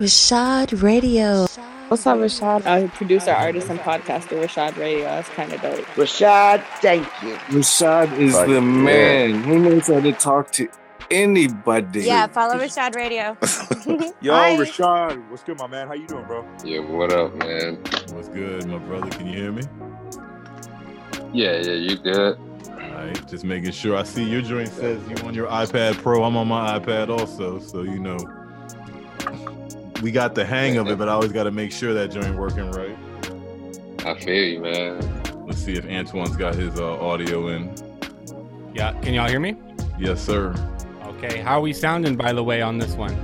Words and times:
Rashad 0.00 0.82
Radio. 0.82 1.46
What's 1.86 2.04
up, 2.04 2.18
Rashad? 2.18 2.66
Uh, 2.66 2.88
producer, 2.88 3.30
artist, 3.30 3.70
and 3.70 3.78
podcaster, 3.78 4.42
Rashad 4.42 4.76
Radio. 4.76 5.04
That's 5.04 5.28
kind 5.28 5.52
of 5.52 5.62
dope. 5.62 5.84
Rashad, 5.94 6.64
thank 6.82 7.06
you. 7.22 7.34
Rashad 7.56 8.18
is 8.18 8.32
the 8.32 8.60
man. 8.60 9.44
He 9.44 9.54
knows 9.54 9.86
how 9.86 10.00
to 10.00 10.10
talk 10.10 10.50
to 10.54 10.68
anybody. 11.12 12.06
Yeah, 12.06 12.26
follow 12.26 12.56
Rashad 12.56 12.96
Radio. 12.96 13.36
Yo, 14.20 14.34
Hi. 14.34 14.56
Rashad, 14.56 15.30
what's 15.30 15.44
good, 15.44 15.58
my 15.58 15.68
man? 15.68 15.86
How 15.86 15.94
you 15.94 16.08
doing, 16.08 16.24
bro? 16.24 16.44
Yeah, 16.64 16.80
what 16.80 17.12
up, 17.12 17.32
man? 17.36 17.76
What's 18.14 18.26
good, 18.30 18.66
my 18.66 18.78
brother? 18.78 19.08
Can 19.10 19.28
you 19.28 19.42
hear 19.42 19.52
me? 19.52 19.62
Yeah, 21.32 21.58
yeah, 21.58 21.74
you 21.74 21.98
good? 21.98 22.36
All 22.68 22.76
right, 22.78 23.28
just 23.28 23.44
making 23.44 23.70
sure. 23.70 23.96
I 23.96 24.02
see 24.02 24.28
your 24.28 24.42
joint 24.42 24.70
says 24.70 25.00
you 25.08 25.14
on 25.24 25.34
your 25.34 25.46
iPad 25.46 25.94
Pro. 25.98 26.24
I'm 26.24 26.36
on 26.36 26.48
my 26.48 26.80
iPad 26.80 27.10
also, 27.10 27.60
so 27.60 27.82
you 27.82 28.00
know 28.00 28.18
we 30.04 30.12
got 30.12 30.34
the 30.34 30.44
hang 30.44 30.76
of 30.76 30.86
it, 30.88 30.98
but 30.98 31.08
I 31.08 31.12
always 31.12 31.32
got 31.32 31.44
to 31.44 31.50
make 31.50 31.72
sure 31.72 31.94
that 31.94 32.10
joint 32.10 32.36
working 32.36 32.70
right. 32.72 32.94
I 34.04 34.14
feel 34.20 34.44
you, 34.44 34.60
man. 34.60 35.46
Let's 35.46 35.58
see 35.58 35.76
if 35.78 35.86
Antoine's 35.86 36.36
got 36.36 36.54
his 36.54 36.78
uh, 36.78 37.00
audio 37.00 37.48
in. 37.48 37.74
Yeah, 38.74 38.92
can 39.00 39.14
y'all 39.14 39.30
hear 39.30 39.40
me? 39.40 39.56
Yes, 39.98 40.22
sir. 40.22 40.54
Okay, 41.04 41.40
how 41.40 41.56
are 41.56 41.62
we 41.62 41.72
sounding 41.72 42.16
by 42.16 42.34
the 42.34 42.44
way 42.44 42.60
on 42.60 42.76
this 42.76 42.96
one? 42.96 43.16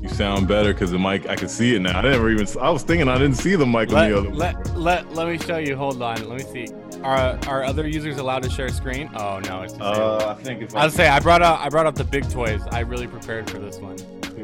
You 0.00 0.08
sound 0.08 0.48
better 0.48 0.72
because 0.72 0.92
the 0.92 0.98
mic. 0.98 1.28
I 1.28 1.36
can 1.36 1.48
see 1.48 1.74
it 1.74 1.80
now. 1.80 1.98
I 1.98 2.00
never 2.00 2.30
even. 2.30 2.46
I 2.58 2.70
was 2.70 2.84
thinking 2.84 3.06
I 3.06 3.18
didn't 3.18 3.36
see 3.36 3.54
the 3.54 3.66
mic 3.66 3.90
Let, 3.90 4.04
on 4.04 4.10
the 4.10 4.18
other. 4.18 4.30
let, 4.34 4.76
let, 4.78 5.12
let 5.12 5.28
me 5.28 5.36
show 5.36 5.58
you. 5.58 5.76
Hold 5.76 6.00
on. 6.00 6.26
Let 6.26 6.38
me 6.38 6.66
see. 6.66 6.72
Are 7.02 7.38
are 7.46 7.64
other 7.64 7.86
users 7.86 8.16
allowed 8.16 8.44
to 8.44 8.50
share 8.50 8.70
screen? 8.70 9.10
Oh 9.14 9.40
no, 9.40 9.60
it's. 9.60 9.74
Uh, 9.74 10.34
I 10.38 10.42
think 10.42 10.62
if 10.62 10.74
I 10.74 10.86
was 10.86 10.94
say 10.94 11.06
I 11.06 11.20
brought 11.20 11.42
out 11.42 11.60
I 11.60 11.68
brought 11.68 11.84
out 11.84 11.96
the 11.96 12.04
big 12.04 12.30
toys. 12.30 12.62
I 12.70 12.80
really 12.80 13.06
prepared 13.06 13.50
for 13.50 13.58
this 13.58 13.78
one. 13.78 13.98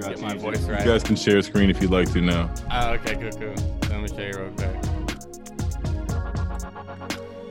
Get 0.09 0.21
my 0.21 0.35
voice 0.37 0.61
you 0.67 0.75
guys 0.75 1.03
can 1.03 1.17
share 1.17 1.41
screen 1.43 1.71
if 1.71 1.81
you'd 1.81 1.91
like 1.91 2.13
to 2.13 2.21
now. 2.21 2.53
Oh, 2.71 2.91
okay, 2.93 3.15
cool, 3.15 3.31
cool. 3.33 3.55
Let 3.91 4.03
me 4.03 4.09
show 4.09 4.21
you 4.21 4.33
real 4.39 4.53
quick. 4.53 4.77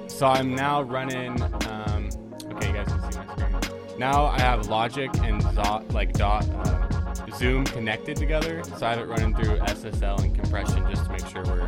So 0.09 0.27
I'm 0.27 0.53
now 0.55 0.83
running. 0.83 1.41
Um, 1.67 2.09
okay, 2.51 2.67
you 2.67 2.73
guys 2.73 2.87
can 2.87 3.11
see 3.11 3.17
my 3.19 3.25
screen. 3.35 3.97
Now 3.97 4.25
I 4.27 4.39
have 4.39 4.67
Logic 4.67 5.09
and 5.23 5.41
Dot, 5.55 5.91
like 5.93 6.13
Dot, 6.13 6.47
uh, 6.49 7.13
Zoom 7.37 7.65
connected 7.65 8.17
together. 8.17 8.63
So 8.77 8.85
I 8.85 8.91
have 8.91 8.99
it 8.99 9.07
running 9.07 9.35
through 9.35 9.57
SSL 9.57 10.23
and 10.23 10.35
compression 10.35 10.85
just 10.89 11.05
to 11.05 11.11
make 11.11 11.25
sure 11.27 11.43
we're 11.43 11.65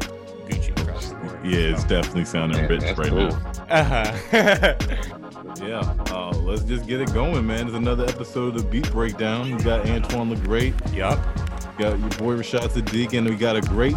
Gucci 0.48 0.80
across 0.82 1.10
the 1.10 1.16
board. 1.16 1.40
Yeah, 1.44 1.58
it's 1.74 1.84
definitely 1.86 2.26
sounding 2.26 2.60
Yeah, 2.60 2.68
rich 2.68 2.98
right 2.98 3.10
cool. 3.10 3.30
now. 3.30 3.66
Uh-huh. 3.70 4.76
Yeah, 5.62 5.80
uh, 6.12 6.32
let's 6.44 6.64
just 6.64 6.86
get 6.86 7.00
it 7.02 7.14
going, 7.14 7.48
man. 7.48 7.68
It's 7.68 7.76
another 7.76 8.06
episode 8.06 8.56
of 8.56 8.64
the 8.64 8.68
Beat 8.70 8.92
Breakdown. 8.92 9.56
We 9.56 9.64
got 9.64 9.88
Antoine 9.90 10.30
the 10.30 10.36
Great, 10.36 10.74
yup. 10.92 11.18
got 11.78 11.98
your 11.98 12.10
boy 12.10 12.36
Rashad 12.36 12.68
Sadiq, 12.70 13.18
and 13.18 13.28
we 13.28 13.36
got 13.36 13.56
a 13.56 13.62
great, 13.62 13.96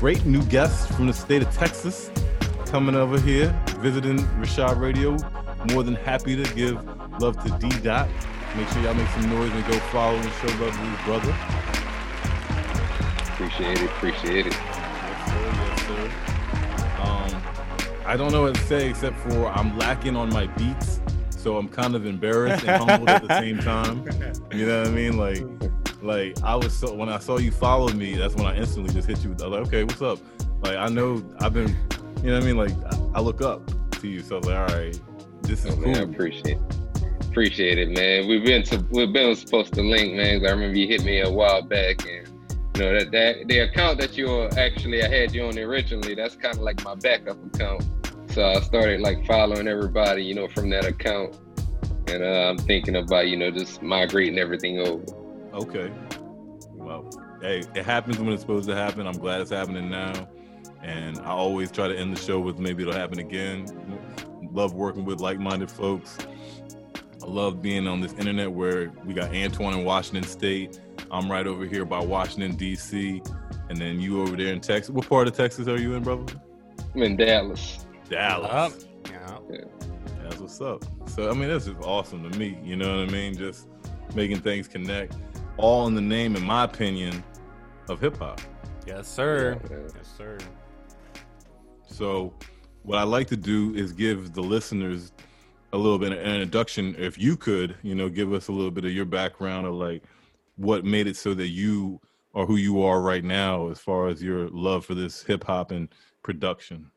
great 0.00 0.24
new 0.26 0.42
guest 0.44 0.88
from 0.92 1.06
the 1.06 1.12
state 1.12 1.42
of 1.42 1.50
Texas 1.54 2.10
coming 2.66 2.96
over 2.96 3.20
here, 3.20 3.48
visiting 3.78 4.18
Rashad 4.40 4.80
Radio. 4.80 5.16
More 5.72 5.84
than 5.84 5.94
happy 5.94 6.42
to 6.42 6.54
give 6.54 6.84
love 7.20 7.42
to 7.44 7.50
D 7.58 7.68
Dot. 7.80 8.08
Make 8.56 8.68
sure 8.68 8.82
y'all 8.82 8.94
make 8.94 9.08
some 9.08 9.30
noise 9.30 9.52
and 9.52 9.66
go 9.66 9.78
follow 9.90 10.16
and 10.16 10.32
show 10.32 10.48
love 10.64 10.72
to 10.72 10.80
his 10.80 11.04
brother. 11.04 11.36
Appreciate 13.32 13.78
it, 13.80 13.84
appreciate 13.84 14.46
it. 14.46 14.52
Yes, 14.52 15.30
sir. 15.30 15.52
Yes, 15.54 15.82
sir. 15.86 16.35
I 18.06 18.16
don't 18.16 18.32
know 18.32 18.42
what 18.42 18.54
to 18.54 18.60
say 18.62 18.88
except 18.88 19.18
for 19.20 19.48
I'm 19.48 19.76
lacking 19.78 20.16
on 20.16 20.28
my 20.32 20.46
beats, 20.46 21.00
so 21.30 21.56
I'm 21.58 21.68
kind 21.68 21.94
of 21.94 22.06
embarrassed 22.06 22.64
and 22.64 22.82
humbled 22.82 23.08
at 23.08 23.26
the 23.26 23.38
same 23.40 23.58
time. 23.58 24.04
You 24.52 24.66
know 24.66 24.80
what 24.80 24.88
I 24.88 24.90
mean? 24.92 25.16
Like, 25.18 25.42
like 26.02 26.36
I 26.42 26.54
was 26.54 26.74
so 26.74 26.94
when 26.94 27.08
I 27.08 27.18
saw 27.18 27.38
you 27.38 27.50
follow 27.50 27.88
me, 27.92 28.14
that's 28.14 28.34
when 28.34 28.46
I 28.46 28.56
instantly 28.56 28.92
just 28.94 29.08
hit 29.08 29.22
you. 29.24 29.30
with 29.30 29.42
I 29.42 29.46
was 29.48 29.58
like, 29.58 29.66
okay, 29.68 29.84
what's 29.84 30.02
up? 30.02 30.18
Like 30.62 30.76
I 30.76 30.88
know 30.88 31.22
I've 31.40 31.52
been, 31.52 31.68
you 32.22 32.30
know 32.30 32.34
what 32.34 32.42
I 32.42 32.46
mean? 32.46 32.56
Like 32.56 32.72
I, 32.92 33.18
I 33.18 33.20
look 33.20 33.42
up 33.42 33.68
to 34.00 34.08
you, 34.08 34.20
so 34.20 34.36
I 34.36 34.38
was 34.38 34.46
like, 34.48 34.56
all 34.70 34.76
right, 34.76 35.00
this 35.42 35.64
is 35.64 35.74
Oh, 35.74 35.76
man, 35.76 35.96
I 35.96 36.04
cool. 36.04 36.10
appreciate 36.14 36.58
it, 36.58 37.06
appreciate 37.28 37.78
it, 37.78 37.90
man. 37.90 38.28
We've 38.28 38.44
been 38.44 38.62
to 38.64 38.84
we've 38.90 39.12
been 39.12 39.34
supposed 39.36 39.74
to 39.74 39.82
link, 39.82 40.14
man. 40.14 40.40
'cause 40.40 40.48
I 40.48 40.52
remember 40.52 40.78
you 40.78 40.86
hit 40.86 41.02
me 41.04 41.20
a 41.22 41.30
while 41.30 41.62
back, 41.62 42.06
and 42.06 42.28
you 42.76 42.82
know 42.82 42.98
that 42.98 43.10
that 43.12 43.48
the 43.48 43.58
account 43.60 43.98
that 44.00 44.16
you 44.16 44.26
were 44.28 44.50
actually 44.58 45.02
I 45.02 45.08
had 45.08 45.32
you 45.34 45.44
on 45.46 45.58
originally. 45.58 46.14
That's 46.14 46.36
kind 46.36 46.54
of 46.56 46.60
like 46.62 46.82
my 46.84 46.94
backup 46.94 47.36
account. 47.54 47.84
So 48.36 48.44
I 48.44 48.60
started 48.60 49.00
like 49.00 49.24
following 49.24 49.66
everybody, 49.66 50.22
you 50.22 50.34
know, 50.34 50.46
from 50.46 50.68
that 50.68 50.84
account, 50.84 51.38
and 52.06 52.22
uh, 52.22 52.50
I'm 52.50 52.58
thinking 52.58 52.96
about 52.96 53.28
you 53.28 53.36
know 53.38 53.50
just 53.50 53.80
migrating 53.80 54.38
everything 54.38 54.78
over. 54.78 55.02
Okay. 55.54 55.90
Well, 56.72 57.08
hey, 57.40 57.62
it 57.74 57.86
happens 57.86 58.18
when 58.18 58.28
it's 58.34 58.42
supposed 58.42 58.68
to 58.68 58.74
happen. 58.74 59.06
I'm 59.06 59.16
glad 59.16 59.40
it's 59.40 59.50
happening 59.50 59.88
now. 59.88 60.28
And 60.82 61.18
I 61.20 61.30
always 61.30 61.70
try 61.70 61.88
to 61.88 61.96
end 61.96 62.14
the 62.14 62.20
show 62.20 62.38
with 62.38 62.58
maybe 62.58 62.82
it'll 62.82 62.92
happen 62.92 63.20
again. 63.20 63.68
Love 64.52 64.74
working 64.74 65.06
with 65.06 65.20
like 65.20 65.38
minded 65.38 65.70
folks. 65.70 66.18
I 67.22 67.26
love 67.26 67.62
being 67.62 67.88
on 67.88 68.02
this 68.02 68.12
internet 68.12 68.52
where 68.52 68.92
we 69.06 69.14
got 69.14 69.34
Antoine 69.34 69.78
in 69.78 69.84
Washington 69.86 70.24
State. 70.24 70.78
I'm 71.10 71.32
right 71.32 71.46
over 71.46 71.64
here 71.64 71.86
by 71.86 72.00
Washington, 72.00 72.54
D.C. 72.54 73.22
And 73.70 73.78
then 73.78 73.98
you 73.98 74.20
over 74.20 74.36
there 74.36 74.52
in 74.52 74.60
Texas. 74.60 74.90
What 74.90 75.08
part 75.08 75.26
of 75.26 75.34
Texas 75.34 75.68
are 75.68 75.80
you 75.80 75.94
in, 75.94 76.02
brother? 76.02 76.34
I'm 76.94 77.02
in 77.02 77.16
Dallas. 77.16 77.85
Dallas. 78.08 78.50
Up. 78.50 78.72
Yeah. 79.10 79.60
That's 80.22 80.38
what's 80.40 80.60
up. 80.60 80.84
So 81.08 81.30
I 81.30 81.34
mean, 81.34 81.48
this 81.48 81.66
is 81.66 81.76
awesome 81.82 82.28
to 82.28 82.38
me. 82.38 82.58
You 82.64 82.76
know 82.76 82.98
what 82.98 83.08
I 83.08 83.12
mean? 83.12 83.36
Just 83.36 83.68
making 84.14 84.40
things 84.40 84.68
connect, 84.68 85.16
all 85.56 85.86
in 85.86 85.94
the 85.94 86.00
name, 86.00 86.36
in 86.36 86.44
my 86.44 86.64
opinion, 86.64 87.22
of 87.88 88.00
hip 88.00 88.16
hop. 88.18 88.40
Yes, 88.86 89.08
sir. 89.08 89.60
Yeah. 89.70 89.76
Yes, 89.96 90.12
sir. 90.16 90.38
So, 91.88 92.34
what 92.82 92.98
I 92.98 93.02
like 93.02 93.26
to 93.28 93.36
do 93.36 93.74
is 93.74 93.92
give 93.92 94.32
the 94.32 94.42
listeners 94.42 95.12
a 95.72 95.76
little 95.76 95.98
bit 95.98 96.12
of 96.12 96.18
an 96.18 96.24
introduction. 96.24 96.94
If 96.98 97.18
you 97.18 97.36
could, 97.36 97.76
you 97.82 97.94
know, 97.94 98.08
give 98.08 98.32
us 98.32 98.48
a 98.48 98.52
little 98.52 98.70
bit 98.70 98.84
of 98.84 98.92
your 98.92 99.04
background 99.04 99.66
of 99.66 99.74
like 99.74 100.02
what 100.56 100.84
made 100.84 101.06
it 101.06 101.16
so 101.16 101.34
that 101.34 101.48
you 101.48 102.00
are 102.34 102.46
who 102.46 102.56
you 102.56 102.82
are 102.82 103.00
right 103.00 103.24
now, 103.24 103.68
as 103.70 103.78
far 103.78 104.08
as 104.08 104.22
your 104.22 104.48
love 104.50 104.84
for 104.84 104.94
this 104.94 105.22
hip 105.22 105.44
hop 105.44 105.70
and 105.70 105.88
production. 106.22 106.90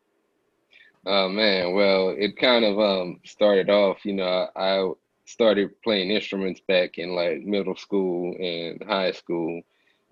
Oh 1.12 1.28
man, 1.30 1.74
well, 1.74 2.10
it 2.12 2.38
kind 2.38 2.64
of 2.64 2.80
um 2.80 3.20
started 3.26 3.70
off, 3.70 4.06
you 4.06 4.14
know, 4.14 4.26
I, 4.56 4.80
I 4.82 4.92
started 5.26 5.82
playing 5.82 6.12
instruments 6.12 6.62
back 6.68 7.00
in 7.00 7.16
like 7.16 7.42
middle 7.42 7.76
school 7.76 8.36
and 8.40 8.84
high 8.84 9.12
school. 9.12 9.62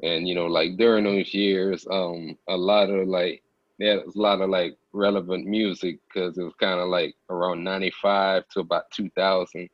And 0.04 0.28
you 0.28 0.34
know, 0.36 0.48
like 0.48 0.78
during 0.78 1.04
those 1.04 1.34
years, 1.36 1.86
um 1.92 2.38
a 2.50 2.58
lot 2.58 2.90
of 2.90 3.08
like 3.08 3.44
there 3.80 4.04
was 4.04 4.16
a 4.16 4.20
lot 4.22 4.42
of 4.42 4.50
like 4.50 4.76
relevant 4.92 5.46
music 5.46 6.00
because 6.08 6.38
it 6.38 6.44
was 6.44 6.56
kind 6.56 6.80
of 6.80 6.90
like 6.90 7.16
around 7.30 7.64
95 7.64 8.48
to 8.50 8.62
about 8.62 8.90
2000. 8.92 9.70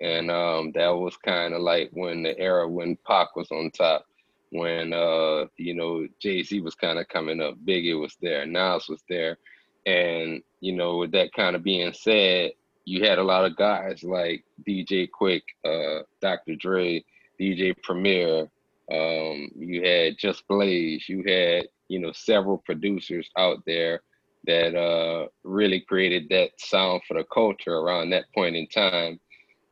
And 0.00 0.28
um 0.30 0.72
that 0.74 0.88
was 0.90 1.16
kind 1.18 1.54
of 1.54 1.62
like 1.62 1.90
when 1.92 2.24
the 2.24 2.36
era 2.38 2.68
when 2.68 2.96
Pac 3.06 3.36
was 3.36 3.50
on 3.52 3.70
top, 3.70 4.06
when 4.50 4.92
uh 4.92 5.46
you 5.56 5.74
know 5.74 6.08
Jay-Z 6.20 6.60
was 6.62 6.74
kind 6.74 6.98
of 6.98 7.08
coming 7.08 7.40
up, 7.40 7.54
Biggie 7.64 8.00
was 8.00 8.16
there, 8.20 8.44
Nas 8.44 8.88
was 8.88 9.04
there. 9.08 9.38
And 9.86 10.42
you 10.60 10.72
know, 10.72 10.98
with 10.98 11.12
that 11.12 11.32
kind 11.32 11.56
of 11.56 11.62
being 11.62 11.92
said, 11.92 12.52
you 12.84 13.04
had 13.04 13.18
a 13.18 13.24
lot 13.24 13.44
of 13.44 13.56
guys 13.56 14.02
like 14.02 14.44
DJ 14.66 15.08
Quik, 15.08 15.42
uh, 15.64 16.02
Dr. 16.20 16.56
Dre, 16.56 17.04
DJ 17.40 17.74
Premier. 17.82 18.48
Um, 18.92 19.50
you 19.56 19.82
had 19.82 20.18
Just 20.18 20.46
Blaze. 20.48 21.08
You 21.08 21.18
had 21.26 21.68
you 21.88 21.98
know 21.98 22.12
several 22.12 22.58
producers 22.58 23.28
out 23.36 23.58
there 23.66 24.02
that 24.46 24.74
uh, 24.74 25.28
really 25.42 25.80
created 25.80 26.28
that 26.28 26.50
sound 26.58 27.02
for 27.06 27.14
the 27.14 27.24
culture 27.32 27.74
around 27.74 28.10
that 28.10 28.32
point 28.34 28.56
in 28.56 28.66
time. 28.66 29.18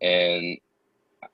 And 0.00 0.56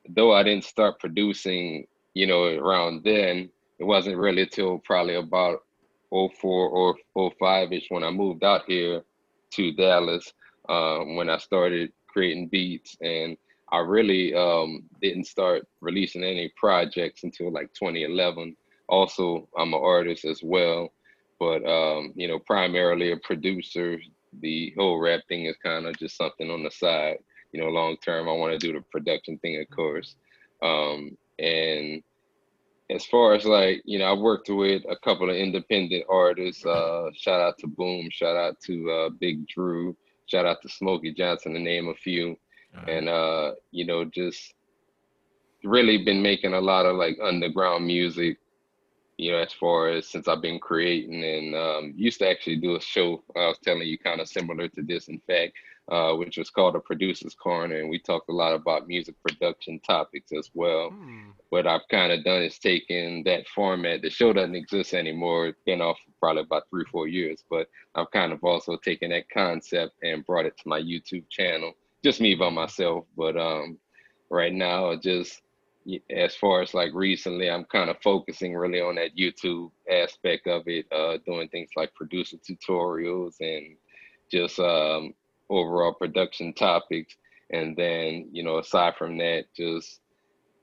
though 0.09 0.33
I 0.33 0.43
didn't 0.43 0.65
start 0.65 0.99
producing, 0.99 1.87
you 2.13 2.27
know, 2.27 2.43
around 2.43 3.03
then, 3.03 3.49
it 3.79 3.85
wasn't 3.85 4.17
really 4.17 4.45
till 4.45 4.79
probably 4.79 5.15
about 5.15 5.63
04 6.11 6.33
or 6.41 6.95
05 7.15 7.73
ish 7.73 7.85
when 7.89 8.03
I 8.03 8.11
moved 8.11 8.43
out 8.43 8.63
here 8.67 9.03
to 9.51 9.71
Dallas 9.73 10.33
um, 10.67 11.15
when 11.15 11.29
I 11.29 11.37
started 11.37 11.91
creating 12.07 12.47
beats. 12.47 12.97
And 13.01 13.37
I 13.71 13.79
really 13.79 14.33
um, 14.33 14.83
didn't 15.01 15.25
start 15.27 15.67
releasing 15.81 16.23
any 16.23 16.51
projects 16.55 17.23
until 17.23 17.51
like 17.51 17.73
2011. 17.73 18.55
Also, 18.87 19.47
I'm 19.57 19.73
an 19.73 19.81
artist 19.83 20.25
as 20.25 20.41
well, 20.43 20.91
but 21.39 21.63
um, 21.65 22.11
you 22.15 22.27
know, 22.27 22.39
primarily 22.39 23.11
a 23.11 23.17
producer. 23.17 23.99
The 24.41 24.73
whole 24.77 24.99
rap 24.99 25.21
thing 25.27 25.45
is 25.45 25.55
kind 25.63 25.85
of 25.85 25.97
just 25.97 26.17
something 26.17 26.49
on 26.49 26.63
the 26.63 26.71
side. 26.71 27.17
You 27.51 27.61
know, 27.61 27.67
long 27.67 27.97
term, 27.97 28.27
I 28.27 28.33
want 28.33 28.59
to 28.59 28.59
do 28.59 28.73
the 28.73 28.83
production 28.91 29.37
thing, 29.39 29.59
of 29.59 29.75
course. 29.75 30.15
Um, 30.61 31.17
and 31.37 32.03
as 32.89 33.05
far 33.05 33.33
as 33.33 33.45
like 33.45 33.81
you 33.85 33.99
know 33.99 34.11
i've 34.11 34.19
worked 34.19 34.49
with 34.49 34.83
a 34.89 34.95
couple 34.97 35.29
of 35.29 35.35
independent 35.35 36.03
artists 36.09 36.65
uh 36.65 37.09
shout 37.15 37.39
out 37.39 37.57
to 37.57 37.67
boom 37.67 38.09
shout 38.11 38.35
out 38.35 38.59
to 38.59 38.89
uh 38.91 39.09
big 39.19 39.45
drew 39.47 39.95
shout 40.25 40.45
out 40.45 40.61
to 40.61 40.69
smokey 40.69 41.13
johnson 41.13 41.53
to 41.53 41.59
name 41.59 41.89
a 41.89 41.95
few 41.95 42.35
and 42.87 43.09
uh 43.09 43.51
you 43.71 43.85
know 43.85 44.05
just 44.05 44.53
really 45.63 46.03
been 46.03 46.21
making 46.21 46.53
a 46.53 46.61
lot 46.61 46.85
of 46.85 46.95
like 46.95 47.17
underground 47.21 47.85
music 47.85 48.37
you 49.19 49.33
know, 49.33 49.39
as 49.39 49.51
far 49.51 49.89
as 49.89 50.07
since 50.07 50.29
I've 50.29 50.41
been 50.41 50.59
creating 50.59 51.21
and 51.25 51.53
um, 51.53 51.93
used 51.97 52.19
to 52.19 52.29
actually 52.29 52.55
do 52.55 52.77
a 52.77 52.81
show. 52.81 53.21
I 53.35 53.47
was 53.47 53.59
telling 53.61 53.85
you 53.85 53.97
kind 53.97 54.21
of 54.21 54.29
similar 54.29 54.69
to 54.69 54.81
this, 54.81 55.09
in 55.09 55.19
fact, 55.27 55.51
uh, 55.89 56.13
which 56.13 56.37
was 56.37 56.49
called 56.49 56.75
a 56.75 56.79
Producer's 56.79 57.33
Corner, 57.33 57.79
and 57.79 57.89
we 57.89 57.99
talked 57.99 58.29
a 58.29 58.33
lot 58.33 58.53
about 58.53 58.87
music 58.87 59.15
production 59.25 59.79
topics 59.79 60.31
as 60.31 60.49
well. 60.53 60.89
Hmm. 60.89 61.29
What 61.49 61.65
I've 61.65 61.87
kind 61.89 62.11
of 62.11 62.23
done 62.23 62.43
is 62.43 62.59
taken 62.59 63.23
that 63.25 63.47
format. 63.47 64.01
The 64.01 64.09
show 64.09 64.31
doesn't 64.31 64.55
exist 64.55 64.93
anymore. 64.93 65.47
It's 65.47 65.61
been 65.65 65.81
off 65.81 65.97
for 66.05 66.11
probably 66.19 66.43
about 66.43 66.63
three, 66.69 66.85
four 66.91 67.07
years, 67.07 67.43
but 67.49 67.67
I've 67.95 68.11
kind 68.11 68.31
of 68.31 68.43
also 68.43 68.77
taken 68.77 69.09
that 69.09 69.29
concept 69.33 69.93
and 70.03 70.25
brought 70.25 70.45
it 70.45 70.57
to 70.57 70.69
my 70.69 70.79
YouTube 70.79 71.27
channel. 71.29 71.73
Just 72.03 72.21
me 72.21 72.35
by 72.35 72.49
myself, 72.49 73.05
but 73.17 73.35
um, 73.35 73.79
right 74.29 74.53
now, 74.53 74.95
just 74.95 75.41
as 76.15 76.35
far 76.35 76.61
as 76.61 76.73
like 76.73 76.93
recently, 76.93 77.49
I'm 77.49 77.65
kind 77.65 77.89
of 77.89 77.97
focusing 78.03 78.55
really 78.55 78.79
on 78.79 78.95
that 78.95 79.17
YouTube 79.17 79.71
aspect 79.91 80.47
of 80.47 80.63
it, 80.67 80.85
uh, 80.91 81.17
doing 81.25 81.49
things 81.49 81.69
like 81.75 81.95
producer 81.95 82.37
tutorials 82.37 83.35
and 83.39 83.75
just 84.31 84.59
um, 84.59 85.13
overall 85.49 85.93
production 85.93 86.53
topics. 86.53 87.15
And 87.51 87.75
then, 87.75 88.29
you 88.31 88.43
know, 88.43 88.59
aside 88.59 88.95
from 88.97 89.17
that, 89.17 89.45
just 89.55 89.99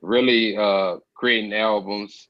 really 0.02 0.56
uh, 0.56 0.96
creating 1.14 1.52
albums, 1.52 2.28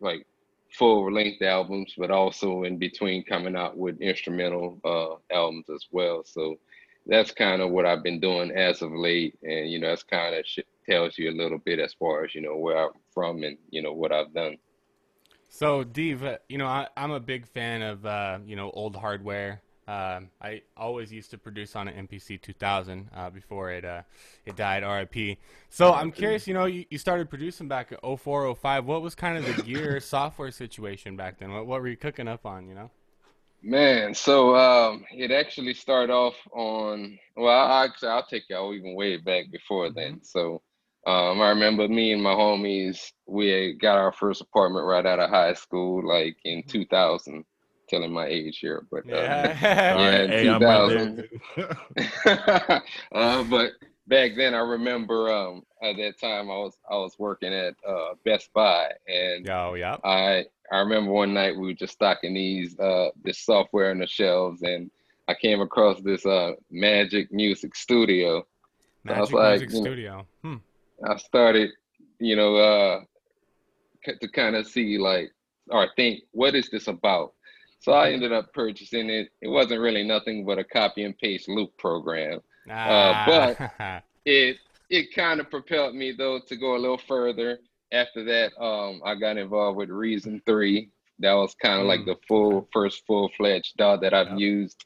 like 0.00 0.26
full 0.72 1.12
length 1.12 1.42
albums, 1.42 1.94
but 1.98 2.10
also 2.10 2.62
in 2.62 2.78
between 2.78 3.24
coming 3.24 3.56
out 3.56 3.76
with 3.76 4.00
instrumental 4.00 4.80
uh, 4.84 5.34
albums 5.34 5.68
as 5.68 5.86
well. 5.90 6.22
So 6.24 6.58
that's 7.06 7.32
kind 7.32 7.60
of 7.60 7.70
what 7.70 7.86
I've 7.86 8.02
been 8.02 8.20
doing 8.20 8.50
as 8.52 8.80
of 8.82 8.92
late. 8.92 9.36
And, 9.42 9.70
you 9.70 9.78
know, 9.78 9.88
that's 9.88 10.02
kind 10.02 10.34
of 10.34 10.46
sh- 10.46 10.60
tells 10.88 11.18
you 11.18 11.30
a 11.30 11.36
little 11.36 11.58
bit 11.58 11.78
as 11.78 11.92
far 11.94 12.24
as, 12.24 12.34
you 12.34 12.40
know, 12.40 12.56
where 12.56 12.78
I'm 12.78 12.92
from 13.12 13.42
and, 13.42 13.58
you 13.70 13.82
know, 13.82 13.92
what 13.92 14.12
I've 14.12 14.32
done. 14.32 14.56
So, 15.48 15.82
Dave, 15.82 16.24
you 16.48 16.58
know, 16.58 16.66
I, 16.66 16.86
I'm 16.96 17.10
a 17.10 17.20
big 17.20 17.46
fan 17.46 17.82
of, 17.82 18.06
uh, 18.06 18.38
you 18.46 18.54
know, 18.54 18.70
old 18.70 18.96
hardware. 18.96 19.60
Um 19.90 20.30
I 20.40 20.62
always 20.76 21.12
used 21.12 21.30
to 21.32 21.38
produce 21.38 21.74
on 21.74 21.88
an 21.88 22.06
MPC 22.06 22.40
2000 22.40 23.08
uh, 23.14 23.30
before 23.30 23.72
it 23.72 23.84
uh, 23.84 24.02
it 24.44 24.56
died, 24.56 24.82
RIP. 24.84 25.38
So 25.68 25.92
I'm 25.92 26.12
curious, 26.12 26.46
you 26.46 26.54
know, 26.54 26.66
you, 26.66 26.84
you 26.90 26.98
started 26.98 27.28
producing 27.28 27.68
back 27.68 27.92
in 27.92 28.16
04, 28.16 28.54
05. 28.54 28.84
What 28.84 29.02
was 29.02 29.14
kind 29.14 29.36
of 29.36 29.44
the 29.44 29.62
gear 29.62 30.00
software 30.14 30.50
situation 30.50 31.16
back 31.16 31.38
then? 31.38 31.52
What, 31.52 31.66
what 31.66 31.80
were 31.80 31.88
you 31.88 31.96
cooking 31.96 32.28
up 32.28 32.46
on, 32.46 32.68
you 32.68 32.74
know? 32.74 32.90
Man, 33.62 34.14
so 34.14 34.56
um, 34.56 35.04
it 35.12 35.30
actually 35.30 35.74
started 35.74 36.12
off 36.12 36.34
on, 36.52 37.18
well, 37.36 37.66
I, 37.66 37.84
actually, 37.84 38.08
I'll 38.08 38.26
take 38.26 38.44
y'all 38.48 38.72
even 38.72 38.94
way 38.94 39.18
back 39.18 39.50
before 39.52 39.90
then. 39.90 40.20
So 40.22 40.62
um, 41.06 41.40
I 41.42 41.50
remember 41.50 41.86
me 41.86 42.12
and 42.12 42.22
my 42.22 42.32
homies, 42.32 43.12
we 43.26 43.74
got 43.74 43.98
our 43.98 44.12
first 44.12 44.40
apartment 44.40 44.86
right 44.86 45.04
out 45.04 45.20
of 45.20 45.28
high 45.30 45.54
school, 45.54 46.06
like 46.06 46.36
in 46.44 46.62
2000, 46.62 47.44
telling 47.90 48.12
my 48.12 48.26
age 48.26 48.58
here, 48.58 48.86
but 48.90 49.04
um, 49.04 49.10
Yeah. 49.10 49.94
All 49.96 50.04
Yeah, 50.04 50.20
right, 50.20 50.30
hey, 50.30 50.48
I'm 50.48 50.60
2000. 50.60 51.28
uh, 53.12 53.44
but 53.44 53.72
back 54.06 54.32
then, 54.36 54.54
I 54.54 54.60
remember 54.60 55.30
um, 55.32 55.64
at 55.82 55.96
that 55.96 56.18
time 56.20 56.50
I 56.50 56.56
was 56.56 56.78
I 56.90 56.94
was 56.94 57.18
working 57.18 57.52
at 57.52 57.74
uh, 57.86 58.14
Best 58.24 58.52
Buy, 58.52 58.90
and 59.08 59.44
Yo, 59.46 59.74
yeah. 59.74 59.96
I 60.04 60.44
I 60.72 60.78
remember 60.78 61.10
one 61.10 61.34
night 61.34 61.56
we 61.56 61.66
were 61.66 61.74
just 61.74 61.94
stocking 61.94 62.34
these 62.34 62.78
uh, 62.78 63.10
this 63.24 63.38
software 63.38 63.90
on 63.90 63.98
the 63.98 64.06
shelves, 64.06 64.62
and 64.62 64.90
I 65.28 65.34
came 65.34 65.60
across 65.60 66.00
this 66.00 66.24
uh, 66.24 66.52
Magic 66.70 67.32
Music 67.32 67.74
Studio. 67.74 68.46
So 69.06 69.14
I 69.14 69.20
was 69.20 69.32
Magic 69.32 69.34
like, 69.34 69.58
Music 69.70 69.70
Studio. 69.70 70.26
Hmm. 70.42 70.56
I 71.04 71.16
started, 71.16 71.70
you 72.18 72.36
know, 72.36 72.56
uh, 72.56 73.00
to 74.04 74.28
kind 74.28 74.56
of 74.56 74.66
see 74.66 74.98
like 74.98 75.32
or 75.70 75.88
think 75.96 76.20
what 76.32 76.54
is 76.54 76.68
this 76.70 76.88
about. 76.88 77.34
So 77.80 77.92
I 77.92 78.10
ended 78.12 78.32
up 78.32 78.52
purchasing 78.52 79.08
it. 79.10 79.30
It 79.40 79.48
wasn't 79.48 79.80
really 79.80 80.04
nothing 80.04 80.44
but 80.44 80.58
a 80.58 80.64
copy 80.64 81.02
and 81.04 81.16
paste 81.18 81.48
loop 81.48 81.76
program. 81.78 82.40
Uh, 82.70 83.24
but 83.26 83.56
Ah. 83.80 84.02
it 84.26 84.58
it 84.90 85.14
kind 85.14 85.40
of 85.40 85.50
propelled 85.50 85.94
me 85.94 86.12
though 86.12 86.40
to 86.48 86.56
go 86.56 86.76
a 86.76 86.78
little 86.78 86.98
further. 86.98 87.58
After 87.92 88.22
that, 88.24 88.52
um, 88.62 89.00
I 89.04 89.14
got 89.14 89.36
involved 89.38 89.78
with 89.78 89.88
Reason 89.90 90.42
Three. 90.46 90.90
That 91.20 91.32
was 91.34 91.54
kind 91.54 91.80
of 91.80 91.86
like 91.86 92.00
Mm, 92.00 92.06
the 92.06 92.16
full 92.28 92.68
first 92.72 93.04
full 93.06 93.30
fledged 93.36 93.76
DAW 93.76 93.96
that 93.96 94.14
I've 94.14 94.28
Yep. 94.30 94.38
used. 94.38 94.84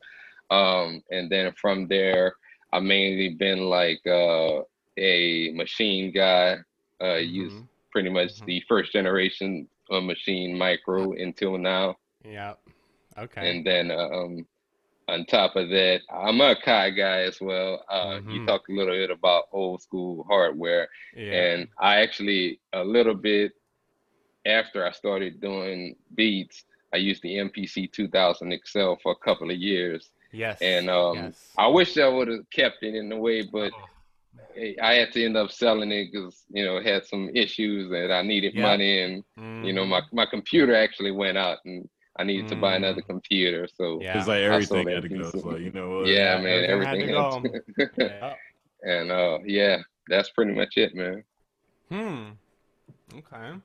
Um, 0.51 1.03
and 1.11 1.29
then 1.31 1.53
from 1.61 1.89
there, 1.89 2.35
I 2.73 2.81
mainly 2.81 3.31
been 3.31 3.61
like 3.69 4.01
uh, 4.07 4.63
a 4.97 5.53
Maschine 5.55 6.15
guy. 6.15 6.59
Uh, 7.03 7.15
used 7.17 7.57
Mhm. 7.57 7.69
pretty 7.91 8.09
much 8.09 8.31
Mhm. 8.41 8.47
the 8.47 8.61
first 8.69 8.93
generation 8.93 9.69
of 9.91 10.03
Maschine 10.05 10.55
Mikro 10.57 11.21
until 11.21 11.59
now. 11.59 11.97
Yep. 12.25 12.59
Okay. 13.19 13.49
And 13.51 13.65
then 13.67 13.91
um, 13.91 14.47
on 15.09 15.25
top 15.27 15.57
of 15.57 15.69
that, 15.69 16.01
I'm 16.13 16.41
a 16.41 16.57
Kai 16.57 16.91
guy 16.91 17.21
as 17.21 17.41
well. 17.41 17.85
Uh, 17.91 18.21
You 18.27 18.41
Mhm. 18.41 18.47
talked 18.47 18.69
a 18.71 18.73
little 18.73 18.95
bit 18.95 19.11
about 19.11 19.45
old 19.53 19.83
school 19.83 20.25
hardware, 20.29 20.89
yeah. 21.17 21.33
and 21.33 21.69
I 21.79 22.01
actually 22.01 22.61
a 22.73 22.83
little 22.85 23.15
bit 23.15 23.53
after 24.47 24.87
I 24.87 24.91
started 24.93 25.41
doing 25.41 25.97
beats, 26.15 26.65
I 26.93 26.99
used 26.99 27.23
the 27.23 27.37
MPC 27.39 27.87
2000 27.91 28.53
XL 28.53 28.95
for 29.03 29.13
a 29.13 29.17
couple 29.25 29.51
of 29.51 29.57
years, 29.57 30.11
yes. 30.33 30.61
and 30.61 30.89
um, 30.91 31.17
yes. 31.17 31.53
I 31.59 31.67
wish 31.69 31.97
I 31.99 32.09
would 32.09 32.29
have 32.29 32.49
kept 32.51 32.83
it 32.83 32.95
in 32.95 33.11
a 33.13 33.19
way, 33.19 33.43
but 33.43 33.73
Oh. 33.73 33.89
I 34.83 34.95
had 34.95 35.11
to 35.13 35.25
end 35.25 35.37
up 35.37 35.51
selling 35.51 35.91
it 35.91 36.13
because 36.13 36.45
you 36.51 36.65
know 36.65 36.77
it 36.77 36.87
had 36.87 37.05
some 37.07 37.29
issues 37.35 37.91
and 37.91 38.13
I 38.13 38.23
needed 38.23 38.55
Yeah. 38.55 38.63
money, 38.63 39.01
and 39.03 39.25
you 39.67 39.73
know 39.73 39.85
my 39.85 40.01
Mhm. 40.01 40.13
my 40.13 40.27
computer 40.27 40.75
actually 40.75 41.11
went 41.11 41.37
out 41.39 41.59
and 41.65 41.89
I 42.17 42.23
needed 42.25 42.49
to 42.49 42.57
buy 42.57 42.77
another 42.77 43.03
computer, 43.03 43.67
so. 43.77 44.01
Yeah. 44.01 44.19
It's 44.19 44.29
like 44.29 44.41
everything 44.43 44.89
had 44.89 45.03
to 45.03 45.09
go. 45.09 45.25
piece. 45.25 45.35
It's 45.35 45.45
like, 45.45 45.61
you 45.61 45.73
know 45.73 45.99
what? 45.99 46.07
Yeah, 46.07 46.41
man, 46.41 46.65
everything 46.65 47.09
had 47.09 47.17
everything. 47.17 47.63
had 47.79 47.95
to- 47.97 48.05
Yeah. 48.05 48.35
and 49.01 49.11
uh, 49.11 49.39
yeah, 49.45 49.79
that's 50.09 50.31
pretty 50.31 50.53
much 50.53 50.77
it, 50.77 50.95
man. 50.95 51.25
Hmm. 51.91 53.19
Okay. 53.19 53.59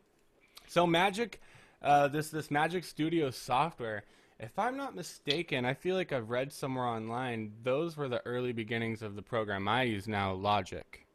So 0.68 0.86
Magic, 0.88 1.42
uh, 1.82 2.08
this 2.08 2.30
this 2.30 2.50
Magic 2.52 2.84
Studio 2.84 3.30
software. 3.32 4.04
If 4.40 4.58
I'm 4.58 4.78
not 4.78 4.96
mistaken, 4.96 5.66
I 5.66 5.74
feel 5.74 5.96
like 5.98 6.14
I've 6.14 6.30
read 6.30 6.54
somewhere 6.54 6.86
online 6.86 7.52
those 7.64 7.98
were 7.98 8.08
the 8.08 8.26
early 8.26 8.54
beginnings 8.54 9.02
of 9.02 9.16
the 9.16 9.22
program 9.22 9.68
I 9.68 9.84
use 9.84 10.08
now, 10.08 10.32
Logic. 10.34 11.06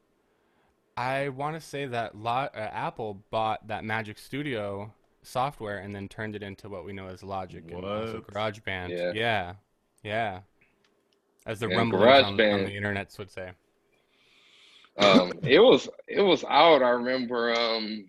I 0.96 1.30
want 1.30 1.56
to 1.56 1.60
say 1.60 1.86
that 1.86 2.16
Lo- 2.16 2.48
uh, 2.54 2.58
Apple 2.72 3.22
bought 3.30 3.66
that 3.68 3.82
Magic 3.84 4.18
Studio 4.18 4.92
software 5.24 5.78
and 5.78 5.94
then 5.94 6.08
turned 6.08 6.36
it 6.36 6.42
into 6.42 6.68
what 6.68 6.84
we 6.84 6.92
know 6.92 7.08
as 7.08 7.22
Logic 7.22 7.64
and 7.70 7.84
also 7.84 8.20
GarageBand. 8.20 8.90
Yeah. 8.90 9.12
yeah, 9.12 9.54
yeah. 10.02 10.40
As 11.46 11.60
the 11.60 11.68
And 11.68 11.76
rumblings 11.76 12.20
on, 12.20 12.44
on 12.50 12.64
the 12.64 12.70
internets 12.70 13.18
would 13.18 13.30
say. 13.30 13.52
um 14.98 15.32
it 15.44 15.58
was 15.58 15.88
it 16.06 16.20
was 16.22 16.44
out 16.44 16.82
i 16.82 16.90
remember 16.90 17.52
um 17.54 18.06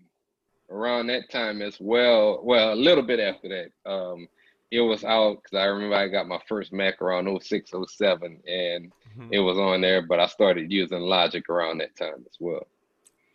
around 0.70 1.08
that 1.08 1.30
time 1.30 1.62
as 1.62 1.78
well 1.80 2.40
well 2.44 2.74
a 2.74 2.76
little 2.76 3.04
bit 3.04 3.20
after 3.20 3.48
that 3.48 3.90
um 3.90 4.28
it 4.70 4.80
was 4.80 5.04
out 5.04 5.38
because 5.42 5.58
i 5.58 5.64
remember 5.64 5.96
i 5.96 6.08
got 6.08 6.28
my 6.28 6.40
first 6.48 6.72
mac 6.72 7.00
around 7.02 7.28
06 7.42 7.72
07 7.72 8.40
and 8.48 8.92
Mhm. 9.16 9.30
it 9.30 9.40
was 9.40 9.58
on 9.58 9.80
there 9.80 10.02
but 10.06 10.20
i 10.20 10.26
started 10.26 10.72
using 10.72 11.00
logic 11.00 11.48
around 11.50 11.78
that 11.78 11.96
time 11.96 12.24
as 12.28 12.36
well 12.40 12.66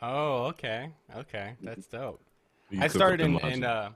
Oh, 0.02 0.48
okay, 0.48 0.92
okay, 1.16 1.56
that's 1.62 1.86
dope. 1.88 2.22
You 2.72 2.82
I 2.82 2.88
started 2.88 3.22
in, 3.22 3.38
in 3.40 3.64
uh, 3.64 3.92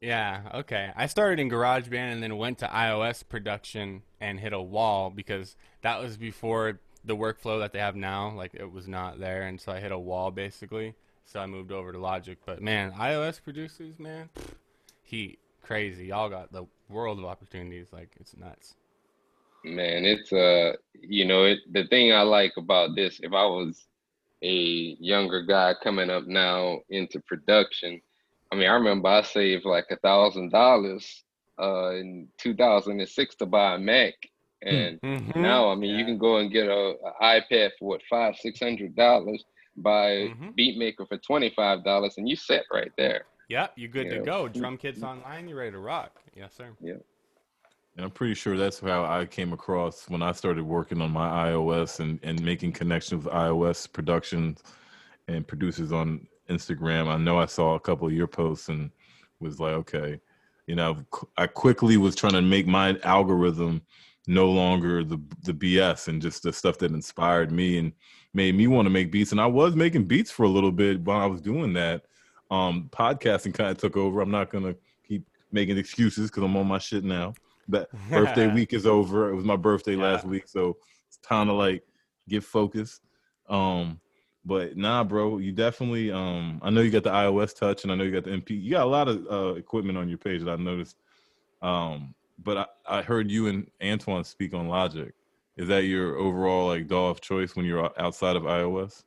yeah, 0.00 0.42
okay. 0.54 0.90
I 0.96 1.06
started 1.06 1.40
in 1.40 1.50
GarageBand 1.50 2.12
and 2.12 2.22
then 2.22 2.36
went 2.36 2.58
to 2.58 2.66
iOS 2.66 3.22
production 3.28 4.02
and 4.20 4.40
hit 4.40 4.52
a 4.52 4.60
wall 4.60 5.10
because 5.10 5.56
that 5.82 6.00
was 6.00 6.16
before 6.16 6.80
the 7.04 7.16
workflow 7.16 7.60
that 7.60 7.72
they 7.72 7.78
have 7.78 7.96
now. 7.96 8.32
Like 8.34 8.54
it 8.54 8.70
was 8.72 8.88
not 8.88 9.20
there, 9.20 9.42
and 9.42 9.60
so 9.60 9.72
I 9.72 9.80
hit 9.80 9.92
a 9.92 9.98
wall 9.98 10.30
basically. 10.30 10.94
So 11.24 11.40
I 11.40 11.46
moved 11.46 11.70
over 11.70 11.92
to 11.92 11.98
Logic. 11.98 12.38
But 12.44 12.60
man, 12.62 12.92
iOS 12.92 13.42
producers, 13.42 13.98
man, 13.98 14.30
pff, 14.34 14.54
heat, 15.02 15.38
crazy. 15.62 16.06
Y'all 16.06 16.28
got 16.28 16.52
the 16.52 16.66
world 16.88 17.18
of 17.18 17.24
opportunities. 17.26 17.88
Like 17.92 18.16
it's 18.18 18.36
nuts. 18.36 18.74
man 19.62 20.04
it's 20.06 20.32
uh 20.32 20.72
you 20.94 21.24
know 21.26 21.44
it 21.44 21.58
the 21.70 21.86
thing 21.88 22.12
i 22.12 22.22
like 22.22 22.52
about 22.56 22.96
this 22.96 23.20
if 23.22 23.32
i 23.34 23.44
was 23.44 23.86
a 24.42 24.96
younger 25.00 25.42
guy 25.42 25.74
coming 25.82 26.10
up 26.10 26.26
now 26.26 26.78
into 26.90 27.20
production 27.26 28.00
i 28.52 28.56
mean 28.56 28.68
i 28.68 28.72
remember 28.74 29.08
i 29.08 29.22
saved 29.22 29.64
like 29.64 29.86
a 29.90 29.96
thousand 29.98 30.50
dollars 30.50 31.24
uh 31.60 31.90
in 31.90 32.28
2006 32.38 33.34
to 33.36 33.46
buy 33.46 33.74
a 33.74 33.78
mac 33.78 34.14
and 34.62 35.00
Mhm. 35.02 35.34
now 35.36 35.70
i 35.70 35.74
mean 35.74 35.98
you 35.98 36.04
can 36.04 36.18
go 36.18 36.38
and 36.38 36.52
get 36.52 36.68
a, 36.68 36.94
a 37.20 37.40
ipad 37.40 37.70
for 37.78 37.88
what 37.88 38.00
five 38.08 38.34
six 38.36 38.60
hundred 38.60 38.94
dollars 38.96 39.44
buy 39.76 40.30
Mhm. 40.30 40.54
beatmaker 40.58 41.06
for 41.08 41.18
25 41.18 41.84
dollars 41.84 42.14
and 42.18 42.28
you 42.28 42.36
set 42.36 42.64
right 42.72 42.92
there 42.96 43.24
Yep, 43.48 43.72
you're 43.76 43.88
good 43.90 44.10
to 44.10 44.16
Yeah. 44.16 44.22
go. 44.22 44.48
Drum 44.48 44.76
Kids 44.76 45.02
Online, 45.02 45.48
you're 45.48 45.58
ready 45.58 45.72
to 45.72 45.78
rock? 45.78 46.22
Yes, 46.36 46.54
sir. 46.54 46.76
And 47.96 48.04
I'm 48.04 48.10
pretty 48.10 48.34
sure 48.34 48.56
that's 48.56 48.80
how 48.80 49.04
I 49.04 49.26
came 49.26 49.52
across 49.52 50.08
when 50.08 50.22
I 50.22 50.32
started 50.32 50.64
working 50.64 51.00
on 51.00 51.10
my 51.10 51.50
iOS 51.50 52.00
and, 52.00 52.20
and 52.22 52.42
making 52.42 52.72
connections 52.72 53.24
with 53.24 53.34
iOS 53.34 53.92
productions 53.92 54.62
and 55.28 55.46
producers 55.46 55.92
on 55.92 56.26
Instagram. 56.48 57.08
I 57.08 57.16
know 57.16 57.38
I 57.38 57.46
saw 57.46 57.74
a 57.74 57.80
couple 57.80 58.06
of 58.06 58.12
your 58.12 58.26
posts 58.26 58.68
and 58.68 58.90
was 59.40 59.58
like, 59.60 59.72
okay, 59.72 60.20
you 60.66 60.76
know, 60.76 60.98
I 61.36 61.46
quickly 61.46 61.96
was 61.96 62.14
trying 62.14 62.34
to 62.34 62.42
make 62.42 62.66
my 62.66 62.96
algorithm 63.02 63.82
no 64.26 64.50
longer 64.50 65.02
the 65.02 65.20
the 65.42 65.52
BS 65.52 66.08
and 66.08 66.22
just 66.22 66.42
the 66.42 66.52
stuff 66.52 66.78
that 66.78 66.92
inspired 66.92 67.50
me 67.50 67.78
and 67.78 67.92
made 68.34 68.54
me 68.54 68.66
want 68.66 68.86
to 68.86 68.90
make 68.90 69.10
beats. 69.10 69.32
And 69.32 69.40
I 69.40 69.46
was 69.46 69.74
making 69.74 70.04
beats 70.04 70.30
for 70.30 70.44
a 70.44 70.48
little 70.48 70.70
bit 70.70 71.00
while 71.00 71.20
I 71.20 71.26
was 71.26 71.40
doing 71.40 71.72
that. 71.72 72.04
Um, 72.50 72.88
podcasting 72.92 73.54
kind 73.54 73.70
of 73.70 73.78
took 73.78 73.96
over. 73.96 74.20
I'm 74.20 74.30
not 74.30 74.50
gonna 74.50 74.74
keep 75.06 75.26
making 75.50 75.78
excuses 75.78 76.30
because 76.30 76.44
I'm 76.44 76.56
on 76.56 76.66
my 76.66 76.78
shit 76.78 77.02
now. 77.02 77.34
But 77.70 77.90
birthday 78.10 78.48
week 78.48 78.72
is 78.72 78.86
over. 78.86 79.30
It 79.30 79.36
was 79.36 79.44
my 79.44 79.56
birthday 79.56 79.94
Yeah. 79.94 80.02
last 80.12 80.24
week, 80.26 80.48
so 80.48 80.76
it's 81.08 81.18
time 81.18 81.46
to 81.46 81.52
like 81.52 81.82
get 82.28 82.44
focused. 82.44 83.00
Um, 83.48 84.00
but 84.44 84.76
nah, 84.76 85.04
bro, 85.04 85.38
you 85.38 85.52
definitely. 85.52 86.10
Um, 86.10 86.60
I 86.62 86.70
know 86.70 86.80
you 86.80 86.90
got 86.90 87.04
the 87.04 87.10
iOS 87.10 87.56
Touch, 87.56 87.82
and 87.84 87.92
I 87.92 87.94
know 87.94 88.04
you 88.04 88.12
got 88.12 88.24
the 88.24 88.30
MP. 88.30 88.50
You 88.50 88.70
got 88.72 88.84
a 88.86 88.90
lot 88.90 89.08
of 89.08 89.26
uh, 89.30 89.54
equipment 89.54 89.98
on 89.98 90.08
your 90.08 90.18
page 90.18 90.42
that 90.42 90.50
I 90.50 90.56
noticed. 90.56 90.96
Um, 91.62 92.14
but 92.42 92.56
I, 92.88 92.98
I 92.98 93.02
heard 93.02 93.30
you 93.30 93.48
and 93.48 93.70
Antoine 93.82 94.24
speak 94.24 94.54
on 94.54 94.68
Logic. 94.68 95.12
Is 95.56 95.68
that 95.68 95.84
your 95.84 96.16
overall 96.16 96.68
like 96.68 96.86
DAW 96.88 97.10
of 97.10 97.20
choice 97.20 97.54
when 97.54 97.66
you're 97.66 97.90
outside 98.00 98.34
of 98.36 98.44
iOS? 98.44 99.02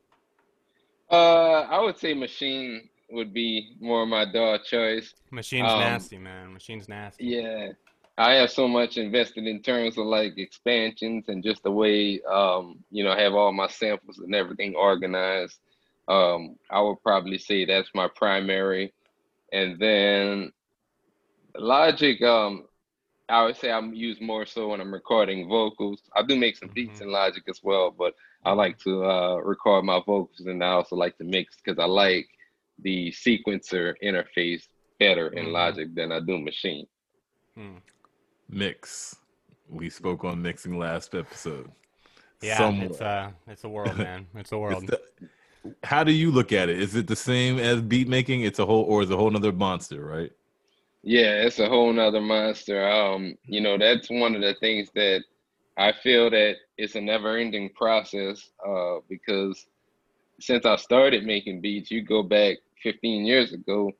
Uh, 1.11 1.61
I 1.61 1.79
would 1.81 1.97
say 1.97 2.13
Maschine 2.13 2.89
would 3.09 3.33
be 3.33 3.75
more 3.79 4.05
my 4.05 4.25
DAW 4.31 4.57
choice. 4.59 5.13
Maschine's 5.31 5.73
Um, 5.73 5.79
nasty, 5.79 6.17
man. 6.19 6.53
Maschine's 6.53 6.87
nasty. 6.87 7.25
Yeah, 7.25 7.69
I 8.17 8.33
have 8.35 8.51
so 8.51 8.67
much 8.67 8.97
invested 8.97 9.47
in 9.47 9.61
terms 9.61 9.97
of 9.97 10.05
like 10.05 10.37
expansions 10.37 11.25
and 11.29 11.43
just 11.43 11.63
the 11.63 11.71
way 11.71 12.21
um, 12.29 12.83
you 12.91 13.03
know, 13.03 13.11
I 13.11 13.21
have 13.21 13.33
all 13.33 13.51
my 13.51 13.67
samples 13.67 14.19
and 14.19 14.33
everything 14.35 14.75
organized. 14.75 15.59
Um, 16.07 16.57
I 16.69 16.81
would 16.81 17.01
probably 17.03 17.37
say 17.37 17.65
that's 17.65 17.89
my 17.95 18.07
primary. 18.15 18.93
And 19.51 19.79
then 19.79 20.51
Logic, 21.57 22.21
um, 22.21 22.67
I 23.29 23.43
would 23.45 23.55
say 23.57 23.71
I'm 23.71 23.93
used 23.93 24.21
more 24.21 24.45
so 24.45 24.69
when 24.69 24.81
I'm 24.81 24.93
recording 24.93 25.47
vocals. 25.47 26.01
I 26.15 26.23
do 26.23 26.35
make 26.35 26.57
some 26.57 26.69
beats 26.73 26.99
Mhm. 26.99 27.01
in 27.01 27.11
Logic 27.11 27.43
as 27.47 27.59
well, 27.63 27.91
but 27.91 28.13
I 28.43 28.53
like 28.53 28.77
to 28.79 29.03
uh, 29.05 29.35
record 29.37 29.85
my 29.85 29.99
vocals 30.05 30.41
and 30.45 30.63
I 30.63 30.69
also 30.69 30.95
like 30.95 31.17
to 31.17 31.23
mix 31.23 31.57
because 31.63 31.79
I 31.79 31.85
like 31.85 32.27
the 32.79 33.11
sequencer 33.11 33.93
interface 34.03 34.67
better 34.99 35.29
in 35.29 35.47
Mhm. 35.47 35.51
Logic 35.51 35.93
than 35.95 36.11
I 36.11 36.19
do 36.19 36.37
Maschine. 36.37 36.87
Hmm. 37.55 37.77
Mix. 38.49 39.15
We 39.69 39.89
spoke 39.89 40.23
on 40.23 40.41
mixing 40.41 40.77
last 40.77 41.15
episode. 41.15 41.71
Yeah, 42.41 42.57
Somewhat. 42.57 42.91
it's 42.91 43.01
uh, 43.01 43.31
it's 43.47 43.63
a 43.63 43.69
world, 43.69 43.97
man. 43.97 44.27
It's 44.35 44.51
a 44.51 44.55
It's 44.55 44.61
world. 44.61 44.87
the- 44.87 45.01
how 45.83 46.03
do 46.03 46.11
you 46.11 46.29
look 46.29 46.51
at 46.51 46.67
it? 46.69 46.81
Is 46.81 46.93
it 46.95 47.07
the 47.07 47.15
same 47.15 47.57
as 47.57 47.81
beat 47.81 48.07
making? 48.09 48.41
It's 48.41 48.59
a 48.59 48.65
whole, 48.65 48.83
or 48.83 49.01
is 49.01 49.09
a 49.11 49.15
whole 49.17 49.31
nother 49.31 49.53
monster, 49.53 50.05
right? 50.05 50.31
Yeah, 51.03 51.41
it's 51.43 51.59
a 51.59 51.67
whole 51.69 51.91
nother 51.93 52.21
monster. 52.21 52.85
Um, 52.89 53.35
you 53.45 53.61
know, 53.61 53.77
that's 53.77 54.09
one 54.09 54.35
of 54.35 54.41
the 54.41 54.55
things 54.59 54.89
that 54.95 55.23
I 55.77 55.93
feel 56.03 56.29
that 56.31 56.55
it's 56.77 56.95
a 56.95 57.01
never 57.01 57.37
ending 57.37 57.69
process, 57.69 58.49
uh, 58.65 58.97
because 59.09 59.65
since 60.39 60.65
I 60.65 60.75
started 60.75 61.25
making 61.25 61.61
beats, 61.61 61.89
you 61.91 62.01
go 62.01 62.23
back 62.23 62.57
15 62.81 63.25
years 63.25 63.53
ago, 63.53 63.91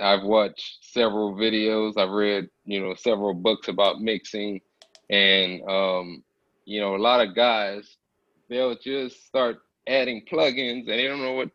I've 0.00 0.22
watched 0.22 0.78
several 0.82 1.34
videos, 1.34 1.96
I've 1.96 2.10
read, 2.10 2.48
you 2.64 2.80
know, 2.80 2.94
several 2.94 3.34
books 3.34 3.68
about 3.68 4.00
mixing, 4.00 4.60
and 5.10 5.62
um, 5.68 6.22
you 6.64 6.80
know, 6.80 6.96
a 6.96 6.98
lot 6.98 7.26
of 7.26 7.34
guys, 7.34 7.96
they'll 8.48 8.76
just 8.76 9.26
start 9.26 9.56
adding 9.88 10.24
plugins 10.30 10.80
and 10.80 10.88
they 10.88 11.06
don't 11.06 11.22
know 11.22 11.34
what 11.34 11.50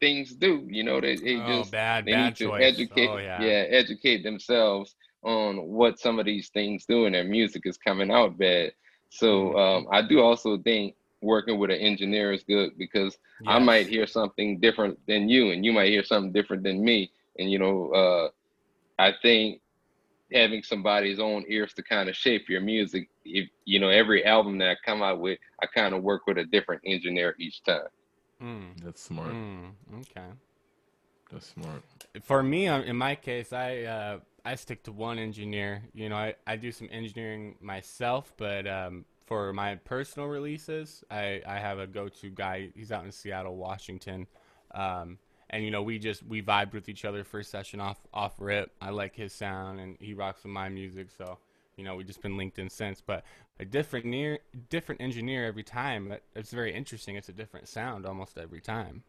things 0.00 0.34
do. 0.34 0.66
You 0.68 0.84
know, 0.84 1.00
they, 1.00 1.16
they 1.16 1.36
oh, 1.36 1.42
just 1.42 1.72
bad, 1.72 2.06
they 2.06 2.12
bad 2.12 2.34
need 2.34 2.36
to 2.38 2.54
educate 2.58 3.10
oh 3.10 3.16
yeah. 3.18 3.40
yeah 3.42 3.64
educate 3.70 4.22
themselves 4.22 4.94
on 5.22 5.56
what 5.68 5.98
some 5.98 6.18
of 6.18 6.26
these 6.26 6.48
things 6.50 6.84
do 6.86 7.06
and 7.06 7.14
their 7.14 7.24
music 7.24 7.62
is 7.64 7.76
coming 7.78 8.10
out 8.10 8.38
bad 8.38 8.72
so 9.10 9.54
Mhm. 9.54 9.58
um, 9.58 9.86
i 9.92 10.02
do 10.02 10.20
also 10.20 10.58
think 10.58 10.94
working 11.20 11.58
with 11.58 11.70
an 11.70 11.78
engineer 11.78 12.32
is 12.32 12.42
good 12.44 12.70
because 12.78 13.16
i 13.46 13.58
might 13.58 13.88
hear 13.88 14.06
something 14.06 14.58
different 14.60 14.98
than 15.06 15.28
you 15.28 15.50
and 15.50 15.64
you 15.64 15.72
might 15.72 15.88
hear 15.90 16.04
something 16.04 16.32
different 16.32 16.62
than 16.62 16.84
me 16.84 17.10
and 17.38 17.50
you 17.50 17.58
know 17.58 17.90
uh, 17.92 18.28
i 18.98 19.12
think 19.22 19.60
having 20.32 20.62
somebody's 20.62 21.18
own 21.18 21.44
ears 21.48 21.72
to 21.72 21.82
kind 21.82 22.08
of 22.08 22.14
shape 22.14 22.48
your 22.48 22.60
music 22.60 23.08
if 23.24 23.48
you 23.64 23.80
know 23.80 23.88
every 23.88 24.24
album 24.24 24.58
that 24.58 24.70
i 24.70 24.76
come 24.84 25.02
out 25.02 25.20
with 25.20 25.38
i 25.62 25.66
kind 25.66 25.94
of 25.94 26.02
work 26.02 26.26
with 26.26 26.38
a 26.38 26.44
different 26.44 26.82
engineer 26.84 27.34
each 27.38 27.62
time 27.62 27.88
Hmm. 28.40 28.66
That's 28.82 29.02
smart. 29.02 29.32
Hmm. 29.32 29.66
Okay. 30.00 30.28
That's 31.30 31.46
smart. 31.46 31.82
For 32.22 32.42
me, 32.42 32.68
um, 32.68 32.82
in 32.82 32.96
my 32.96 33.14
case, 33.14 33.52
I 33.52 33.82
uh, 33.82 34.18
I 34.44 34.54
stick 34.54 34.84
to 34.84 34.92
one 34.92 35.18
engineer. 35.18 35.82
You 35.92 36.08
know, 36.08 36.16
I, 36.16 36.34
I 36.46 36.56
do 36.56 36.72
some 36.72 36.88
engineering 36.90 37.56
myself, 37.60 38.32
but 38.36 38.66
um, 38.66 39.04
for 39.26 39.52
my 39.52 39.74
personal 39.74 40.28
releases, 40.28 41.04
I, 41.10 41.42
I 41.46 41.58
have 41.58 41.78
a 41.78 41.86
go-to 41.86 42.30
guy. 42.30 42.70
He's 42.74 42.92
out 42.92 43.04
in 43.04 43.12
Seattle, 43.12 43.56
Washington, 43.56 44.26
um, 44.74 45.18
and 45.50 45.64
you 45.64 45.70
know 45.70 45.82
we 45.82 45.98
just 45.98 46.22
we 46.26 46.42
vibed 46.42 46.72
with 46.72 46.88
each 46.88 47.04
other 47.04 47.24
first 47.24 47.50
session 47.50 47.80
off 47.80 47.98
off 48.12 48.34
rip. 48.38 48.70
I 48.80 48.90
like 48.90 49.14
his 49.14 49.32
sound, 49.32 49.80
and 49.80 49.96
he 50.00 50.14
rocks 50.14 50.42
with 50.42 50.52
my 50.52 50.68
music, 50.68 51.08
so 51.16 51.38
you 51.76 51.84
know 51.84 51.96
we've 51.96 52.06
just 52.06 52.22
been 52.22 52.36
linked 52.36 52.58
in 52.58 52.68
since. 52.68 53.00
But 53.00 53.24
a 53.60 53.64
different 53.64 54.06
near 54.06 54.38
different 54.70 55.00
engineer 55.00 55.46
every 55.46 55.62
time. 55.62 56.08
That, 56.08 56.22
that's 56.34 56.50
very 56.50 56.74
interesting. 56.74 57.16
It's 57.16 57.28
a 57.28 57.32
different 57.32 57.68
sound 57.68 58.06
almost 58.06 58.38
every 58.38 58.60
time. 58.60 59.02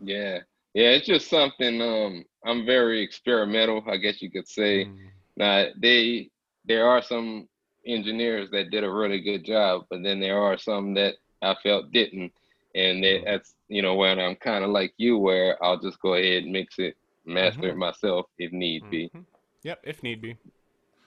Yeah. 0.00 0.40
Yeah, 0.74 0.88
it's 0.90 1.06
just 1.06 1.28
something 1.28 1.80
um 1.82 2.24
I'm 2.44 2.64
very 2.64 3.02
experimental, 3.02 3.84
I 3.86 3.96
guess 3.98 4.22
you 4.22 4.30
could 4.30 4.48
say. 4.48 4.86
Mm. 4.86 4.96
Now 5.36 5.66
they 5.80 6.30
there 6.64 6.88
are 6.88 7.02
some 7.02 7.48
engineers 7.86 8.48
that 8.52 8.70
did 8.70 8.84
a 8.84 8.90
really 8.90 9.20
good 9.20 9.44
job, 9.44 9.86
but 9.90 10.02
then 10.02 10.20
there 10.20 10.38
are 10.38 10.56
some 10.56 10.94
that 10.94 11.14
I 11.42 11.56
felt 11.62 11.92
didn't. 11.92 12.32
And 12.74 13.02
that, 13.04 13.22
that's 13.26 13.54
you 13.68 13.82
know 13.82 13.94
when 13.94 14.18
I'm 14.18 14.36
kind 14.36 14.64
of 14.64 14.70
like 14.70 14.94
you 14.96 15.18
where 15.18 15.62
I'll 15.62 15.80
just 15.80 16.00
go 16.00 16.14
ahead 16.14 16.44
and 16.44 16.52
mix 16.52 16.76
it, 16.78 16.94
master 17.26 17.68
it 17.68 17.76
myself 17.76 18.26
if 18.38 18.52
need 18.52 18.84
be. 18.90 19.10
Mhm. 19.14 19.24
Yep, 19.64 19.80
if 19.84 20.02
need 20.02 20.20
be. 20.20 20.38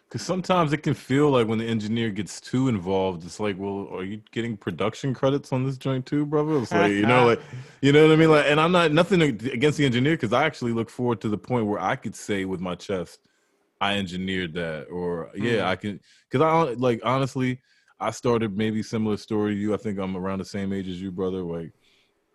Because 0.09 0.25
sometimes 0.25 0.73
it 0.73 0.79
can 0.83 0.93
feel 0.93 1.31
like 1.31 1.47
when 1.47 1.59
the 1.59 1.65
engineer 1.65 2.11
gets 2.11 2.39
too 2.39 2.67
involved, 2.69 3.25
it's 3.25 3.39
like, 3.39 3.57
well, 3.59 3.89
are 3.91 4.03
you 4.03 4.21
getting 4.31 4.57
production 4.57 5.13
credits 5.13 5.51
on 5.51 5.65
this 5.65 5.77
joint 5.77 6.05
too, 6.05 6.25
brother? 6.25 6.57
It's 6.59 6.73
like, 6.73 6.91
you 6.93 7.05
know, 7.05 7.25
like, 7.25 7.41
you 7.81 7.91
know 7.91 8.03
what 8.07 8.13
I 8.13 8.15
mean? 8.15 8.29
Like, 8.31 8.45
and 8.47 8.59
I'm 8.61 8.71
not 8.71 8.91
nothing 8.93 9.21
against 9.21 9.77
the 9.77 9.85
engineer 9.85 10.13
because 10.13 10.33
I 10.33 10.45
actually 10.45 10.73
look 10.73 10.89
forward 10.89 11.21
to 11.21 11.29
the 11.29 11.37
point 11.37 11.65
where 11.67 11.79
I 11.81 11.95
could 11.95 12.15
say 12.15 12.45
with 12.45 12.61
my 12.61 12.75
chest, 12.75 13.19
I 13.81 13.97
engineered 13.97 14.53
that, 14.53 14.85
or 14.85 15.31
yeah, 15.35 15.63
Mhm. 15.63 15.67
I 15.69 15.75
can. 15.75 15.99
Because 16.29 16.41
I 16.45 16.73
like 16.75 17.01
honestly, 17.03 17.61
I 17.99 18.11
started 18.11 18.57
maybe 18.57 18.83
similar 18.83 19.17
story 19.17 19.55
to 19.55 19.59
you. 19.59 19.73
I 19.73 19.77
think 19.77 19.99
I'm 19.99 20.17
around 20.17 20.39
the 20.39 20.45
same 20.45 20.73
age 20.73 20.87
as 20.87 21.01
you, 21.01 21.11
brother. 21.11 21.41
Like, 21.43 21.71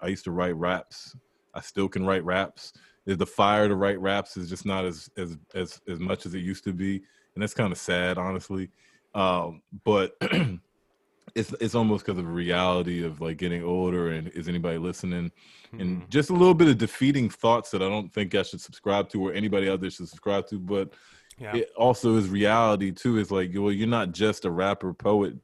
I 0.00 0.06
used 0.08 0.24
to 0.24 0.30
write 0.30 0.56
raps. 0.56 1.14
I 1.54 1.60
still 1.60 1.88
can 1.88 2.06
write 2.06 2.24
raps. 2.24 2.72
The- 3.04 3.16
The 3.16 3.26
fire 3.26 3.68
to 3.68 3.76
write 3.76 4.00
raps 4.00 4.36
is 4.36 4.48
just 4.48 4.64
not 4.64 4.84
as 4.84 5.10
as 5.16 5.36
as 5.54 5.80
as 5.88 5.98
much 6.00 6.26
as 6.26 6.34
it 6.34 6.40
used 6.40 6.64
to 6.64 6.72
be 6.72 7.02
and 7.34 7.42
that's 7.42 7.54
kind 7.54 7.70
of 7.72 7.78
sad, 7.78 8.18
honestly. 8.18 8.70
Um, 9.14 9.62
but 9.84 10.16
it's 11.34 11.52
it's 11.60 11.74
almost 11.74 12.04
because 12.04 12.18
of 12.18 12.24
the 12.24 12.30
reality 12.30 13.04
of 13.04 13.20
like 13.20 13.36
getting 13.36 13.62
older 13.62 14.10
and 14.12 14.28
is 14.28 14.48
anybody 14.48 14.78
listening, 14.78 15.30
and 15.72 16.02
Mhm. 16.02 16.08
just 16.08 16.30
a 16.30 16.34
little 16.34 16.54
bit 16.54 16.68
of 16.68 16.78
defeating 16.78 17.28
thoughts 17.30 17.70
that 17.70 17.82
I 17.82 17.88
don't 17.88 18.12
think 18.12 18.34
I 18.34 18.42
should 18.42 18.60
subscribe 18.60 19.08
to 19.10 19.22
or 19.28 19.32
anybody 19.32 19.68
out 19.68 19.80
there 19.80 19.90
should 19.90 20.08
subscribe 20.08 20.46
to. 20.48 20.58
But 20.58 20.92
Yeah. 21.38 21.56
it 21.56 21.70
also 21.76 22.16
is 22.16 22.28
reality 22.28 22.90
too. 22.92 23.18
Is 23.18 23.30
like, 23.30 23.50
well, 23.54 23.72
you're 23.72 23.86
not 23.88 24.12
just 24.12 24.44
a 24.44 24.50
rapper 24.50 24.92
poet. 24.92 25.34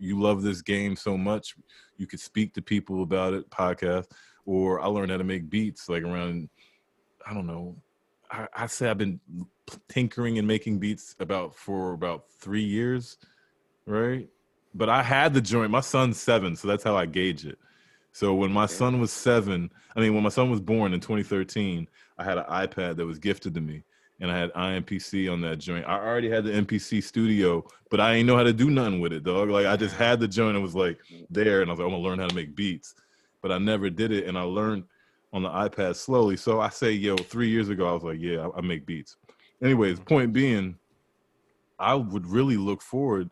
You 0.00 0.20
love 0.20 0.42
this 0.42 0.62
game 0.62 0.96
so 0.96 1.16
much, 1.16 1.54
you 1.96 2.06
could 2.06 2.20
speak 2.20 2.54
to 2.54 2.62
people 2.62 3.02
about 3.02 3.34
it, 3.34 3.50
podcast, 3.50 4.06
or 4.46 4.80
I 4.80 4.86
learned 4.86 5.10
how 5.10 5.18
to 5.18 5.24
make 5.24 5.50
beats 5.50 5.88
like 5.88 6.02
around, 6.02 6.48
I 7.26 7.34
don't 7.34 7.46
know, 7.46 7.76
I, 8.30 8.46
I 8.54 8.66
say 8.66 8.88
I've 8.88 8.98
been 8.98 9.20
tinkering 9.88 10.38
and 10.38 10.46
making 10.46 10.78
beats 10.78 11.14
about 11.20 11.54
for 11.54 11.92
about 11.92 12.24
three 12.40 12.64
years, 12.64 13.18
right? 13.86 14.28
But 14.74 14.88
I 14.88 15.02
had 15.02 15.34
the 15.34 15.40
joint. 15.40 15.70
My 15.70 15.80
son's 15.80 16.20
seven, 16.20 16.56
so 16.56 16.68
that's 16.68 16.84
how 16.84 16.96
I 16.96 17.06
gauge 17.06 17.44
it. 17.44 17.58
So 18.12 18.34
when 18.34 18.52
my 18.52 18.66
son 18.66 19.00
was 19.00 19.12
seven, 19.12 19.70
I 19.94 20.00
mean, 20.00 20.14
when 20.14 20.22
my 20.22 20.30
son 20.30 20.50
was 20.50 20.60
born 20.60 20.92
in 20.92 21.00
2013, 21.00 21.88
I 22.18 22.24
had 22.24 22.38
an 22.38 22.44
iPad 22.44 22.96
that 22.96 23.06
was 23.06 23.18
gifted 23.18 23.54
to 23.54 23.60
me, 23.60 23.82
and 24.20 24.30
I 24.30 24.38
had 24.38 24.52
IMPC 24.52 25.32
on 25.32 25.40
that 25.42 25.58
joint. 25.58 25.86
I 25.86 25.98
already 25.98 26.28
had 26.28 26.44
the 26.44 26.50
MPC 26.50 27.02
studio, 27.02 27.64
but 27.90 28.00
I 28.00 28.14
didn't 28.14 28.26
know 28.26 28.36
how 28.36 28.42
to 28.42 28.52
do 28.52 28.70
nothing 28.70 29.00
with 29.00 29.12
it, 29.12 29.24
dog. 29.24 29.48
Like 29.48 29.66
I 29.66 29.76
just 29.76 29.96
had 29.96 30.20
the 30.20 30.28
joint 30.28 30.56
and 30.56 30.62
was 30.62 30.74
like 30.74 30.98
there, 31.30 31.62
and 31.62 31.70
I 31.70 31.72
was 31.72 31.78
like, 31.80 31.86
I'm 31.86 31.92
gonna 31.92 32.02
learn 32.02 32.18
how 32.18 32.28
to 32.28 32.34
make 32.34 32.54
beats, 32.54 32.94
but 33.42 33.50
I 33.50 33.58
never 33.58 33.88
did 33.88 34.12
it, 34.12 34.26
and 34.26 34.38
I 34.38 34.42
learned 34.42 34.84
on 35.32 35.42
the 35.42 35.48
iPad 35.48 35.96
slowly. 35.96 36.36
So 36.36 36.60
I 36.60 36.68
say, 36.68 36.92
yo, 36.92 37.16
three 37.16 37.48
years 37.48 37.68
ago, 37.68 37.88
I 37.88 37.92
was 37.92 38.02
like, 38.02 38.18
yeah, 38.20 38.48
I, 38.48 38.58
I 38.58 38.60
make 38.60 38.84
beats. 38.84 39.16
Anyways, 39.62 39.96
mm-hmm. 39.96 40.14
point 40.14 40.32
being, 40.32 40.76
I 41.78 41.94
would 41.94 42.26
really 42.26 42.56
look 42.56 42.82
forward. 42.82 43.30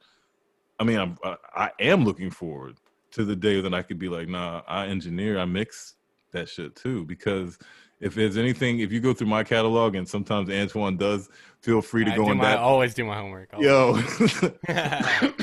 I 0.79 0.85
mean, 0.85 0.99
I'm, 0.99 1.19
I, 1.25 1.37
I 1.55 1.71
am 1.81 2.05
looking 2.05 2.31
forward 2.31 2.77
to 3.13 3.25
the 3.25 3.37
day 3.37 3.61
that 3.61 3.75
I 3.75 3.83
could 3.83 3.99
be 3.99 4.09
like, 4.09 4.29
nah, 4.29 4.63
I 4.67 4.87
engineer, 4.87 5.39
I 5.39 5.45
mix 5.45 5.97
that 6.33 6.49
shit 6.49 6.77
too, 6.77 7.05
because 7.05 7.59
if 8.01 8.15
there's 8.15 8.37
anything, 8.37 8.81
if 8.81 8.93
you 8.93 9.01
go 9.01 9.13
through 9.13 9.27
my 9.27 9.43
catalog, 9.43 9.95
and 9.95 10.09
sometimes 10.09 10.51
Antoine 10.51 10.97
does, 10.97 11.29
feel 11.61 11.83
free 11.83 12.05
to 12.05 12.13
I 12.13 12.17
go 12.17 12.29
on 12.29 12.39
my, 12.39 12.45
that. 12.45 12.59
I 12.59 12.63
always 12.63 12.95
do 12.95 13.05
my 13.05 13.17
homework. 13.17 13.51
Yo, 13.59 13.89
always. 13.89 14.43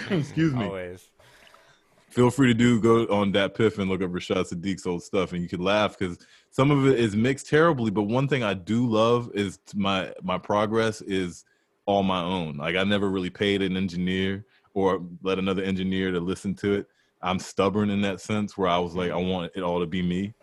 excuse 0.09 0.53
me. 0.53 0.65
Always. 0.65 1.09
Feel 2.09 2.29
free 2.29 2.47
to 2.47 2.53
do 2.53 2.79
go 2.79 3.05
on 3.13 3.33
that 3.33 3.55
piff 3.55 3.77
and 3.77 3.89
look 3.89 4.01
up 4.01 4.09
Rashad 4.09 4.49
Sadiq's 4.49 4.85
old 4.85 5.03
stuff, 5.03 5.33
and 5.33 5.41
you 5.41 5.49
could 5.49 5.59
laugh 5.59 5.97
because 5.97 6.17
some 6.49 6.71
of 6.71 6.87
it 6.87 6.97
is 6.97 7.13
mixed 7.13 7.49
terribly. 7.49 7.91
But 7.91 8.03
one 8.03 8.29
thing 8.29 8.41
I 8.41 8.53
do 8.53 8.87
love 8.87 9.31
is 9.33 9.59
my 9.73 10.13
my 10.23 10.37
progress 10.37 11.01
is 11.01 11.43
all 11.85 12.03
my 12.03 12.21
own. 12.21 12.55
Like 12.55 12.77
I 12.77 12.85
never 12.85 13.09
really 13.09 13.29
paid 13.29 13.61
an 13.61 13.75
engineer 13.75 14.45
or 14.73 15.01
let 15.23 15.39
another 15.39 15.63
engineer 15.63 16.11
to 16.11 16.21
listen 16.21 16.55
to 16.55 16.75
it. 16.75 16.87
I'm 17.21 17.39
stubborn 17.39 17.89
in 17.89 18.01
that 18.01 18.21
sense 18.21 18.57
where 18.57 18.69
I 18.69 18.77
was 18.77 18.95
like, 18.95 19.11
I 19.11 19.15
mm-hmm. 19.15 19.29
want 19.29 19.51
it 19.55 19.61
all 19.61 19.81
to 19.81 19.85
be 19.85 20.01
me. 20.01 20.33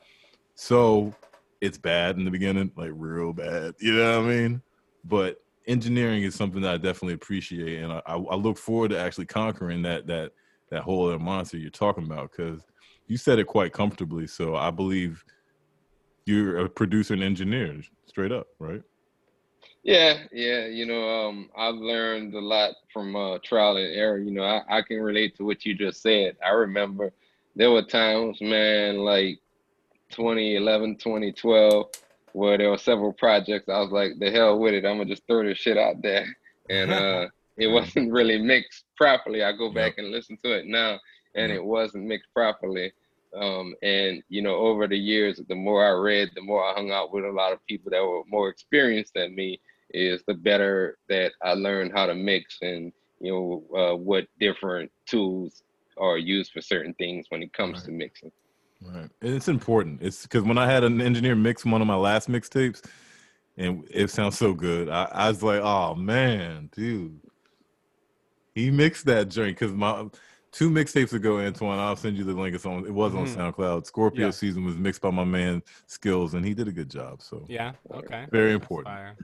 So 0.54 1.14
it's 1.62 1.78
bad 1.78 2.18
in 2.18 2.24
the 2.24 2.30
beginning, 2.30 2.72
like 2.76 2.90
real 2.92 3.32
bad. 3.32 3.74
You 3.78 3.94
know 3.94 4.20
what 4.20 4.28
I 4.28 4.34
mean? 4.34 4.62
But 5.04 5.36
engineering 5.66 6.24
is 6.24 6.34
something 6.34 6.60
that 6.60 6.74
I 6.74 6.76
definitely 6.76 7.14
appreciate, 7.14 7.80
and 7.80 7.92
I, 7.92 8.00
I 8.04 8.34
look 8.34 8.58
forward 8.58 8.90
to 8.90 8.98
actually 8.98 9.26
conquering 9.26 9.80
that 9.82 10.06
that 10.08 10.32
that 10.70 10.82
whole 10.82 11.06
other 11.06 11.20
monster 11.20 11.58
you're 11.58 11.70
talking 11.70 12.04
about 12.04 12.32
because 12.32 12.66
you 13.06 13.16
said 13.16 13.38
it 13.38 13.46
quite 13.46 13.72
comfortably. 13.72 14.26
So 14.26 14.56
I 14.56 14.70
believe 14.70 15.24
you're 16.26 16.64
a 16.64 16.68
producer 16.68 17.14
and 17.14 17.22
engineer, 17.22 17.80
straight 18.06 18.32
up, 18.32 18.48
right? 18.58 18.82
Yeah, 19.84 20.24
yeah, 20.32 20.66
you 20.66 20.86
know, 20.86 21.08
um, 21.08 21.50
I've 21.56 21.74
learned 21.74 22.34
a 22.34 22.40
lot 22.40 22.74
from 22.92 23.14
uh, 23.14 23.38
trial 23.44 23.76
and 23.76 23.94
error. 23.94 24.18
You 24.18 24.32
know, 24.32 24.44
I, 24.44 24.62
I 24.68 24.82
can 24.82 25.00
relate 25.00 25.36
to 25.36 25.44
what 25.44 25.64
you 25.64 25.74
just 25.74 26.02
said. 26.02 26.36
I 26.44 26.50
remember 26.50 27.12
there 27.54 27.70
were 27.70 27.82
times, 27.82 28.40
man, 28.40 28.98
like 28.98 29.41
2011, 30.12 30.96
2012, 30.96 31.86
where 32.32 32.58
there 32.58 32.70
were 32.70 32.78
several 32.78 33.12
projects. 33.12 33.68
I 33.68 33.80
was 33.80 33.90
like, 33.90 34.12
the 34.18 34.30
hell 34.30 34.58
with 34.58 34.74
it. 34.74 34.84
I'm 34.84 34.98
gonna 34.98 35.06
just 35.06 35.26
throw 35.26 35.44
this 35.44 35.58
shit 35.58 35.76
out 35.76 36.02
there. 36.02 36.26
And 36.70 36.92
uh, 36.92 37.26
it 37.56 37.68
wasn't 37.68 38.12
really 38.12 38.40
mixed 38.40 38.84
properly. 38.96 39.42
I 39.42 39.52
go 39.52 39.72
back 39.72 39.98
and 39.98 40.10
listen 40.10 40.36
to 40.44 40.52
it 40.52 40.66
now, 40.66 40.98
and 41.34 41.52
it 41.52 41.62
wasn't 41.62 42.04
mixed 42.04 42.32
properly. 42.32 42.92
Um, 43.34 43.74
and 43.82 44.22
you 44.28 44.42
know, 44.42 44.56
over 44.56 44.86
the 44.86 44.98
years, 44.98 45.40
the 45.48 45.54
more 45.54 45.84
I 45.84 45.90
read, 45.90 46.30
the 46.34 46.42
more 46.42 46.64
I 46.64 46.74
hung 46.74 46.90
out 46.90 47.12
with 47.12 47.24
a 47.24 47.30
lot 47.30 47.52
of 47.52 47.64
people 47.66 47.90
that 47.90 48.02
were 48.02 48.22
more 48.28 48.48
experienced 48.48 49.14
than 49.14 49.34
me, 49.34 49.60
is 49.90 50.22
the 50.26 50.34
better 50.34 50.98
that 51.08 51.32
I 51.42 51.54
learned 51.54 51.92
how 51.92 52.06
to 52.06 52.14
mix 52.14 52.58
and 52.62 52.92
you 53.20 53.32
know 53.32 53.78
uh, 53.78 53.96
what 53.96 54.26
different 54.40 54.90
tools 55.06 55.62
are 55.98 56.18
used 56.18 56.52
for 56.52 56.60
certain 56.60 56.94
things 56.94 57.26
when 57.28 57.42
it 57.42 57.52
comes 57.52 57.82
to 57.84 57.90
mixing. 57.90 58.32
Right. 58.84 59.08
And 59.20 59.34
it's 59.34 59.48
important. 59.48 60.02
It's 60.02 60.22
because 60.22 60.42
when 60.42 60.58
I 60.58 60.70
had 60.70 60.84
an 60.84 61.00
engineer 61.00 61.36
mix 61.36 61.64
one 61.64 61.80
of 61.80 61.86
my 61.86 61.94
last 61.96 62.28
mixtapes, 62.28 62.84
and 63.56 63.84
it 63.90 64.10
sounds 64.10 64.38
so 64.38 64.54
good, 64.54 64.88
I, 64.88 65.08
I 65.12 65.28
was 65.28 65.42
like, 65.42 65.60
oh 65.60 65.94
man, 65.94 66.68
dude. 66.72 67.20
He 68.54 68.70
mixed 68.70 69.06
that 69.06 69.28
joint 69.28 69.58
because 69.58 69.72
my 69.72 70.08
two 70.50 70.68
mixtapes 70.68 71.14
ago, 71.14 71.38
Antoine, 71.38 71.78
I'll 71.78 71.96
send 71.96 72.18
you 72.18 72.24
the 72.24 72.34
link. 72.34 72.54
It's 72.54 72.66
on 72.66 72.84
it 72.84 72.92
was 72.92 73.14
on 73.14 73.24
Mhm. 73.26 73.54
SoundCloud. 73.54 73.86
Scorpio 73.86 74.26
Yeah. 74.26 74.30
season 74.30 74.64
was 74.64 74.76
mixed 74.76 75.00
by 75.00 75.10
my 75.10 75.24
man 75.24 75.62
Skills, 75.86 76.34
and 76.34 76.44
he 76.44 76.52
did 76.52 76.68
a 76.68 76.72
good 76.72 76.90
job. 76.90 77.22
So 77.22 77.46
Yeah. 77.48 77.72
Okay. 77.90 78.26
Very 78.30 78.52
important. 78.52 79.18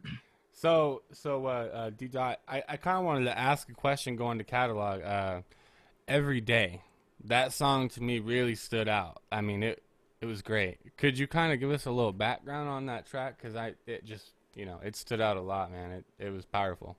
So, 0.52 1.02
so 1.12 1.46
uh, 1.46 1.48
uh, 1.72 1.90
D 1.90 2.08
dot, 2.08 2.40
I, 2.48 2.62
I 2.68 2.76
kind 2.78 2.98
of 2.98 3.04
wanted 3.04 3.26
to 3.26 3.38
ask 3.38 3.68
a 3.68 3.74
question 3.74 4.16
going 4.16 4.38
to 4.38 4.44
catalog. 4.44 5.02
Uh, 5.02 5.42
every 6.08 6.40
day, 6.40 6.82
that 7.24 7.52
song 7.52 7.88
to 7.90 8.02
me 8.02 8.18
really 8.20 8.54
stood 8.54 8.88
out. 8.88 9.22
I 9.30 9.40
mean, 9.40 9.62
it 9.62 9.82
it 10.20 10.26
was 10.26 10.42
great. 10.42 10.78
Could 10.96 11.18
you 11.18 11.26
kind 11.26 11.52
of 11.52 11.60
give 11.60 11.70
us 11.70 11.86
a 11.86 11.90
little 11.90 12.12
background 12.12 12.68
on 12.68 12.86
that 12.86 13.06
track? 13.06 13.36
Because 13.38 13.56
I 13.56 13.74
it 13.86 14.04
just 14.04 14.30
you 14.54 14.66
know 14.66 14.78
it 14.84 14.96
stood 14.96 15.20
out 15.20 15.36
a 15.36 15.40
lot, 15.40 15.70
man. 15.70 15.90
It 15.92 16.26
it 16.26 16.30
was 16.30 16.44
powerful. 16.44 16.96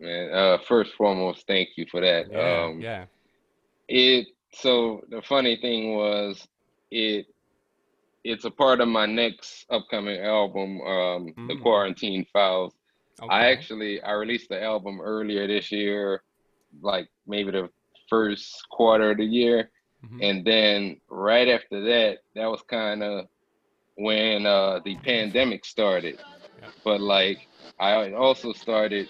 And 0.00 0.30
uh, 0.32 0.58
first 0.68 0.92
foremost, 0.94 1.46
thank 1.46 1.70
you 1.76 1.86
for 1.90 2.00
that. 2.00 2.30
Yeah. 2.30 2.64
um, 2.64 2.80
yeah. 2.80 3.04
It 3.88 4.26
so 4.52 5.02
the 5.08 5.22
funny 5.22 5.56
thing 5.56 5.94
was 5.96 6.46
it 6.90 7.26
it's 8.24 8.44
a 8.44 8.50
part 8.50 8.80
of 8.80 8.88
my 8.88 9.06
next 9.06 9.66
upcoming 9.70 10.20
album, 10.20 10.80
um, 10.80 11.26
The 11.46 11.54
Mm. 11.54 11.62
Quarantine 11.62 12.26
Files. 12.32 12.74
I 13.30 13.46
actually 13.50 14.02
I 14.02 14.12
released 14.12 14.48
the 14.50 14.62
album 14.62 15.00
earlier 15.00 15.46
this 15.46 15.70
year, 15.72 16.22
like 16.82 17.08
maybe 17.26 17.52
the 17.52 17.70
first 18.08 18.66
quarter 18.70 19.12
of 19.12 19.18
the 19.18 19.24
year. 19.24 19.70
Mhm. 20.04 20.18
And 20.22 20.44
then 20.44 21.00
right 21.08 21.48
after 21.48 21.80
that, 21.82 22.18
that 22.34 22.46
was 22.46 22.62
kind 22.62 23.02
of 23.02 23.26
when 23.96 24.46
uh, 24.46 24.80
the 24.84 24.96
pandemic 24.96 25.64
started. 25.64 26.18
Yeah. 26.60 26.68
But 26.84 27.00
like 27.00 27.48
I 27.80 28.12
also 28.12 28.52
started 28.52 29.08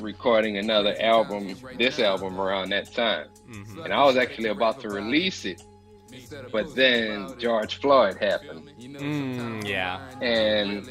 recording 0.00 0.58
another 0.58 0.94
album, 1.00 1.56
this 1.76 1.98
album 1.98 2.40
around 2.40 2.70
that 2.70 2.92
time. 2.92 3.28
Mhm. 3.48 3.84
And 3.84 3.92
I 3.92 4.04
was 4.04 4.16
actually 4.16 4.48
about 4.50 4.80
to 4.80 4.88
release 4.88 5.44
it. 5.44 5.62
But 6.52 6.74
then 6.74 7.38
George 7.38 7.80
Floyd 7.80 8.16
happened. 8.18 8.70
Mm, 8.80 9.66
yeah. 9.68 10.00
And 10.22 10.88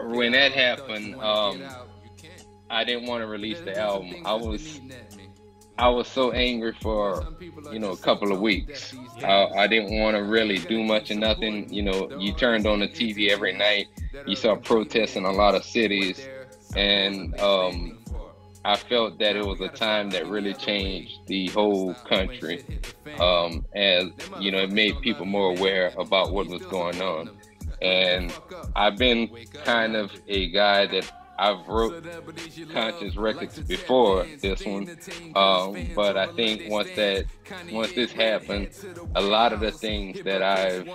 when 0.00 0.32
that 0.32 0.52
happened, 0.52 1.16
um, 1.16 1.62
I 2.70 2.84
didn't 2.84 3.06
want 3.06 3.22
to 3.22 3.26
release 3.26 3.60
the 3.60 3.76
album. 3.76 4.14
I 4.24 4.34
was 4.34 4.80
I 5.80 5.88
was 5.88 6.08
so 6.08 6.30
angry 6.32 6.74
for 6.82 7.26
you 7.72 7.78
know 7.78 7.92
a 7.92 7.96
couple 7.96 8.32
of 8.32 8.40
weeks. 8.40 8.94
I, 9.24 9.46
I 9.56 9.66
didn't 9.66 9.98
want 9.98 10.14
to 10.14 10.22
really 10.22 10.58
do 10.58 10.84
much 10.84 11.10
or 11.10 11.14
nothing. 11.14 11.72
You 11.72 11.82
know, 11.82 12.18
you 12.18 12.34
turned 12.34 12.66
on 12.66 12.80
the 12.80 12.88
TV 12.88 13.30
every 13.30 13.54
night. 13.54 13.86
You 14.26 14.36
saw 14.36 14.56
protests 14.56 15.16
in 15.16 15.24
a 15.24 15.32
lot 15.32 15.54
of 15.54 15.64
cities, 15.64 16.28
and 16.76 17.38
um, 17.40 17.98
I 18.62 18.76
felt 18.76 19.18
that 19.20 19.36
it 19.36 19.46
was 19.46 19.62
a 19.62 19.68
time 19.68 20.10
that 20.10 20.26
really 20.26 20.52
changed 20.52 21.26
the 21.26 21.48
whole 21.48 21.94
country. 21.94 22.62
Um, 23.18 23.64
as 23.74 24.10
you 24.38 24.52
know, 24.52 24.58
it 24.58 24.72
made 24.72 25.00
people 25.00 25.24
more 25.24 25.56
aware 25.56 25.94
about 25.98 26.32
what 26.32 26.46
was 26.48 26.62
going 26.66 27.00
on. 27.00 27.30
And 27.80 28.30
I've 28.76 28.98
been 28.98 29.30
kind 29.64 29.96
of 29.96 30.12
a 30.28 30.50
guy 30.50 30.84
that 30.88 31.10
I've 31.40 31.66
wrote 31.66 32.04
conscious 32.70 33.16
records 33.16 33.58
before 33.60 34.26
this 34.42 34.62
one, 34.66 34.98
um, 35.34 35.74
but 35.96 36.18
I 36.18 36.26
think 36.34 36.70
once 36.70 36.90
that 36.96 37.24
once 37.72 37.94
this 37.94 38.12
happened, 38.12 38.68
a 39.14 39.22
lot 39.22 39.54
of 39.54 39.60
the 39.60 39.72
things 39.72 40.22
that 40.24 40.42
I've 40.42 40.86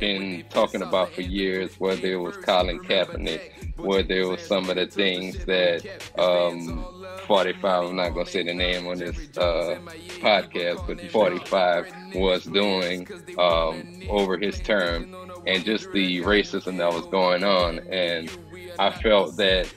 been 0.00 0.44
talking 0.50 0.82
about 0.82 1.12
for 1.12 1.20
years, 1.20 1.78
whether 1.78 2.12
it 2.14 2.16
was 2.16 2.36
Colin 2.38 2.80
Kaepernick, 2.80 3.78
whether 3.78 4.14
it 4.14 4.26
was 4.26 4.42
some 4.42 4.68
of 4.68 4.74
the 4.74 4.86
things 4.86 5.44
that 5.44 5.86
um, 6.18 6.84
45, 7.28 7.84
I'm 7.84 7.94
not 7.96 8.08
gonna 8.10 8.26
say 8.26 8.42
the 8.42 8.54
name 8.54 8.88
on 8.88 8.98
this 8.98 9.16
uh, 9.38 9.78
podcast, 10.18 10.84
but 10.84 11.00
45 11.12 11.92
was 12.16 12.44
doing 12.44 13.06
um, 13.38 14.02
over 14.08 14.36
his 14.36 14.58
term, 14.58 15.14
and 15.46 15.64
just 15.64 15.92
the 15.92 16.22
racism 16.22 16.78
that 16.78 16.92
was 16.92 17.06
going 17.06 17.44
on, 17.44 17.78
and 17.88 18.28
I 18.78 18.90
felt 18.90 19.36
that, 19.36 19.70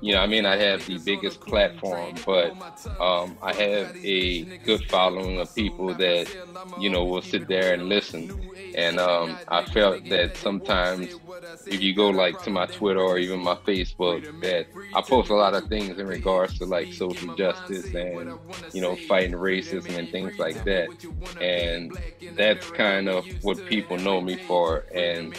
you 0.00 0.12
know, 0.14 0.20
I 0.20 0.26
mean, 0.26 0.46
I 0.46 0.56
have 0.56 0.84
the 0.86 0.98
biggest 0.98 1.44
platform, 1.46 2.22
but 2.24 2.54
um, 3.00 3.38
I 3.42 3.52
have 3.54 3.94
a 4.04 4.46
good 4.64 4.82
following 4.90 5.38
of 5.40 5.54
people 5.54 5.94
that, 5.96 6.28
you 6.74 6.90
know, 6.90 7.04
will 7.04 7.22
sit 7.22 7.48
there 7.48 7.72
and 7.74 7.88
listen. 7.88 8.32
And 8.74 8.98
um, 8.98 9.40
I 9.48 9.62
felt 9.64 10.08
that 10.08 10.36
sometimes 10.36 11.20
if 11.66 11.80
you 11.80 11.94
go 11.94 12.10
like 12.10 12.42
to 12.42 12.50
my 12.50 12.66
Twitter 12.66 13.00
or 13.00 13.18
even 13.18 13.40
my 13.40 13.54
Facebook, 13.54 14.40
that 14.40 14.66
I 14.94 15.02
post 15.02 15.30
a 15.30 15.34
lot 15.34 15.54
of 15.54 15.68
things 15.68 15.98
in 15.98 16.06
regards 16.06 16.58
to 16.58 16.66
like 16.66 16.92
social 16.92 17.34
justice 17.34 17.94
and, 17.94 18.38
you 18.72 18.80
know, 18.80 18.96
fighting 18.96 19.32
racism 19.32 19.98
and 19.98 20.10
things 20.10 20.38
like 20.38 20.62
that. 20.64 20.88
And 21.40 21.96
that's 22.36 22.70
kind 22.70 23.08
of 23.08 23.26
what 23.42 23.64
people 23.66 23.98
know 23.98 24.20
me 24.20 24.36
for. 24.36 24.84
And 24.94 25.36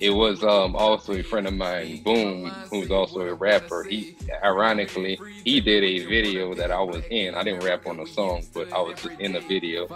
it 0.00 0.10
was 0.10 0.42
um, 0.42 0.74
also 0.74 1.12
a 1.12 1.22
friend 1.22 1.46
of 1.46 1.54
mine, 1.54 2.02
Boom, 2.02 2.46
who's 2.70 2.90
also 2.90 3.20
a 3.20 3.34
rapper. 3.34 3.84
He, 3.84 4.16
ironically, 4.42 5.20
he 5.44 5.60
did 5.60 5.84
a 5.84 6.06
video 6.06 6.54
that 6.54 6.70
I 6.70 6.80
was 6.80 7.02
in. 7.10 7.34
I 7.34 7.44
didn't 7.44 7.64
rap 7.64 7.86
on 7.86 7.98
the 7.98 8.06
song, 8.06 8.42
but 8.54 8.72
I 8.72 8.80
was 8.80 9.00
just 9.00 9.20
in 9.20 9.32
the 9.32 9.40
video 9.40 9.88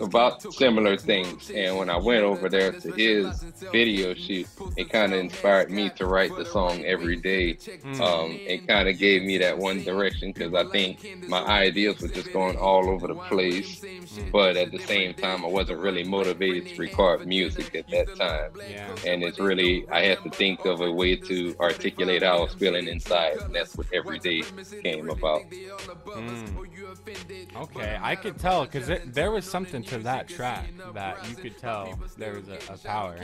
about 0.00 0.42
similar 0.54 0.96
things. 0.96 1.50
And 1.50 1.76
when 1.78 1.88
I 1.88 1.96
went 1.96 2.24
over 2.24 2.48
there 2.48 2.72
to 2.72 2.92
his 2.92 3.42
video 3.72 4.14
shoot, 4.14 4.48
it 4.84 4.90
kind 4.90 5.12
of 5.12 5.20
inspired 5.20 5.70
me 5.70 5.90
to 5.90 6.06
write 6.06 6.34
the 6.36 6.44
song 6.44 6.84
every 6.84 7.16
day. 7.16 7.58
Um, 8.00 8.38
it 8.46 8.66
kind 8.66 8.88
of 8.88 8.98
gave 8.98 9.22
me 9.22 9.38
that 9.38 9.58
one 9.58 9.82
direction 9.82 10.32
because 10.32 10.54
I 10.54 10.64
think 10.70 11.28
my 11.28 11.44
ideas 11.44 12.00
were 12.00 12.08
just 12.08 12.32
going 12.32 12.56
all 12.56 12.88
over 12.88 13.06
the 13.08 13.14
place. 13.14 13.84
But 14.32 14.56
at 14.56 14.70
the 14.70 14.78
same 14.78 15.14
time, 15.14 15.44
I 15.44 15.48
wasn't 15.48 15.80
really 15.80 16.04
motivated 16.04 16.68
to 16.68 16.80
record 16.80 17.26
music 17.26 17.74
at 17.74 17.88
that 17.88 18.14
time 18.16 18.50
Yeah. 18.70 18.94
and 19.06 19.22
it's 19.22 19.38
really 19.38 19.86
I 19.90 20.02
had 20.02 20.22
to 20.22 20.30
think 20.30 20.64
of 20.64 20.80
a 20.80 20.90
way 20.90 21.16
to 21.16 21.54
articulate 21.60 21.84
articulate 21.84 22.22
how 22.22 22.38
I 22.38 22.40
was 22.40 22.54
feeling 22.54 22.88
inside, 22.88 23.36
and 23.38 23.54
that's 23.54 23.76
what 23.76 23.86
every 23.92 24.18
day 24.18 24.42
came 24.82 25.10
about. 25.10 25.42
Mm. 25.50 26.66
Okay, 27.56 27.98
I 28.00 28.14
could 28.16 28.38
tell 28.38 28.64
because 28.64 28.90
there 29.06 29.30
was 29.30 29.44
something 29.48 29.82
to 29.84 29.98
that 29.98 30.28
track 30.28 30.66
that 30.94 31.28
you 31.28 31.36
could 31.36 31.58
tell 31.58 31.98
there 32.16 32.34
was 32.34 32.48
a, 32.48 32.58
a 32.72 32.78
power 32.78 33.18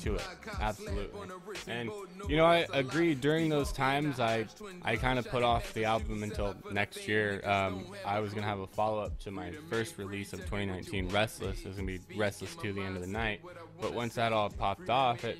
to 0.00 0.14
it. 0.14 0.22
Absolutely. 0.60 1.28
And 1.66 1.90
you 2.28 2.36
know, 2.36 2.44
I 2.44 2.66
agree. 2.72 3.14
During 3.14 3.48
those 3.48 3.72
times, 3.72 4.20
I 4.20 4.46
I 4.82 4.96
kind 4.96 5.18
of 5.18 5.28
put 5.28 5.42
off 5.42 5.72
the 5.74 5.84
album 5.84 6.22
until 6.22 6.54
next 6.72 7.06
year. 7.08 7.40
Um, 7.44 7.86
I 8.04 8.20
was 8.20 8.32
gonna 8.34 8.46
have 8.46 8.60
a 8.60 8.66
follow 8.66 9.02
up 9.02 9.18
to 9.20 9.30
my 9.30 9.52
first 9.70 9.98
release 9.98 10.32
of 10.32 10.40
2019, 10.40 11.08
Restless. 11.08 11.60
It 11.60 11.68
was 11.68 11.76
gonna 11.76 11.86
be 11.86 12.00
Restless 12.16 12.54
to 12.56 12.72
the 12.72 12.80
end 12.82 12.96
of 12.96 13.02
the 13.02 13.08
night. 13.08 13.40
But 13.80 13.92
once 13.92 14.14
that 14.14 14.32
all 14.32 14.48
popped 14.50 14.88
off, 14.88 15.24
it 15.24 15.38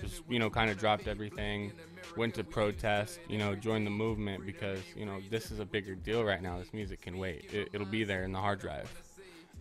just 0.00 0.22
you 0.28 0.38
know 0.38 0.50
kind 0.50 0.70
of 0.70 0.78
dropped 0.78 1.08
everything 1.08 1.72
went 2.16 2.34
to 2.34 2.44
protest 2.44 3.20
you 3.28 3.38
know 3.38 3.54
joined 3.54 3.86
the 3.86 3.90
movement 3.90 4.44
because 4.46 4.80
you 4.96 5.04
know 5.04 5.18
this 5.30 5.50
is 5.50 5.60
a 5.60 5.64
bigger 5.64 5.94
deal 5.94 6.24
right 6.24 6.42
now. 6.42 6.58
This 6.58 6.72
music 6.72 7.02
can 7.02 7.18
wait. 7.18 7.52
It, 7.52 7.78
will 7.78 7.86
be 7.86 8.04
there 8.04 8.24
in 8.24 8.32
the 8.32 8.38
hard 8.38 8.60
drive. 8.60 8.90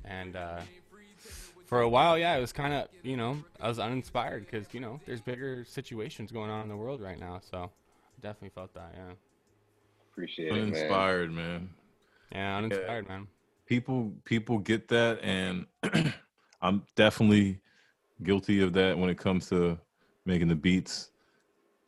And 0.06 0.36
uh, 0.36 0.62
for 1.66 1.82
a 1.82 1.90
while 1.90 2.18
yeah 2.18 2.36
it 2.36 2.40
was 2.40 2.54
kind 2.54 2.74
of 2.74 2.88
you 3.04 3.18
know 3.18 3.38
i 3.60 3.68
was 3.68 3.78
uninspired 3.78 4.46
because 4.46 4.74
you 4.74 4.80
know 4.80 5.02
there's 5.06 5.20
bigger 5.20 5.66
situations 5.66 6.32
going 6.32 6.50
on 6.50 6.64
in 6.64 6.70
the 6.70 6.78
world 6.78 7.02
right 7.02 7.20
now. 7.20 7.40
So 7.50 7.70
definitely 8.22 8.50
felt 8.50 8.74
that 8.74 8.94
yeah. 8.96 9.14
Appreciate 10.12 10.52
uninspired, 10.52 10.72
it 10.72 10.88
uninspired 10.88 11.32
man. 11.32 11.70
Yeah 12.32 12.58
uninspired 12.58 13.06
yeah. 13.08 13.14
man. 13.14 13.28
People 13.66 14.14
people 14.24 14.60
get 14.60 14.88
that 14.90 15.20
and 15.22 15.66
i'm 16.62 16.84
definitely 16.96 17.60
guilty 18.24 18.62
of 18.62 18.74
that 18.74 18.98
when 18.98 19.10
it 19.10 19.18
comes 19.18 19.48
to 19.50 19.78
making 20.28 20.50
the 20.50 20.56
beats. 20.56 21.10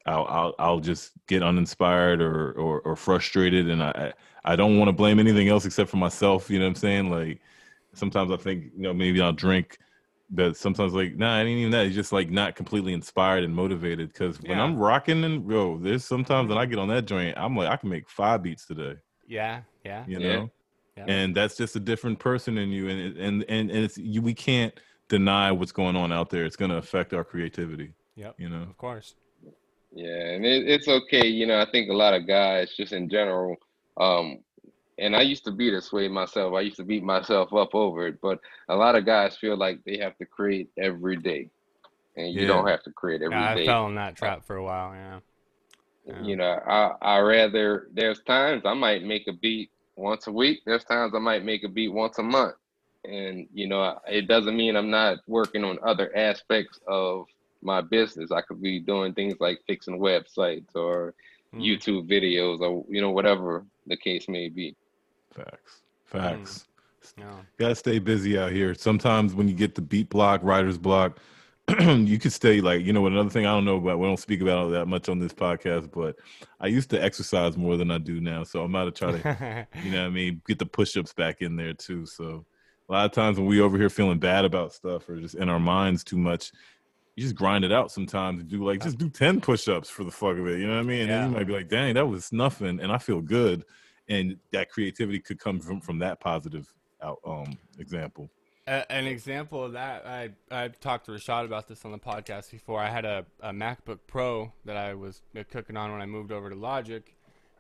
I'll 0.06 0.26
I'll, 0.26 0.56
I'll 0.58 0.80
just 0.80 1.12
get 1.28 1.44
uninspired 1.44 2.22
or, 2.22 2.54
or, 2.54 2.82
or 2.82 2.96
frustrated, 2.96 3.70
and 3.70 3.84
I 3.84 4.14
I 4.44 4.56
don't 4.56 4.80
want 4.80 4.88
to 4.90 4.94
blame 4.94 5.20
anything 5.20 5.50
else 5.50 5.66
except 5.66 5.90
for 5.90 5.98
myself. 5.98 6.50
You 6.50 6.60
know 6.60 6.66
what 6.66 6.70
I'm 6.70 6.76
saying? 6.76 7.12
Like 7.12 7.42
sometimes 7.94 8.32
I 8.32 8.38
think 8.38 8.72
you 8.76 8.84
know 8.84 8.94
maybe 8.94 9.22
I'll 9.22 9.34
drink, 9.34 9.78
but 10.30 10.58
sometimes 10.58 10.94
like 10.94 11.16
nah, 11.16 11.36
I 11.36 11.42
ain't 11.42 11.50
even 11.50 11.72
that. 11.72 11.86
It's 11.86 11.96
just 11.96 12.12
like 12.12 12.32
not 12.32 12.56
completely 12.56 12.94
inspired 12.94 13.44
and 13.44 13.54
motivated. 13.54 14.12
Because 14.12 14.42
when 14.42 14.58
yeah. 14.58 14.64
I'm 14.64 14.78
rocking 14.78 15.24
and 15.24 15.50
yo, 15.50 15.78
there's 15.78 16.06
sometimes 16.06 16.50
when 16.50 16.58
I 16.58 16.66
get 16.66 16.80
on 16.80 16.88
that 16.88 17.06
joint, 17.06 17.38
I'm 17.38 17.56
like 17.56 17.70
I 17.70 17.76
can 17.76 17.90
make 17.90 18.10
five 18.10 18.42
beats 18.42 18.66
today. 18.66 18.96
Yeah, 19.28 19.62
yeah, 19.84 20.06
you 20.08 20.20
know. 20.20 20.50
Yeah. 20.98 21.06
And 21.08 21.36
that's 21.36 21.56
just 21.56 21.78
a 21.78 21.80
different 21.80 22.20
person 22.20 22.58
in 22.58 22.70
you, 22.70 22.90
and 22.90 23.18
and 23.18 23.46
and, 23.48 23.70
and 23.70 23.84
it's 23.86 23.98
you. 23.98 24.22
We 24.22 24.34
can't 24.34 24.74
deny 25.08 25.52
what's 25.52 25.72
going 25.72 25.96
on 25.96 26.12
out 26.12 26.30
there. 26.30 26.46
It's 26.46 26.56
going 26.56 26.72
to 26.72 26.78
affect 26.78 27.14
our 27.14 27.24
creativity. 27.24 27.94
Yep. 28.20 28.36
You 28.38 28.50
know, 28.50 28.64
of 28.64 28.78
course. 28.78 29.16
Yeah, 29.96 30.34
and 30.34 30.46
it, 30.46 30.68
it's 30.68 30.90
okay. 30.90 31.26
You 31.26 31.48
know, 31.48 31.62
I 31.62 31.66
think 31.72 31.90
a 31.90 31.94
lot 31.94 32.14
of 32.14 32.28
guys, 32.28 32.76
just 32.76 32.92
in 32.92 33.10
general, 33.10 33.56
um, 33.96 34.40
and 34.98 35.16
I 35.16 35.22
used 35.22 35.46
to 35.46 35.52
be 35.52 35.70
this 35.70 35.94
way 35.94 36.10
myself. 36.10 36.54
I 36.54 36.62
used 36.62 36.76
to 36.78 36.84
beat 36.84 37.02
myself 37.02 37.54
up 37.54 37.74
over 37.74 38.08
it, 38.08 38.20
but 38.22 38.40
a 38.68 38.76
lot 38.76 38.96
of 38.96 39.06
guys 39.06 39.38
feel 39.38 39.56
like 39.56 39.80
they 39.86 39.98
have 40.00 40.18
to 40.18 40.26
create 40.26 40.70
every 40.78 41.16
day, 41.16 41.50
and 42.18 42.34
you 42.34 42.42
yeah. 42.42 42.48
don't 42.48 42.68
have 42.68 42.84
to 42.84 42.92
create 42.92 43.22
every 43.22 43.38
yeah, 43.38 43.56
day. 43.56 43.64
I 43.64 43.66
fell 43.66 43.88
in 43.88 43.96
that 43.96 44.18
trap 44.18 44.44
for 44.46 44.58
a 44.58 44.64
while. 44.64 44.94
Yeah. 44.94 45.20
yeah. 46.06 46.22
You 46.22 46.36
know, 46.36 46.60
I 46.68 46.96
I 47.02 47.20
rather 47.20 47.88
there's 47.94 48.22
times 48.24 48.64
I 48.66 48.74
might 48.74 49.04
make 49.04 49.28
a 49.28 49.34
beat 49.34 49.72
once 49.96 50.28
a 50.28 50.32
week. 50.32 50.60
There's 50.66 50.84
times 50.84 51.14
I 51.16 51.20
might 51.20 51.46
make 51.46 51.64
a 51.64 51.70
beat 51.70 51.94
once 51.94 52.20
a 52.20 52.24
month, 52.24 52.56
and 53.06 53.48
you 53.54 53.68
know, 53.68 53.98
it 54.08 54.28
doesn't 54.28 54.58
mean 54.58 54.76
I'm 54.76 54.92
not 54.92 55.20
working 55.26 55.64
on 55.64 55.80
other 55.84 56.14
aspects 56.16 56.82
of 56.86 57.26
my 57.62 57.82
business. 57.82 58.32
I 58.32 58.42
could 58.42 58.62
be 58.62 58.80
doing 58.80 59.14
things 59.14 59.36
like 59.40 59.60
fixing 59.68 60.00
websites 60.00 60.76
or 60.76 61.14
mm. 61.54 61.62
YouTube 61.62 62.10
videos 62.10 62.60
or 62.62 62.86
you 62.90 63.02
know 63.02 63.12
whatever 63.12 63.66
the 63.88 63.98
case 63.98 64.28
may 64.28 64.50
be. 64.50 64.76
Facts. 65.34 65.82
Facts. 66.06 66.60
Mm. 66.60 66.66
No. 67.18 67.40
Gotta 67.58 67.76
stay 67.76 68.00
busy 68.00 68.38
out 68.38 68.52
here. 68.52 68.74
Sometimes 68.74 69.34
when 69.34 69.48
you 69.48 69.54
get 69.54 69.76
the 69.76 69.82
beat 69.82 70.10
block, 70.10 70.42
writer's 70.44 70.78
block, 70.78 71.20
you 71.80 72.18
could 72.18 72.34
stay 72.34 72.62
like 72.62 72.86
you 72.86 72.94
know 72.94 73.02
what 73.02 73.12
another 73.12 73.30
thing 73.30 73.46
I 73.46 73.52
don't 73.52 73.66
know 73.66 73.78
about. 73.78 74.00
We 74.00 74.08
don't 74.08 74.18
speak 74.18 74.42
about 74.42 74.58
all 74.58 74.70
that 74.70 74.88
much 74.88 75.10
on 75.10 75.20
this 75.20 75.34
podcast, 75.34 75.92
but 75.92 76.16
I 76.60 76.68
used 76.68 76.90
to 76.92 77.04
exercise 77.04 77.58
more 77.58 77.78
than 77.78 77.92
I 77.92 77.98
do 77.98 78.20
now, 78.20 78.44
so 78.44 78.64
I'm 78.64 78.74
about 78.74 78.96
to 78.96 79.00
try 79.00 79.12
to, 79.18 79.68
you 79.84 79.92
know, 79.92 80.02
what 80.02 80.08
I 80.08 80.10
mean, 80.10 80.42
get 80.48 80.60
the 80.60 80.66
push-ups 80.66 81.14
back 81.14 81.42
in 81.42 81.56
there 81.56 81.74
too. 81.74 82.06
So 82.06 82.46
a 82.90 82.92
lot 82.92 83.06
of 83.06 83.12
times 83.12 83.38
when 83.38 83.48
we 83.48 83.62
over 83.62 83.78
here 83.78 83.90
feeling 83.90 84.20
bad 84.20 84.46
about 84.46 84.74
stuff 84.74 85.08
or 85.10 85.20
just 85.20 85.36
in 85.36 85.50
our 85.50 85.60
minds 85.60 86.04
too 86.04 86.18
much, 86.18 86.52
you 87.20 87.26
just 87.26 87.36
grind 87.36 87.66
it 87.66 87.72
out 87.74 87.92
sometimes. 87.92 88.40
And 88.40 88.50
do 88.50 88.64
like 88.64 88.82
just 88.82 88.98
do 88.98 89.10
ten 89.10 89.42
push-ups 89.42 89.90
for 89.90 90.06
the 90.06 90.12
fuck 90.12 90.38
of 90.38 90.48
it. 90.48 90.60
You 90.60 90.68
know 90.68 90.76
what 90.76 90.80
I 90.80 90.84
mean? 90.84 91.02
And 91.02 91.10
yeah. 91.10 91.26
you 91.26 91.32
might 91.32 91.48
be 91.48 91.54
like, 91.54 91.68
dang, 91.68 91.96
that 91.96 92.08
was 92.08 92.32
nothing, 92.32 92.80
and 92.80 92.92
I 92.94 92.98
feel 92.98 93.20
good. 93.20 93.66
And 94.08 94.38
that 94.54 94.70
creativity 94.70 95.20
could 95.20 95.38
come 95.38 95.60
from 95.60 95.82
from 95.82 96.00
that 96.00 96.22
positive 96.22 96.74
out 97.04 97.20
um 97.26 97.58
example. 97.78 98.30
an 98.68 99.06
example 99.06 99.62
of 99.62 99.74
that, 99.74 100.06
I 100.08 100.30
I 100.50 100.70
talked 100.70 101.08
to 101.08 101.12
Rashad 101.12 101.44
about 101.44 101.68
this 101.68 101.84
on 101.84 101.92
the 101.92 102.00
podcast 102.00 102.52
before. 102.52 102.80
I 102.80 102.90
had 102.90 103.04
a, 103.04 103.26
a 103.42 103.52
MacBook 103.52 104.00
Pro 104.08 104.54
that 104.64 104.78
I 104.78 104.94
was 104.94 105.22
cooking 105.52 105.76
on 105.76 105.92
when 105.92 106.02
I 106.02 106.06
moved 106.06 106.32
over 106.32 106.50
to 106.50 106.56
Logic, 106.56 107.14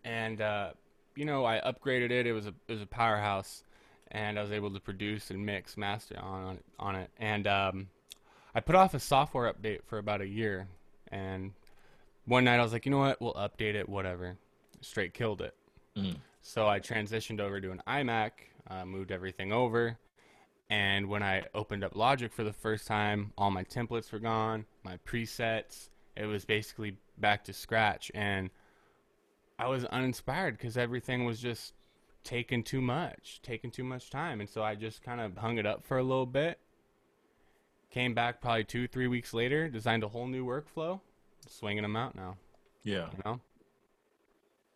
and 0.05 0.39
uh, 0.39 0.71
you 1.15 1.25
know 1.25 1.43
I 1.43 1.59
upgraded 1.59 2.11
it. 2.11 2.25
It 2.25 2.31
was 2.31 2.45
a 2.45 2.53
it 2.69 2.73
was 2.73 2.81
a 2.81 2.87
powerhouse, 2.87 3.63
and 4.11 4.39
I 4.39 4.41
was 4.41 4.51
able 4.53 4.71
to 4.71 4.79
produce 4.79 5.31
and 5.31 5.45
mix 5.45 5.75
master 5.75 6.17
on 6.21 6.59
on 6.79 6.95
it. 6.95 7.09
And 7.17 7.45
um, 7.45 7.87
I 8.53 8.61
put 8.61 8.75
off 8.75 8.93
a 8.93 8.99
software 8.99 9.51
update 9.51 9.83
for 9.85 9.99
about 9.99 10.21
a 10.21 10.27
year, 10.27 10.67
and 11.11 11.53
one 12.25 12.43
night 12.43 12.59
I 12.59 12.63
was 12.63 12.73
like, 12.73 12.85
you 12.85 12.91
know 12.91 12.99
what, 12.99 13.21
we'll 13.21 13.33
update 13.33 13.75
it, 13.75 13.87
whatever. 13.87 14.37
Straight 14.81 15.13
killed 15.13 15.41
it. 15.41 15.55
Mm. 15.95 16.17
So 16.41 16.67
I 16.67 16.79
transitioned 16.79 17.39
over 17.39 17.61
to 17.61 17.71
an 17.71 17.81
iMac, 17.87 18.31
uh, 18.69 18.85
moved 18.85 19.11
everything 19.11 19.53
over, 19.53 19.97
and 20.69 21.07
when 21.09 21.21
I 21.21 21.43
opened 21.53 21.83
up 21.83 21.95
Logic 21.95 22.31
for 22.31 22.43
the 22.43 22.53
first 22.53 22.87
time, 22.87 23.33
all 23.37 23.51
my 23.51 23.63
templates 23.63 24.11
were 24.11 24.19
gone, 24.19 24.65
my 24.83 24.97
presets. 25.05 25.89
It 26.15 26.25
was 26.25 26.43
basically 26.43 26.97
back 27.17 27.43
to 27.45 27.53
scratch, 27.53 28.11
and 28.15 28.49
I 29.59 29.67
was 29.67 29.85
uninspired 29.85 30.57
because 30.57 30.75
everything 30.75 31.25
was 31.25 31.39
just 31.39 31.73
taking 32.23 32.63
too 32.63 32.81
much, 32.81 33.41
taking 33.43 33.69
too 33.69 33.83
much 33.83 34.09
time, 34.09 34.39
and 34.39 34.49
so 34.49 34.63
I 34.63 34.73
just 34.73 35.03
kind 35.03 35.21
of 35.21 35.37
hung 35.37 35.59
it 35.59 35.67
up 35.67 35.85
for 35.85 35.99
a 35.99 36.03
little 36.03 36.25
bit 36.25 36.59
Came 37.91 38.13
back 38.13 38.41
probably 38.41 38.63
two, 38.63 38.87
three 38.87 39.07
weeks 39.07 39.33
later, 39.33 39.67
designed 39.67 40.03
a 40.03 40.07
whole 40.07 40.27
new 40.27 40.45
workflow, 40.45 40.99
swinging 41.47 41.81
them 41.81 41.95
out 41.95 42.15
now. 42.15 42.37
Yeah. 42.83 43.07
You 43.11 43.21
know? 43.25 43.39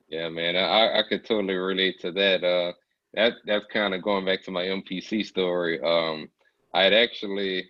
Yeah, 0.10 0.30
man, 0.30 0.56
I, 0.56 1.00
I 1.00 1.04
could 1.08 1.26
totally 1.26 1.56
relate 1.56 2.00
to 2.02 2.12
that. 2.12 2.44
Uh, 2.44 2.74
that 3.14 3.34
that's 3.46 3.66
kind 3.72 3.94
of 3.94 4.02
going 4.02 4.26
back 4.26 4.44
to 4.44 4.52
my 4.52 4.64
MPC 4.64 5.26
story. 5.26 5.80
Um, 5.82 6.30
I 6.74 6.84
had 6.84 6.94
actually 6.94 7.70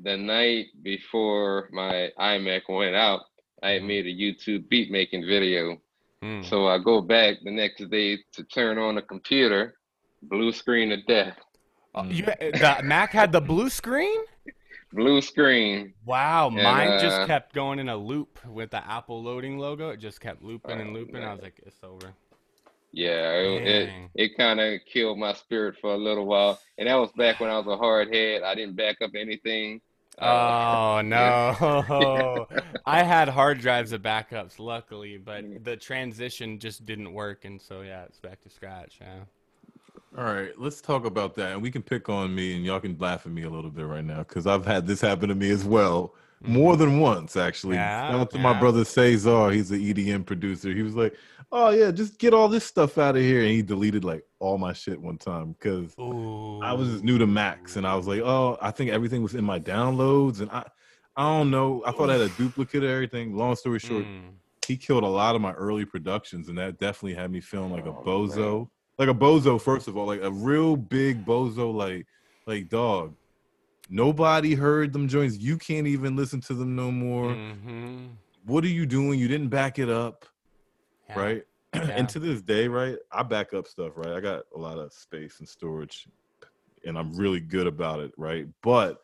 the 0.00 0.16
night 0.16 0.66
before 0.82 1.68
my 1.72 2.10
iMac 2.18 2.62
went 2.68 2.94
out, 2.94 3.20
I 3.62 3.70
had 3.70 3.78
mm-hmm. 3.78 3.88
made 3.88 4.06
a 4.06 4.14
YouTube 4.14 4.68
beat 4.68 4.90
making 4.90 5.26
video. 5.26 5.80
Mm. 6.22 6.44
So 6.44 6.66
I 6.66 6.78
go 6.78 7.00
back 7.00 7.36
the 7.44 7.50
next 7.50 7.88
day 7.90 8.18
to 8.32 8.44
turn 8.44 8.78
on 8.78 8.96
the 8.96 9.02
computer, 9.02 9.76
blue 10.22 10.52
screen 10.52 10.92
of 10.92 11.04
death. 11.06 11.36
Uh, 11.94 12.04
you, 12.08 12.24
the 12.24 12.80
Mac 12.84 13.12
had 13.12 13.32
the 13.32 13.40
blue 13.40 13.70
screen? 13.70 14.18
Blue 14.92 15.20
screen. 15.20 15.94
Wow, 16.04 16.48
and, 16.48 16.56
mine 16.56 16.88
uh, 16.92 17.00
just 17.00 17.26
kept 17.26 17.54
going 17.54 17.78
in 17.78 17.88
a 17.88 17.96
loop 17.96 18.38
with 18.46 18.70
the 18.70 18.86
Apple 18.86 19.22
loading 19.22 19.58
logo. 19.58 19.90
It 19.90 19.98
just 19.98 20.20
kept 20.20 20.42
looping 20.42 20.80
and 20.80 20.90
oh, 20.90 20.94
looping. 20.94 21.22
I 21.22 21.32
was 21.32 21.42
like, 21.42 21.60
it's 21.64 21.76
over. 21.82 22.14
Yeah, 22.92 23.32
it 23.34 23.66
it, 23.66 23.90
it 24.14 24.36
kind 24.36 24.58
of 24.58 24.80
killed 24.90 25.18
my 25.18 25.34
spirit 25.34 25.76
for 25.80 25.92
a 25.92 25.98
little 25.98 26.24
while, 26.24 26.58
and 26.78 26.88
that 26.88 26.94
was 26.94 27.10
back 27.12 27.40
when 27.40 27.50
I 27.50 27.58
was 27.58 27.66
a 27.66 27.76
hard 27.76 28.12
head. 28.12 28.42
I 28.42 28.54
didn't 28.54 28.76
back 28.76 29.02
up 29.02 29.10
anything. 29.14 29.80
Uh, 30.18 30.24
oh 30.24 31.00
no! 31.04 32.46
I 32.86 33.02
had 33.02 33.28
hard 33.28 33.58
drives 33.58 33.92
of 33.92 34.00
backups, 34.02 34.58
luckily, 34.58 35.18
but 35.18 35.44
mm. 35.44 35.62
the 35.62 35.76
transition 35.76 36.58
just 36.58 36.86
didn't 36.86 37.12
work, 37.12 37.44
and 37.44 37.60
so 37.60 37.82
yeah, 37.82 38.04
it's 38.04 38.18
back 38.18 38.40
to 38.42 38.50
scratch. 38.50 38.98
Yeah. 39.00 39.24
All 40.16 40.24
right, 40.24 40.58
let's 40.58 40.80
talk 40.80 41.04
about 41.04 41.34
that, 41.34 41.52
and 41.52 41.60
we 41.60 41.70
can 41.70 41.82
pick 41.82 42.08
on 42.08 42.34
me, 42.34 42.56
and 42.56 42.64
y'all 42.64 42.80
can 42.80 42.96
laugh 42.98 43.26
at 43.26 43.32
me 43.32 43.42
a 43.42 43.50
little 43.50 43.70
bit 43.70 43.84
right 43.84 44.04
now 44.04 44.20
because 44.20 44.46
I've 44.46 44.64
had 44.64 44.86
this 44.86 45.02
happen 45.02 45.28
to 45.28 45.34
me 45.34 45.50
as 45.50 45.62
well, 45.62 46.14
more 46.40 46.72
mm-hmm. 46.72 46.80
than 46.80 47.00
once 47.00 47.36
actually. 47.36 47.76
Yeah, 47.76 48.10
Shout 48.10 48.20
out 48.20 48.30
to 48.30 48.36
yeah. 48.38 48.42
my 48.42 48.58
brother 48.58 48.82
Cesar, 48.86 49.50
he's 49.50 49.70
an 49.70 49.80
EDM 49.80 50.24
producer. 50.24 50.72
He 50.72 50.80
was 50.80 50.94
like, 50.94 51.14
"Oh 51.52 51.68
yeah, 51.68 51.90
just 51.90 52.18
get 52.18 52.32
all 52.32 52.48
this 52.48 52.64
stuff 52.64 52.96
out 52.96 53.14
of 53.14 53.20
here," 53.20 53.40
and 53.42 53.50
he 53.50 53.60
deleted 53.60 54.04
like 54.04 54.24
all 54.38 54.56
my 54.56 54.72
shit 54.72 54.98
one 54.98 55.18
time 55.18 55.52
because 55.52 55.92
I 55.98 56.72
was 56.72 57.02
new 57.02 57.18
to 57.18 57.26
Macs, 57.26 57.76
and 57.76 57.86
I 57.86 57.94
was 57.94 58.06
like, 58.06 58.22
"Oh, 58.22 58.56
I 58.62 58.70
think 58.70 58.92
everything 58.92 59.22
was 59.22 59.34
in 59.34 59.44
my 59.44 59.60
downloads," 59.60 60.40
and 60.40 60.50
I, 60.50 60.64
I 61.14 61.24
don't 61.24 61.50
know, 61.50 61.82
I 61.86 61.92
thought 61.92 62.08
I 62.08 62.14
had 62.14 62.22
a 62.22 62.30
duplicate 62.30 62.82
of 62.82 62.88
everything. 62.88 63.36
Long 63.36 63.54
story 63.54 63.80
short. 63.80 64.06
Mm. 64.06 64.30
He 64.66 64.78
killed 64.78 65.04
a 65.04 65.08
lot 65.08 65.36
of 65.36 65.42
my 65.42 65.52
early 65.52 65.84
productions, 65.84 66.48
and 66.48 66.56
that 66.56 66.78
definitely 66.78 67.14
had 67.14 67.30
me 67.30 67.42
feeling 67.42 67.70
like 67.70 67.84
a 67.84 67.90
oh, 67.90 68.02
bozo. 68.04 68.58
Man 68.58 68.68
like 68.98 69.08
a 69.08 69.14
bozo 69.14 69.60
first 69.60 69.88
of 69.88 69.96
all 69.96 70.06
like 70.06 70.22
a 70.22 70.30
real 70.30 70.76
big 70.76 71.24
bozo 71.24 71.72
like 71.74 72.06
like 72.46 72.68
dog 72.68 73.14
nobody 73.88 74.54
heard 74.54 74.92
them 74.92 75.06
joints 75.08 75.36
you 75.36 75.56
can't 75.58 75.86
even 75.86 76.16
listen 76.16 76.40
to 76.40 76.54
them 76.54 76.74
no 76.74 76.90
more 76.90 77.26
mm-hmm. 77.34 78.06
what 78.46 78.64
are 78.64 78.68
you 78.68 78.86
doing? 78.86 79.18
You 79.18 79.28
didn't 79.28 79.48
back 79.48 79.78
it 79.78 79.88
up, 79.88 80.24
Yeah. 81.08 81.20
right? 81.20 81.46
Yeah. 81.74 81.90
and 81.90 82.08
to 82.10 82.18
this 82.18 82.40
day, 82.40 82.68
right, 82.68 82.96
I 83.12 83.22
back 83.22 83.52
up 83.52 83.66
stuff, 83.66 83.92
right? 83.96 84.14
I 84.14 84.20
got 84.20 84.44
a 84.54 84.58
lot 84.58 84.78
of 84.78 84.92
space 84.92 85.40
and 85.40 85.48
storage, 85.48 86.08
and 86.86 86.96
I'm 86.96 87.12
really 87.12 87.40
good 87.40 87.66
about 87.66 88.00
it, 88.00 88.12
right? 88.16 88.46
But 88.62 89.02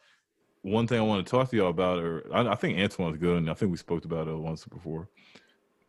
one 0.63 0.87
thing 0.87 0.99
I 0.99 1.03
want 1.03 1.27
to 1.27 1.31
talk 1.31 1.51
to 1.51 1.57
y'all 1.57 1.69
about, 1.69 1.99
or 1.99 2.25
I, 2.33 2.47
I 2.49 2.55
think 2.55 2.79
Antoine's 2.79 3.19
good, 3.19 3.39
and 3.39 3.51
I 3.51 3.55
think 3.55 3.73
we 3.73 3.77
spoke 3.77 4.05
about 4.05 4.27
it 4.27 4.35
once 4.35 4.65
before, 4.65 5.09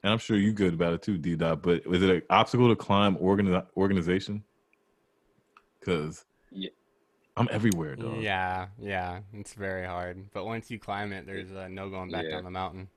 and 0.03 0.11
I'm 0.11 0.19
sure 0.19 0.37
you 0.37 0.51
good 0.51 0.73
about 0.73 0.93
it 0.93 1.01
too, 1.01 1.17
D 1.17 1.35
Dot. 1.35 1.61
But 1.63 1.83
is 1.85 2.01
it 2.03 2.09
an 2.09 2.21
obstacle 2.29 2.67
to 2.69 2.75
climb 2.75 3.15
organi- 3.17 3.65
organization? 3.77 4.43
Because 5.79 6.25
Yeah. 6.51 6.69
I'm 7.35 7.47
everywhere, 7.51 7.95
dog. 7.95 8.21
Yeah, 8.21 8.67
yeah, 8.77 9.21
it's 9.33 9.53
very 9.53 9.85
hard. 9.87 10.31
But 10.33 10.45
once 10.45 10.69
you 10.69 10.77
climb 10.77 11.11
it, 11.13 11.25
there's 11.25 11.51
uh, 11.51 11.67
no 11.69 11.89
going 11.89 12.11
back 12.11 12.25
Yeah. 12.25 12.31
down 12.31 12.43
the 12.43 12.51
mountain. 12.51 12.89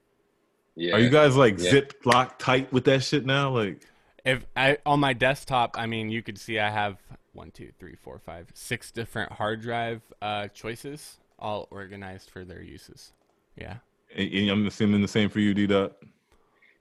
Yeah. 0.75 0.95
Are 0.95 0.99
you 1.01 1.09
guys 1.09 1.37
like 1.37 1.59
Yeah. 1.59 1.71
zip 1.71 1.95
lock 2.05 2.39
tight 2.39 2.73
with 2.73 2.85
that 2.85 3.03
shit 3.03 3.25
now? 3.25 3.51
Like, 3.51 3.83
If 4.25 4.45
I 4.57 4.79
on 4.85 4.99
my 5.01 5.13
desktop, 5.13 5.79
I 5.79 5.87
mean, 5.87 6.11
you 6.11 6.21
could 6.23 6.39
see 6.39 6.59
I 6.59 6.69
have 6.71 6.99
one, 7.33 7.51
two, 7.53 7.71
three, 7.79 7.95
four, 7.95 8.19
five, 8.19 8.49
six 8.55 8.91
different 8.91 9.33
hard 9.33 9.61
drive 9.63 10.03
uh, 10.21 10.49
choices, 10.49 11.19
all 11.39 11.69
organized 11.71 12.31
for 12.31 12.45
their 12.45 12.63
uses. 12.63 13.13
Yeah. 13.57 13.79
and- 14.15 14.33
and 14.33 14.51
I'm 14.51 14.67
assuming 14.67 15.03
the 15.03 15.09
same 15.09 15.29
for 15.29 15.41
you, 15.41 15.53
D 15.55 15.67
Dot. 15.67 15.97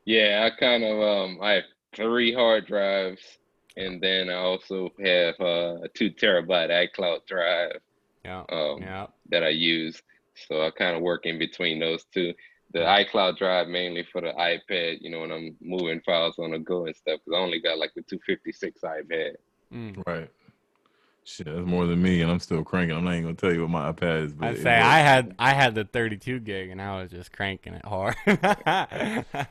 Yeah, 0.05 0.47
I 0.51 0.59
kind 0.59 0.83
of 0.83 1.01
um 1.01 1.39
I 1.41 1.51
have 1.53 1.63
three 1.95 2.33
hard 2.33 2.65
drives 2.67 3.21
and 3.77 4.01
then 4.01 4.29
I 4.29 4.35
also 4.35 4.89
have 5.03 5.35
uh, 5.39 5.83
a 5.83 5.87
two 5.93 6.11
terabyte 6.11 6.69
iCloud 6.89 7.25
drive 7.27 7.77
Yeah. 8.23 8.43
um 8.49 8.81
Yeah. 8.81 9.07
that 9.29 9.43
I 9.43 9.49
use. 9.49 10.01
So 10.47 10.61
I 10.65 10.69
kind 10.71 10.95
of 10.95 11.01
work 11.01 11.25
in 11.25 11.39
between 11.39 11.79
those 11.79 12.03
two. 12.13 12.33
The 12.73 12.79
iCloud 12.79 13.37
drive 13.37 13.67
mainly 13.67 14.05
for 14.11 14.19
the 14.21 14.33
iPad, 14.33 14.97
you 14.99 15.09
know, 15.09 15.21
when 15.21 15.31
I'm 15.31 15.55
moving 15.61 16.01
files 16.01 16.37
on 16.39 16.51
the 16.51 16.59
go 16.59 16.85
and 16.85 16.95
stuff, 16.95 17.19
because 17.25 17.37
I 17.37 17.41
only 17.41 17.61
got 17.61 17.77
like 17.77 17.93
the 17.95 18.01
256 18.01 18.81
iPad. 18.81 19.35
Mm. 19.73 20.03
Right. 20.05 20.29
Shit, 21.23 21.47
that's 21.47 21.65
more 21.65 21.85
than 21.87 22.01
me, 22.03 22.21
and 22.21 22.29
I'm 22.29 22.39
still 22.39 22.63
cranking. 22.63 22.95
I'm 22.97 23.03
not 23.05 23.13
even 23.13 23.23
gonna 23.23 23.35
tell 23.35 23.53
you 23.53 23.61
what 23.61 23.69
my 23.71 23.91
iPad 23.91 24.25
is. 24.25 24.33
But 24.33 24.45
I 24.45 24.51
it 24.51 24.61
say. 24.61 24.75
I 24.75 24.99
had 24.99 25.35
I 25.39 25.53
had 25.53 25.73
the 25.73 25.85
32 25.85 26.39
gig 26.41 26.69
and 26.69 26.81
I 26.81 27.01
was 27.01 27.11
just 27.11 27.31
cranking 27.31 27.73
it 27.73 27.85
hard. 27.85 28.15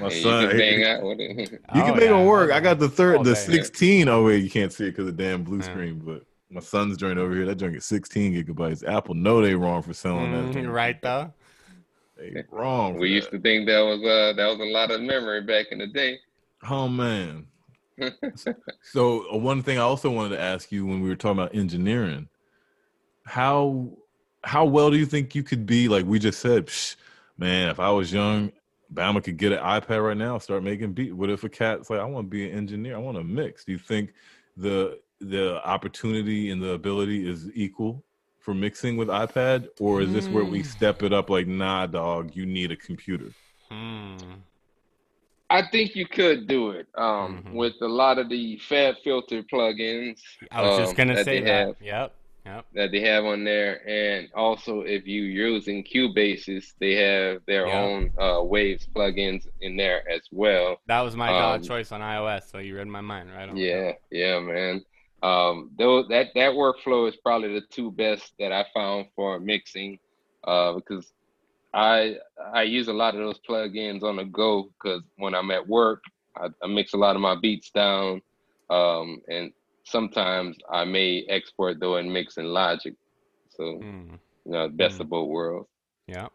my 0.00 0.06
And 0.06 0.14
you 0.14 0.22
son. 0.22 0.48
can 0.48 0.58
bang 0.58 0.80
you 0.80 0.86
out 0.86 1.02
with 1.02 1.20
it. 1.20 1.48
can 1.50 1.60
Oh, 1.74 1.94
make 1.94 2.02
yeah. 2.04 2.20
it 2.20 2.26
work. 2.26 2.52
I 2.52 2.60
got 2.60 2.78
the 2.78 2.88
third, 2.88 3.16
All 3.16 3.22
the 3.24 3.34
day. 3.34 3.40
16. 3.40 4.08
Oh 4.08 4.24
wait, 4.24 4.42
you 4.44 4.50
can't 4.50 4.72
see 4.72 4.84
it 4.86 4.90
because 4.90 5.08
of 5.08 5.16
the 5.16 5.22
damn 5.22 5.42
blue 5.44 5.58
Yeah. 5.58 5.64
screen. 5.64 6.00
But 6.04 6.22
my 6.50 6.60
son's 6.60 6.96
joint 6.96 7.18
over 7.18 7.34
here, 7.34 7.46
that 7.46 7.56
joint 7.56 7.76
is 7.76 7.84
16 7.84 8.34
gigabytes. 8.34 8.86
Apple 8.86 9.14
know 9.14 9.40
they 9.42 9.54
wrong 9.54 9.82
for 9.82 9.92
selling 9.94 10.30
that. 10.32 10.44
Mhm, 10.46 10.52
thing. 10.54 10.66
right 10.68 11.00
though. 11.02 11.32
They 12.16 12.44
wrong. 12.50 12.96
We 12.98 13.10
used 13.10 13.30
to 13.32 13.40
think 13.40 13.66
that 13.66 13.80
was 13.80 14.00
uh 14.02 14.34
that 14.36 14.46
was 14.46 14.60
a 14.60 14.70
lot 14.70 14.90
of 14.90 15.00
memory 15.00 15.42
back 15.42 15.66
in 15.72 15.78
the 15.78 15.88
day. 15.88 16.18
Oh 16.68 16.88
man. 16.88 17.46
so 18.92 19.32
uh, 19.32 19.36
one 19.36 19.62
thing 19.62 19.78
I 19.78 19.82
also 19.82 20.10
wanted 20.10 20.36
to 20.36 20.40
ask 20.40 20.72
you 20.72 20.86
when 20.86 21.00
we 21.00 21.08
were 21.08 21.16
talking 21.16 21.40
about 21.40 21.54
engineering, 21.54 22.28
how 23.26 23.90
how 24.42 24.64
well 24.64 24.90
do 24.90 24.96
you 24.96 25.06
think 25.06 25.34
you 25.34 25.42
could 25.42 25.66
be? 25.66 25.88
Like 25.88 26.04
we 26.06 26.18
just 26.18 26.40
said, 26.40 26.66
Psh, 26.66 26.96
man, 27.38 27.68
if 27.68 27.80
I 27.80 27.90
was 27.90 28.12
young, 28.12 28.52
Bama 28.92 29.22
could 29.22 29.36
get 29.36 29.52
an 29.52 29.58
iPad 29.58 30.04
right 30.04 30.16
now, 30.16 30.38
start 30.38 30.62
making 30.62 30.92
beat. 30.92 31.12
What 31.14 31.30
if 31.30 31.44
a 31.44 31.48
cat's 31.48 31.90
like, 31.90 32.00
I 32.00 32.04
want 32.04 32.26
to 32.26 32.30
be 32.30 32.48
an 32.48 32.56
engineer, 32.56 32.94
I 32.96 32.98
want 32.98 33.16
to 33.16 33.24
mix? 33.24 33.64
Do 33.64 33.72
you 33.72 33.78
think 33.78 34.12
the 34.56 34.98
the 35.20 35.64
opportunity 35.66 36.50
and 36.50 36.60
the 36.62 36.72
ability 36.72 37.28
is 37.28 37.48
equal 37.54 38.04
for 38.40 38.52
mixing 38.52 38.96
with 38.96 39.08
iPad, 39.08 39.68
or 39.80 40.02
is 40.02 40.12
this 40.12 40.30
where 40.30 40.44
we 40.44 40.60
Mm. 40.60 40.66
step 40.66 41.02
it 41.02 41.12
up? 41.14 41.30
Like, 41.30 41.46
nah, 41.46 41.86
dog, 41.86 42.36
you 42.36 42.44
need 42.44 42.70
a 42.72 42.76
computer. 42.76 43.32
Hmm. 43.70 44.16
I 45.50 45.62
think 45.70 45.94
you 45.94 46.06
could 46.06 46.46
do 46.48 46.70
it 46.70 46.88
um, 46.96 47.42
Mhm. 47.44 47.52
with 47.54 47.74
a 47.80 47.86
lot 47.86 48.18
of 48.18 48.28
the 48.28 48.58
Fab 48.58 48.96
Filter 49.04 49.42
plugins 49.44 50.20
I 50.50 50.62
was 50.62 50.76
just 50.76 50.90
um, 50.90 50.96
gonna 50.96 51.14
that 51.14 51.24
say 51.24 51.40
that. 51.40 51.66
have. 51.68 51.76
Yep. 51.80 52.14
Yep. 52.46 52.66
that 52.74 52.92
they 52.92 53.00
have 53.00 53.24
on 53.24 53.44
there, 53.44 53.86
and 53.88 54.28
also 54.34 54.80
if 54.82 55.06
you're 55.06 55.24
using 55.24 55.84
Cubasis, 55.84 56.66
they 56.80 56.94
have 56.94 57.40
their 57.46 57.66
Yeah. 57.66 57.74
own 57.74 58.10
uh, 58.20 58.42
Waves 58.42 58.86
plugins 58.94 59.46
in 59.60 59.76
there 59.76 60.08
as 60.10 60.22
well. 60.30 60.76
That 60.86 61.00
was 61.00 61.16
my 61.16 61.32
Um, 61.32 61.62
choice 61.62 61.90
on 61.92 62.00
iOS, 62.00 62.50
so 62.50 62.58
you 62.58 62.76
read 62.76 62.86
my 62.88 63.00
mind, 63.00 63.30
right? 63.32 63.48
on. 63.48 63.56
Yeah, 63.56 63.92
yeah, 64.10 64.40
man. 64.40 64.84
Um, 65.22 65.70
though 65.78 66.02
that 66.08 66.28
that 66.34 66.52
workflow 66.52 67.08
is 67.08 67.16
probably 67.16 67.54
the 67.54 67.66
two 67.70 67.90
best 67.92 68.34
that 68.38 68.52
I 68.52 68.66
found 68.74 69.06
for 69.16 69.40
mixing, 69.40 69.98
uh, 70.46 70.74
because 70.74 71.10
I 71.72 72.16
I 72.52 72.62
use 72.64 72.88
a 72.88 72.92
lot 72.92 73.14
of 73.14 73.20
those 73.20 73.40
plugins 73.48 74.02
on 74.02 74.16
the 74.16 74.24
go 74.24 74.70
because 74.82 75.02
when 75.16 75.34
I'm 75.34 75.50
at 75.50 75.66
work, 75.66 76.02
I, 76.36 76.48
I 76.62 76.66
mix 76.66 76.92
a 76.92 76.98
lot 76.98 77.16
of 77.16 77.22
my 77.22 77.36
beats 77.36 77.70
down, 77.70 78.20
um, 78.70 79.20
and 79.28 79.52
sometimes 79.84 80.56
I 80.70 80.84
may 80.84 81.24
export 81.28 81.78
though 81.80 81.96
and 81.96 82.12
mix 82.12 82.36
in 82.36 82.46
Logic. 82.46 82.94
So 83.50 83.78
Hmm. 83.78 84.14
you 84.44 84.52
know, 84.52 84.68
best 84.68 84.98
Mm. 84.98 85.00
of 85.00 85.08
both 85.10 85.28
worlds. 85.28 85.68
Yeah. 86.06 86.28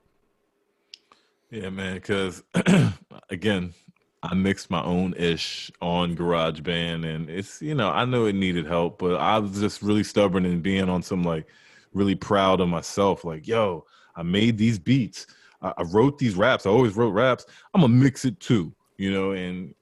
Yeah, 1.51 1.69
man. 1.69 1.95
Because 1.95 2.43
again, 3.29 3.73
I 4.21 4.33
mixed 4.35 4.69
my 4.69 4.83
own 4.83 5.13
ish 5.17 5.71
on 5.81 6.15
GarageBand, 6.15 7.05
and 7.05 7.29
it's 7.29 7.62
you 7.62 7.75
know 7.75 7.89
I 7.89 8.05
know 8.05 8.25
it 8.25 8.35
needed 8.35 8.65
help, 8.65 8.99
but 8.99 9.15
I 9.15 9.39
was 9.39 9.59
just 9.59 9.81
really 9.81 10.03
stubborn 10.03 10.45
and 10.45 10.62
being 10.62 10.89
on 10.89 11.01
some 11.01 11.23
like 11.23 11.47
really 11.93 12.15
proud 12.15 12.59
of 12.62 12.69
myself. 12.69 13.23
Like, 13.23 13.47
yo, 13.47 13.85
I 14.15 14.23
made 14.23 14.57
these 14.57 14.77
beats. 14.77 15.25
I, 15.62 15.73
I 15.77 15.83
wrote 15.83 16.17
these 16.17 16.35
raps. 16.35 16.65
I 16.65 16.69
always 16.69 16.95
wrote 16.95 17.12
raps. 17.12 17.45
I'm 17.73 17.81
gonna 17.81 17.93
mix 17.93 18.25
it 18.25 18.39
too, 18.39 18.73
you 18.97 19.12
know. 19.12 19.31
And 19.31 19.73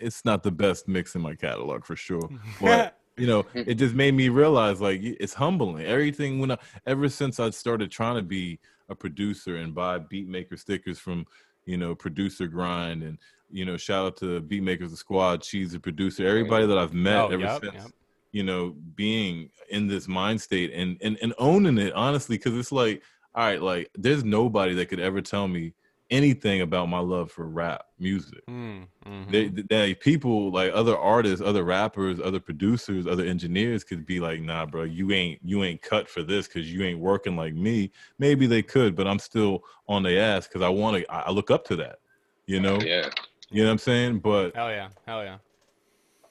it's 0.00 0.24
not 0.24 0.42
the 0.42 0.50
best 0.50 0.88
mix 0.88 1.14
in 1.14 1.20
my 1.20 1.34
catalog 1.34 1.84
for 1.84 1.96
sure, 1.96 2.28
but 2.60 2.98
you 3.16 3.26
know, 3.26 3.42
mm. 3.42 3.64
it 3.66 3.74
just 3.74 3.94
made 3.94 4.14
me 4.14 4.28
realize 4.28 4.80
like 4.80 5.00
it's 5.02 5.34
humbling. 5.34 5.84
Everything 5.84 6.38
when 6.38 6.52
I 6.52 6.58
ever 6.86 7.08
since 7.08 7.38
I 7.38 7.50
started 7.50 7.90
trying 7.90 8.16
to 8.16 8.22
be 8.22 8.58
a 8.88 8.94
producer 8.94 9.56
and 9.56 9.74
buy 9.74 9.98
beatmaker 9.98 10.58
stickers 10.58 10.98
from 10.98 11.26
you 11.64 11.76
know 11.76 11.94
producer 11.94 12.46
grind 12.46 13.02
and 13.02 13.18
you 13.50 13.64
know 13.64 13.76
shout 13.76 14.06
out 14.06 14.16
to 14.16 14.40
beatmakers 14.42 14.90
the 14.90 14.96
squad 14.96 15.42
cheese 15.42 15.72
the 15.72 15.80
producer 15.80 16.24
mm. 16.24 16.28
everybody 16.28 16.66
that 16.66 16.78
i've 16.78 16.92
met 16.92 17.16
Oh, 17.16 17.28
ever 17.28 17.42
yep, 17.42 17.60
since 17.62 17.74
yep. 17.74 17.92
you 18.32 18.42
know 18.42 18.74
being 18.94 19.50
in 19.70 19.86
this 19.86 20.08
mind 20.08 20.40
state 20.40 20.72
and 20.74 20.98
and, 21.00 21.18
and 21.22 21.34
owning 21.38 21.78
it 21.78 21.92
honestly 21.92 22.36
because 22.36 22.56
it's 22.56 22.72
like 22.72 23.02
all 23.34 23.44
right 23.44 23.62
like 23.62 23.90
there's 23.94 24.24
nobody 24.24 24.74
that 24.74 24.86
could 24.86 25.00
ever 25.00 25.20
tell 25.20 25.46
me 25.46 25.74
anything 26.10 26.60
about 26.62 26.88
my 26.88 26.98
love 26.98 27.30
for 27.30 27.46
rap 27.48 27.84
music 27.98 28.40
Hmm. 28.46 28.82
mhm. 29.06 29.30
they, 29.30 29.48
they 29.48 29.94
people 29.94 30.50
like 30.50 30.72
other 30.74 30.96
artists, 30.96 31.44
other 31.44 31.64
rappers, 31.64 32.20
other 32.20 32.40
producers, 32.40 33.06
other 33.06 33.24
engineers 33.24 33.84
could 33.84 34.04
be 34.06 34.18
like, 34.20 34.40
nah, 34.40 34.66
bro, 34.66 34.82
you 34.84 35.12
ain't 35.12 35.40
you 35.44 35.62
ain't 35.64 35.82
cut 35.82 36.08
for 36.08 36.22
this 36.22 36.46
because 36.48 36.72
you 36.72 36.82
ain't 36.84 36.98
working 36.98 37.36
like 37.36 37.54
me. 37.54 37.90
Maybe 38.18 38.46
they 38.46 38.62
could, 38.62 38.96
but 38.96 39.06
I'm 39.06 39.18
still 39.18 39.62
on 39.88 40.02
the 40.02 40.18
ass 40.18 40.46
because 40.48 40.62
I 40.62 40.68
want 40.68 40.96
to. 40.96 41.12
I 41.12 41.20
I 41.22 41.30
look 41.30 41.50
up 41.50 41.64
to 41.66 41.76
that, 41.76 41.98
you 42.46 42.60
know. 42.60 42.78
Yeah. 42.80 43.08
You 43.50 43.62
know 43.62 43.68
what 43.68 43.72
I'm 43.72 43.78
saying? 43.78 44.18
But 44.20 44.54
Hell 44.54 44.70
yeah. 44.70 44.88
Hell 45.06 45.22
yeah. 45.24 45.38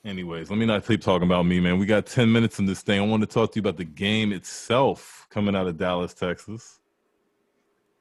anyways, 0.05 0.49
let 0.49 0.57
me 0.57 0.65
not 0.65 0.85
keep 0.87 1.01
talking 1.01 1.27
about 1.27 1.45
me, 1.45 1.59
man. 1.59 1.77
We 1.77 1.85
got 1.85 2.05
10 2.05 2.31
minutes 2.31 2.59
in 2.59 2.65
this 2.65 2.81
thing. 2.81 2.99
I 2.99 3.05
want 3.05 3.21
to 3.21 3.27
talk 3.27 3.51
to 3.51 3.55
you 3.57 3.61
about 3.61 3.77
the 3.77 3.85
game 3.85 4.31
itself 4.31 5.27
coming 5.29 5.55
out 5.55 5.67
of 5.67 5.77
Dallas, 5.77 6.13
Texas. 6.13 6.79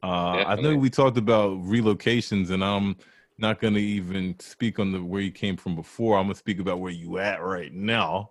Uh, 0.02 0.44
I 0.46 0.54
know 0.56 0.76
we 0.76 0.90
talked 0.90 1.18
about 1.18 1.50
relocations, 1.64 2.50
and 2.50 2.62
I'm 2.64 2.96
not 3.38 3.60
going 3.60 3.74
to 3.74 3.80
even 3.80 4.38
speak 4.38 4.78
on 4.78 4.92
the 4.92 5.02
where 5.02 5.20
you 5.22 5.32
came 5.32 5.56
from 5.56 5.74
before. 5.74 6.16
I'm 6.18 6.24
going 6.26 6.34
to 6.34 6.38
speak 6.38 6.60
about 6.60 6.80
where 6.80 6.92
you 6.92 7.18
at 7.18 7.42
right 7.42 7.72
now. 7.72 8.30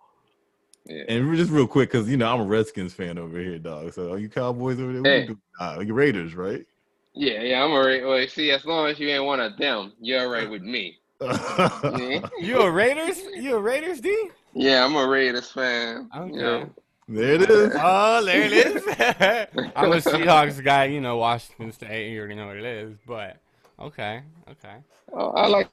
Yeah. 0.85 1.03
And 1.09 1.35
just 1.35 1.51
real 1.51 1.67
quick, 1.67 1.91
because 1.91 2.09
you 2.09 2.15
know 2.15 2.33
I'm 2.33 2.39
a 2.39 2.45
Redskins 2.45 2.93
fan 2.93 3.17
over 3.17 3.37
here, 3.39 3.59
dog. 3.59 3.93
So 3.93 4.13
are 4.13 4.17
you 4.17 4.29
Cowboys 4.29 4.79
over 4.79 4.93
there? 4.93 5.01
What 5.01 5.09
you 5.09 5.19
Hey. 5.19 5.25
doing? 5.27 5.41
Uh, 5.59 5.83
you 5.85 5.93
Raiders, 5.93 6.33
right? 6.35 6.65
Yeah, 7.13 7.41
yeah, 7.41 7.63
I'm 7.63 7.71
alright. 7.71 8.05
Well, 8.05 8.25
see, 8.27 8.51
as 8.51 8.63
long 8.63 8.87
as 8.87 8.99
you 8.99 9.09
ain't 9.09 9.25
one 9.25 9.39
of 9.39 9.57
them, 9.57 9.93
you're 9.99 10.21
all 10.21 10.27
right 10.29 10.49
with 10.49 10.61
me. 10.61 10.99
Yeah, 11.19 12.19
You 12.39 12.61
a 12.61 12.69
Raiders? 12.71 13.19
You 13.35 13.55
a 13.55 13.59
Raiders 13.59 13.99
D? 14.01 14.29
yeah 14.53 14.85
I'm 14.85 14.95
a 14.95 15.07
Raiders 15.07 15.51
fan. 15.51 16.09
Okay. 16.15 16.33
You 16.33 16.41
know, 16.41 16.69
there 17.07 17.33
it 17.35 17.49
is. 17.49 17.73
Oh, 17.79 18.23
there 18.25 18.41
it 18.41 18.53
is. 18.53 18.83
I'm 19.75 19.91
a 19.91 19.97
Seahawks 19.97 20.63
guy. 20.63 20.85
You 20.85 21.01
know, 21.01 21.17
Washington 21.17 21.71
State. 21.71 22.11
You 22.11 22.19
already 22.19 22.35
know 22.35 22.47
what 22.47 22.57
it 22.57 22.65
is. 22.65 22.97
But 23.07 23.37
okay, 23.79 24.21
okay. 24.51 24.75
Oh, 25.13 25.29
I 25.31 25.47
like. 25.47 25.69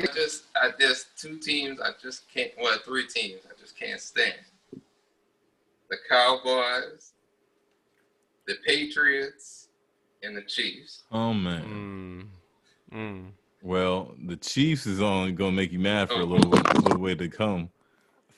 I 0.00 0.06
just, 0.14 0.44
I 0.54 0.70
just 0.78 1.18
two 1.18 1.38
teams. 1.38 1.80
I 1.80 1.90
just 2.00 2.32
can't. 2.32 2.52
Well, 2.60 2.78
three 2.84 3.06
teams. 3.06 3.40
I 3.50 3.60
just 3.60 3.76
can't 3.78 4.00
stand. 4.00 4.34
The 5.90 5.96
Cowboys, 6.08 7.12
the 8.46 8.54
Patriots, 8.66 9.68
and 10.22 10.36
the 10.36 10.42
Chiefs. 10.42 11.02
Oh 11.10 11.34
man. 11.34 12.30
Mm. 12.92 12.96
Mm. 12.96 13.30
Well, 13.62 14.14
the 14.26 14.36
Chiefs 14.36 14.86
is 14.86 15.00
only 15.00 15.32
gonna 15.32 15.52
make 15.52 15.72
you 15.72 15.78
mad 15.80 16.08
for 16.08 16.20
a 16.20 16.22
Oh. 16.22 16.24
little, 16.26 16.54
a 16.54 16.78
little 16.80 16.98
way 17.00 17.14
to 17.16 17.28
come. 17.28 17.70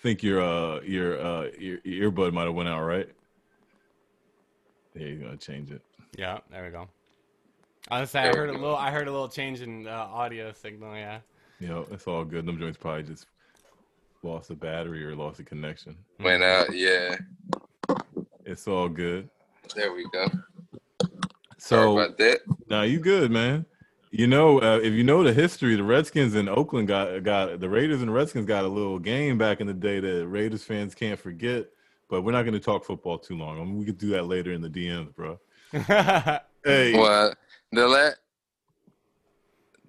I 0.00 0.02
think 0.02 0.22
your 0.22 0.40
uh 0.40 0.80
your 0.80 1.20
uh 1.20 1.48
your, 1.58 1.78
your 1.84 2.10
earbud 2.10 2.32
might 2.32 2.44
have 2.44 2.54
went 2.54 2.70
out, 2.70 2.82
right? 2.84 3.06
There 4.94 5.06
you're 5.06 5.18
gonna 5.22 5.36
change 5.36 5.70
it. 5.70 5.82
Yeah, 6.16 6.38
there 6.50 6.64
we 6.64 6.70
go. 6.70 6.88
I 7.90 8.00
was 8.00 8.10
say 8.10 8.20
I 8.20 8.28
heard 8.34 8.48
a 8.48 8.52
little. 8.52 8.76
I 8.76 8.90
heard 8.90 9.08
a 9.08 9.12
little 9.12 9.28
change 9.28 9.60
in 9.60 9.86
uh, 9.86 9.90
audio 9.90 10.52
signal. 10.52 10.96
Yeah. 10.96 11.18
You 11.58 11.68
know, 11.68 11.86
it's 11.90 12.06
all 12.06 12.24
good. 12.24 12.46
Them 12.46 12.58
joints 12.58 12.78
probably 12.78 13.02
just 13.02 13.26
lost 14.22 14.48
a 14.48 14.54
battery 14.54 15.04
or 15.04 15.14
lost 15.14 15.38
a 15.38 15.42
connection. 15.44 15.96
Went 16.18 16.42
out. 16.42 16.74
Yeah. 16.74 17.16
It's 18.46 18.66
all 18.66 18.88
good. 18.88 19.28
There 19.74 19.92
we 19.92 20.08
go. 20.14 20.28
So 21.58 21.76
Sorry 21.76 21.92
about 21.92 22.16
that. 22.18 22.40
now 22.70 22.82
you 22.82 23.00
good, 23.00 23.30
man. 23.30 23.66
You 24.10 24.26
know, 24.26 24.60
uh, 24.60 24.80
if 24.82 24.92
you 24.92 25.04
know 25.04 25.22
the 25.22 25.32
history, 25.32 25.76
the 25.76 25.84
Redskins 25.84 26.34
in 26.34 26.48
Oakland 26.48 26.88
got 26.88 27.22
got 27.22 27.60
the 27.60 27.68
Raiders 27.68 28.02
and 28.02 28.12
Redskins 28.12 28.46
got 28.46 28.64
a 28.64 28.68
little 28.68 28.98
game 28.98 29.38
back 29.38 29.60
in 29.60 29.68
the 29.68 29.74
day 29.74 30.00
that 30.00 30.26
Raiders 30.26 30.64
fans 30.64 30.94
can't 30.94 31.18
forget. 31.18 31.66
But 32.08 32.22
we're 32.22 32.32
not 32.32 32.42
going 32.42 32.54
to 32.54 32.60
talk 32.60 32.84
football 32.84 33.18
too 33.18 33.36
long. 33.36 33.60
I 33.60 33.64
mean, 33.64 33.78
we 33.78 33.84
could 33.84 33.98
do 33.98 34.08
that 34.10 34.24
later 34.26 34.52
in 34.52 34.60
the 34.62 34.68
DMs, 34.68 35.14
bro. 35.14 35.38
Hey, 36.62 36.92
Well, 36.92 37.32
the 37.72 37.86
la- 37.88 38.10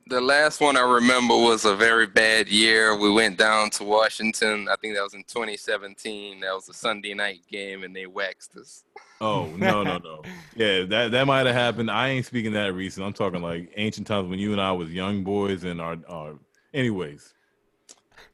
the 0.08 0.22
last 0.22 0.62
one 0.62 0.78
I 0.78 0.82
remember 0.82 1.36
was 1.36 1.66
a 1.66 1.76
very 1.76 2.08
bad 2.08 2.50
year. 2.50 2.98
We 2.98 3.12
went 3.12 3.38
down 3.38 3.70
to 3.72 3.84
Washington. 3.84 4.68
I 4.70 4.76
think 4.76 4.96
that 4.96 5.04
was 5.04 5.14
in 5.14 5.24
2017. 5.24 6.42
That 6.42 6.54
was 6.54 6.70
a 6.70 6.74
Sunday 6.74 7.14
night 7.14 7.42
game, 7.50 7.84
and 7.84 7.96
they 7.96 8.06
waxed 8.06 8.56
us. 8.58 8.84
Oh 9.20 9.46
no 9.56 9.84
no 9.84 9.98
no! 10.00 10.24
Yeah, 10.56 10.84
that 10.86 11.12
that 11.12 11.28
might 11.28 11.46
have 11.46 11.56
happened. 11.56 11.92
I 11.92 12.10
ain't 12.10 12.26
speaking 12.26 12.54
that 12.54 12.74
recent. 12.74 13.06
I'm 13.06 13.14
talking 13.14 13.42
like 13.42 13.72
ancient 13.78 14.08
times 14.08 14.30
when 14.30 14.40
you 14.40 14.52
and 14.52 14.62
I 14.62 14.72
was 14.72 14.92
young 14.92 15.24
boys 15.24 15.64
and 15.64 15.80
our. 15.80 15.98
our 16.10 16.34
anyways, 16.74 17.34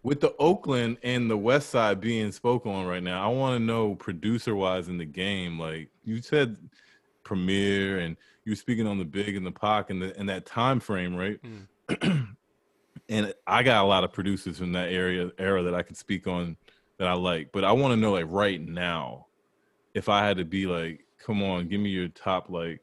with 0.04 0.22
the 0.22 0.34
Oakland 0.38 0.98
and 1.04 1.30
the 1.30 1.38
West 1.38 1.70
Side 1.70 2.00
being 2.00 2.32
spoken 2.32 2.72
on 2.72 2.86
right 2.86 3.04
now, 3.04 3.24
I 3.24 3.32
want 3.34 3.60
to 3.60 3.60
know 3.60 3.96
producer 3.96 4.56
wise 4.56 4.88
in 4.88 4.98
the 4.98 5.06
game. 5.06 5.60
Like 5.60 5.90
you 6.06 6.22
said, 6.22 6.58
premiere 7.24 8.00
and 8.00 8.16
you 8.48 8.52
were 8.52 8.56
speaking 8.56 8.88
on 8.88 8.98
the 8.98 9.04
big 9.04 9.36
and 9.36 9.46
the 9.46 9.52
Pac 9.52 9.90
and 9.90 10.02
the 10.02 10.18
and 10.18 10.30
that 10.30 10.46
time 10.46 10.80
frame, 10.80 11.18
right? 11.18 11.38
and 13.10 13.34
I 13.46 13.62
got 13.62 13.84
a 13.84 13.88
lot 13.88 14.06
of 14.06 14.14
producers 14.14 14.58
from 14.58 14.72
that 14.72 14.90
area 14.90 15.30
era 15.38 15.64
that 15.64 15.76
I 15.76 15.82
could 15.82 15.98
speak 15.98 16.28
on 16.28 16.56
that 16.98 17.10
I 17.10 17.14
like, 17.14 17.52
but 17.52 17.66
I 17.66 17.74
want 17.74 17.92
to 17.92 17.98
know 17.98 18.14
like 18.14 18.26
right 18.30 18.62
now 18.62 19.28
if 19.94 20.08
I 20.08 20.26
had 20.26 20.38
to 20.38 20.46
be 20.46 20.66
like, 20.66 21.04
come 21.18 21.44
on, 21.44 21.68
give 21.68 21.82
me 21.82 21.90
your 21.90 22.08
top 22.08 22.50
like 22.50 22.80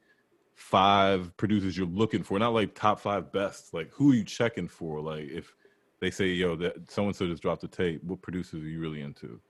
five 0.53 1.35
producers 1.35 1.75
you're 1.75 1.87
looking 1.87 2.21
for, 2.21 2.37
not 2.37 2.53
like 2.53 2.75
top 2.75 2.99
five 2.99 3.31
best. 3.31 3.73
Like 3.73 3.89
who 3.91 4.11
are 4.11 4.15
you 4.15 4.23
checking 4.23 4.67
for? 4.67 5.01
Like 5.01 5.29
if 5.31 5.51
they 5.99 6.11
say, 6.11 6.27
yo, 6.27 6.55
that 6.57 6.91
so 6.91 7.05
and 7.05 7.15
so 7.15 7.25
just 7.25 7.41
dropped 7.41 7.63
a 7.63 7.67
tape, 7.67 8.03
what 8.03 8.21
producers 8.21 8.61
are 8.61 8.67
you 8.67 8.79
really 8.79 9.01
into? 9.01 9.41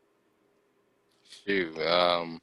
Shoot, 1.46 1.78
um, 1.86 2.40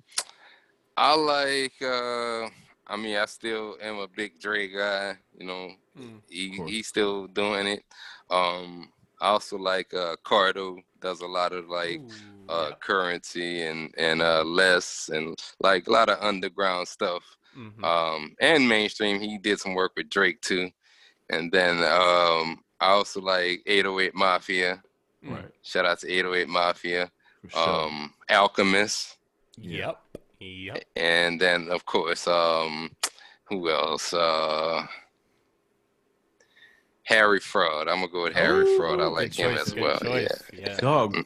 I 0.94 1.14
like. 1.14 1.80
Uh, 1.80 2.50
I 2.86 2.96
mean, 2.96 3.16
I 3.16 3.26
still 3.26 3.76
am 3.80 3.98
a 3.98 4.08
big 4.08 4.40
Dre 4.40 4.68
guy. 4.68 5.16
You 5.38 5.46
know, 5.46 5.70
Mm. 5.98 6.22
he 6.28 6.62
he's 6.66 6.86
still 6.86 7.26
doing 7.26 7.66
it. 7.66 7.84
Um, 8.30 8.90
I 9.20 9.28
also 9.28 9.58
like 9.58 9.92
uh, 9.94 10.16
Cardo. 10.24 10.78
Does 11.00 11.20
a 11.20 11.26
lot 11.26 11.52
of 11.52 11.68
like 11.68 12.00
Ooh, 12.00 12.08
uh, 12.48 12.66
yeah. 12.70 12.76
Curren$y 12.80 13.42
and 13.42 13.92
and 13.98 14.22
uh, 14.22 14.42
less 14.44 15.10
and 15.12 15.38
like 15.60 15.86
a 15.86 15.90
lot 15.92 16.08
of 16.08 16.18
underground 16.22 16.88
stuff. 16.88 17.22
Mhm. 17.56 17.84
Um, 17.84 18.34
and 18.40 18.66
mainstream. 18.68 19.20
He 19.20 19.36
did 19.38 19.60
some 19.60 19.74
work 19.74 19.92
with 19.96 20.08
Drake 20.08 20.40
too. 20.40 20.70
And 21.28 21.52
then 21.52 21.78
um, 21.84 22.62
I 22.80 22.88
also 22.92 23.20
like 23.20 23.62
808 23.66 24.14
Mafia. 24.14 24.82
Mm. 25.24 25.30
Right. 25.36 25.50
Shout 25.62 25.84
out 25.86 25.98
to 26.00 26.08
808 26.10 26.48
Mafia. 26.48 27.10
For 27.42 27.50
sure. 27.50 27.68
Um, 27.86 28.14
Alchemist. 28.30 29.18
Yep. 29.58 30.00
Yep. 30.42 30.84
and 30.96 31.40
then 31.40 31.68
of 31.70 31.84
course 31.86 32.26
um 32.26 32.90
who 33.44 33.70
else 33.70 34.12
uh 34.14 34.82
harry 37.04 37.40
fraud 37.40 37.88
i'm 37.88 37.96
gonna 38.00 38.08
go 38.12 38.22
with 38.24 38.34
harry 38.34 38.76
fraud 38.76 39.00
i 39.00 39.04
like 39.06 39.32
him 39.34 39.54
choice, 39.54 39.68
as 39.68 39.74
well 39.74 39.98
choice, 39.98 40.42
yeah 40.52 40.60
Yeah. 40.68 40.76
Dog. 40.76 41.16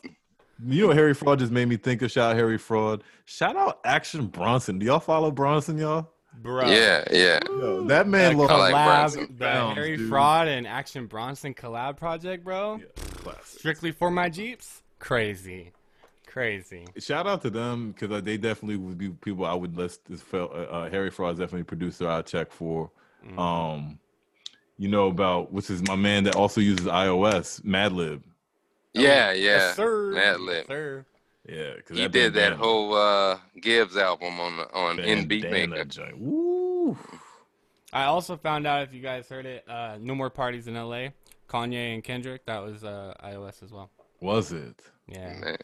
You 0.64 0.86
know, 0.86 0.94
Harry 0.94 1.12
Fraud 1.12 1.38
just 1.40 1.52
made 1.52 1.68
me 1.68 1.76
think 1.76 2.00
of 2.00 2.10
shout 2.10 2.30
out 2.30 2.36
Harry 2.36 2.56
Fraud. 2.56 3.04
Shout 3.26 3.56
out 3.56 3.78
Action 3.84 4.26
Bronson. 4.26 4.78
Do 4.78 4.86
y'all 4.86 5.00
follow 5.00 5.30
Bronson, 5.30 5.76
y'all? 5.76 6.08
Bro. 6.38 6.68
yeah 6.70 7.04
yeah 7.12 7.40
Yo, 7.46 7.84
that 7.84 8.04
The 8.04 8.10
man 8.10 8.38
lost 8.38 8.50
I 8.52 8.56
like 8.56 8.74
collab, 8.74 8.86
Bronson. 8.86 9.36
the 9.38 9.74
Harry 9.74 9.96
dude. 9.98 10.08
Fraud 10.08 10.48
and 10.48 10.66
Action 10.66 11.06
Bronson 11.08 11.52
collab 11.52 11.98
project, 11.98 12.42
bro. 12.42 12.80
Yeah. 12.80 13.32
Strictly 13.44 13.92
for 13.92 14.10
my 14.10 14.30
Jeeps. 14.30 14.80
Crazy, 14.98 15.72
crazy. 16.26 16.84
Shout 16.98 17.26
out 17.26 17.42
to 17.42 17.50
them 17.50 17.92
because 17.92 18.22
they 18.22 18.36
definitely 18.36 18.76
would 18.76 18.98
be 18.98 19.08
people 19.10 19.46
I 19.46 19.54
would 19.54 19.76
list 19.76 20.04
this. 20.06 20.20
Fel- 20.20 20.50
uh, 20.52 20.56
uh, 20.74 20.90
Harry 20.90 21.10
Fraud 21.10 21.34
is 21.34 21.38
definitely 21.38 21.64
producer 21.64 22.08
I 22.08 22.22
check 22.22 22.50
for. 22.52 22.90
Mhm. 23.26 23.38
Um, 23.38 23.98
you 24.78 24.88
know 24.88 25.08
about 25.08 25.52
which 25.52 25.70
is 25.70 25.82
my 25.82 25.96
man 25.96 26.24
that 26.24 26.36
also 26.36 26.60
uses 26.60 26.86
iOS, 26.86 27.60
Madlib. 27.62 28.22
yeah 28.92 29.32
yeah 29.32 29.32
Yes, 29.32 29.76
sir. 29.76 30.10
Mad 30.10 30.38
Yes, 30.46 30.66
sir. 30.66 31.06
Yeah, 31.48 31.74
because 31.76 31.96
he 31.98 32.08
did 32.08 32.34
that 32.34 32.54
whole 32.54 32.92
uh 32.94 33.38
gibbs 33.60 33.96
album 33.96 34.38
on 34.40 34.60
on 34.74 34.98
in 34.98 35.26
beatmaker 35.28 35.88
Joint. 35.88 36.18
Woo. 36.18 36.96
I 37.92 38.04
also 38.04 38.36
found 38.36 38.66
out 38.66 38.82
if 38.82 38.92
you 38.92 39.00
guys 39.00 39.28
heard 39.28 39.46
it, 39.46 39.64
uh, 39.68 39.96
no 40.00 40.14
more 40.14 40.28
parties 40.28 40.66
in 40.66 40.74
LA. 40.74 41.08
Kanye 41.48 41.94
and 41.94 42.02
Kendrick, 42.02 42.44
that 42.46 42.58
was 42.58 42.82
uh, 42.84 43.14
iOS 43.24 43.62
as 43.62 43.70
well. 43.72 43.90
Was 44.20 44.52
it? 44.52 44.82
Yeah. 45.06 45.38
man 45.38 45.56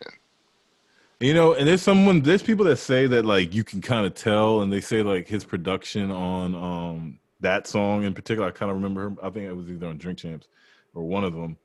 You 1.23 1.35
know, 1.35 1.55
and 1.55 1.69
there's 1.69 1.83
someone, 1.83 2.21
there's 2.23 2.43
people 2.43 2.65
that 2.65 2.79
say 2.79 3.07
that 3.07 3.25
like 3.25 3.55
you 3.55 3.63
can 3.63 3.81
kind 3.81 4.05
of 4.05 4.15
tell, 4.15 4.63
and 4.63 4.73
they 4.73 4.81
say 4.81 5.03
like 5.03 5.29
his 5.29 5.45
production 5.45 6.11
on 6.11 6.55
um 6.55 7.19
that 7.41 7.69
song 7.69 8.03
in 8.03 8.13
particular. 8.13 8.49
I 8.49 8.51
kind 8.51 8.71
of 8.71 8.77
remember, 8.77 9.07
him, 9.07 9.19
I 9.23 9.31
think 9.31 9.47
it 9.47 9.53
was 9.53 9.69
either 9.71 9.87
on 9.87 9.99
Drink 9.99 10.19
Champs 10.19 10.49
or 10.95 11.05
one 11.05 11.23
of 11.23 11.33
them. 11.33 11.57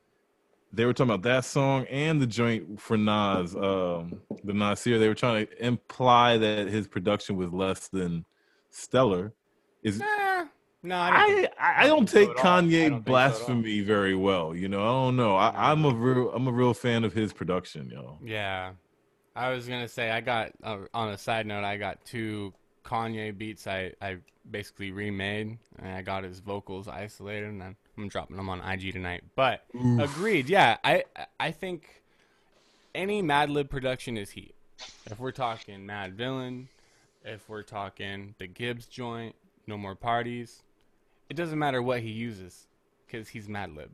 They 0.73 0.85
were 0.85 0.93
talking 0.93 1.11
about 1.11 1.23
that 1.23 1.45
song 1.45 1.85
and 1.85 2.21
the 2.21 2.27
joint 2.27 2.79
for 2.79 2.97
Nas, 2.97 3.55
um, 3.55 4.21
the 4.43 4.53
Nasir. 4.53 4.99
They 4.99 5.07
were 5.07 5.15
trying 5.15 5.47
to 5.47 5.65
imply 5.65 6.37
that 6.37 6.67
his 6.67 6.87
production 6.87 7.35
was 7.35 7.51
less 7.51 7.87
than 7.87 8.25
stellar. 8.69 9.33
Is 9.81 9.99
Nah, 9.99 10.45
no, 10.83 10.99
I 10.99 11.27
don't 11.27 11.45
I, 11.59 11.81
I 11.81 11.83
I 11.83 11.87
don't 11.87 12.07
take 12.07 12.27
so. 12.27 12.43
I 12.43 12.61
don't 12.61 12.69
Kanye 12.69 12.89
so 12.89 12.99
blasphemy 12.99 13.79
very 13.81 14.13
well. 14.13 14.55
You 14.55 14.67
know, 14.67 14.81
I 14.81 15.05
don't 15.05 15.15
know. 15.15 15.35
I, 15.35 15.71
I'm 15.71 15.83
a 15.83 15.93
real 15.93 16.31
I'm 16.31 16.47
a 16.47 16.51
real 16.51 16.75
fan 16.75 17.03
of 17.03 17.13
his 17.13 17.33
production, 17.33 17.89
yo. 17.89 18.19
Yeah, 18.23 18.73
I 19.37 19.51
was 19.51 19.67
gonna 19.67 19.87
say 19.87 20.09
I 20.09 20.21
got 20.21 20.51
uh, 20.63 20.79
on 20.93 21.09
a 21.09 21.17
side 21.17 21.45
note. 21.45 21.63
I 21.63 21.77
got 21.77 22.03
two 22.05 22.53
Kanye 22.83 23.37
beats. 23.37 23.67
I 23.67 23.93
I 24.01 24.17
basically 24.49 24.91
remade, 24.91 25.57
and 25.77 25.93
I 25.93 26.01
got 26.01 26.23
his 26.23 26.39
vocals 26.39 26.87
isolated, 26.87 27.49
and 27.49 27.61
I'm, 27.61 27.75
I'm 27.97 28.07
dropping 28.07 28.37
them 28.37 28.49
on 28.49 28.61
IG 28.61 28.93
tonight. 28.93 29.23
But 29.35 29.63
agreed. 29.99 30.49
Yeah, 30.49 30.77
I 30.83 31.03
I 31.39 31.51
think 31.51 32.01
any 32.95 33.21
Madlib 33.21 33.69
production 33.69 34.17
is 34.17 34.31
heat. 34.31 34.55
If 35.05 35.19
we're 35.19 35.31
talking 35.31 35.85
Madvillain, 35.85 36.65
if 37.23 37.47
we're 37.47 37.63
talking 37.63 38.33
the 38.39 38.47
Gibbs 38.47 38.85
joint, 38.87 39.35
No 39.67 39.77
More 39.77 39.95
Parties, 39.95 40.63
it 41.29 41.35
doesn't 41.35 41.59
matter 41.59 41.81
what 41.81 42.01
he 42.01 42.09
uses, 42.09 42.67
because 43.05 43.29
he's 43.29 43.47
Madlib. 43.47 43.89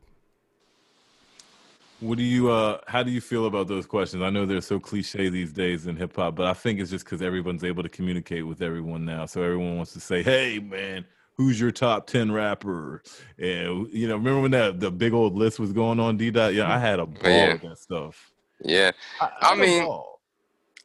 What 1.99 2.17
do 2.17 2.23
you 2.23 2.49
uh 2.51 2.79
how 2.87 3.01
do 3.03 3.11
you 3.11 3.21
feel 3.21 3.45
about 3.45 3.67
those 3.67 3.85
questions? 3.85 4.23
I 4.23 4.29
know 4.29 4.45
they're 4.45 4.61
so 4.61 4.79
cliche 4.79 5.29
these 5.29 5.53
days 5.53 5.87
in 5.87 5.95
hip 5.95 6.15
hop, 6.15 6.35
but 6.35 6.45
I 6.45 6.53
think 6.53 6.79
it's 6.79 6.91
just 6.91 7.05
because 7.05 7.21
everyone's 7.21 7.63
able 7.63 7.81
to 7.83 7.89
communicate 7.89 8.45
with 8.45 8.61
everyone 8.61 9.05
now. 9.05 9.25
So 9.25 9.41
everyone 9.41 9.77
wants 9.77 9.93
to 9.93 9.99
say, 10.01 10.21
Hey 10.21 10.59
man, 10.59 11.05
who's 11.37 11.59
your 11.61 11.71
top 11.71 12.07
ten 12.07 12.31
rapper? 12.31 13.03
And 13.37 13.87
you 13.93 14.07
know, 14.07 14.17
remember 14.17 14.41
when 14.41 14.51
that 14.51 14.79
the 14.81 14.91
big 14.91 15.13
old 15.13 15.35
list 15.35 15.59
was 15.59 15.71
going 15.71 15.99
on 15.99 16.17
D 16.17 16.29
dot? 16.29 16.53
Yeah, 16.53 16.73
I 16.73 16.77
had 16.77 16.99
a 16.99 17.05
ball 17.05 17.31
Yeah. 17.31 17.53
with 17.53 17.61
that 17.61 17.77
stuff. 17.77 18.31
yeah 18.59 18.91
I 19.21 19.29
had 19.41 19.53
a 19.53 19.61
mean- 19.61 19.99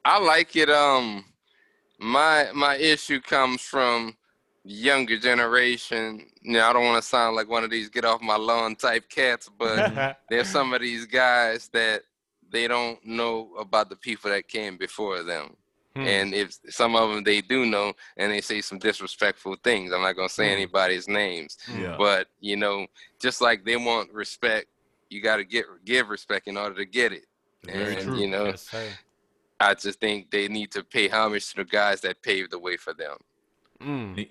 I 0.05 0.19
like 0.21 0.55
it. 0.57 0.71
Um, 0.71 1.25
my 1.99 2.49
my 2.55 2.77
issue 2.77 3.21
comes 3.21 3.61
from 3.61 4.17
younger 4.69 5.19
generation. 5.19 6.27
You 6.43 6.53
know, 6.55 6.65
I 6.67 6.73
don't 6.73 6.85
want 6.85 7.03
to 7.03 7.09
sound 7.09 7.37
like 7.37 7.49
one 7.49 7.65
of 7.65 7.71
these 7.71 7.89
get 7.89 8.05
off 8.05 8.21
my 8.21 8.37
lawn 8.37 8.77
type 8.77 9.09
cats, 9.09 9.49
but 9.59 10.17
there's 10.31 10.49
some 10.49 10.73
of 10.75 10.81
these 10.81 11.07
guys 11.07 11.69
that 11.73 12.03
they 12.51 12.69
don't 12.69 13.05
know 13.05 13.51
about 13.59 13.89
the 13.89 13.97
people 13.97 14.31
that 14.31 14.49
came 14.49 14.77
before 14.77 15.23
them. 15.23 15.57
Hmm. 15.97 16.03
And 16.03 16.35
if 16.35 16.59
some 16.69 16.95
of 16.97 17.11
them 17.11 17.25
they 17.25 17.41
do 17.41 17.65
know, 17.67 17.95
and 18.19 18.31
they 18.31 18.41
say 18.43 18.61
some 18.61 18.79
disrespectful 18.79 19.57
things, 19.65 19.93
I'm 19.93 20.03
not 20.03 20.17
gonna 20.17 20.29
say 20.29 20.49
Hmm. 20.49 20.53
anybody's 20.55 21.09
names, 21.09 21.57
yeah. 21.79 21.97
but 21.99 22.29
you 22.41 22.57
know, 22.57 22.87
just 23.21 23.41
like 23.41 23.65
they 23.65 23.77
want 23.77 24.13
respect, 24.13 24.67
you 25.09 25.23
got 25.23 25.37
to 25.37 25.45
get 25.45 25.65
give 25.87 26.11
respect 26.11 26.47
in 26.47 26.57
order 26.59 26.75
to 26.75 26.85
get 26.85 27.13
it. 27.13 27.25
Very 27.65 27.95
and 27.97 28.03
true. 28.03 28.19
you 28.19 28.29
know, 28.29 28.45
Yes, 28.47 28.69
sir. 28.69 28.87
I 29.59 29.75
just 29.75 29.99
think 29.99 30.31
they 30.31 30.47
need 30.47 30.71
to 30.73 30.85
pay 30.85 31.09
homage 31.09 31.49
to 31.51 31.57
the 31.57 31.65
guys 31.65 32.01
that 32.03 32.23
paved 32.23 32.53
the 32.53 32.59
way 32.59 32.77
for 32.77 32.93
them. 32.95 33.17
Mm. 33.81 34.29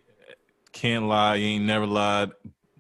Can't 0.78 1.08
lie, 1.08 1.38
you 1.38 1.48
ain't 1.48 1.66
never 1.66 1.88
lied. 1.88 2.30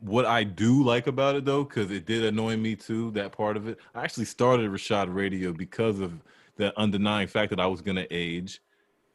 What 0.01 0.27
I 0.27 0.43
do 0.43 0.83
like 0.83 1.07
about 1.07 1.35
it 1.35 1.45
though, 1.45 1.63
because 1.63 1.89
it 1.89 2.05
did 2.05 2.23
annoy 2.23 2.55
me 2.55 2.75
too, 2.75 3.09
that 3.11 3.31
part 3.31 3.57
of 3.57 3.67
it. 3.67 3.79
I 3.95 4.03
actually 4.03 4.25
started 4.25 4.69
Rashad 4.69 5.11
Radio 5.11 5.51
because 5.51 5.99
of 5.99 6.13
the 6.57 6.71
undenying 6.77 7.27
fact 7.27 7.49
that 7.49 7.59
I 7.59 7.65
was 7.65 7.81
gonna 7.81 8.05
age, 8.11 8.61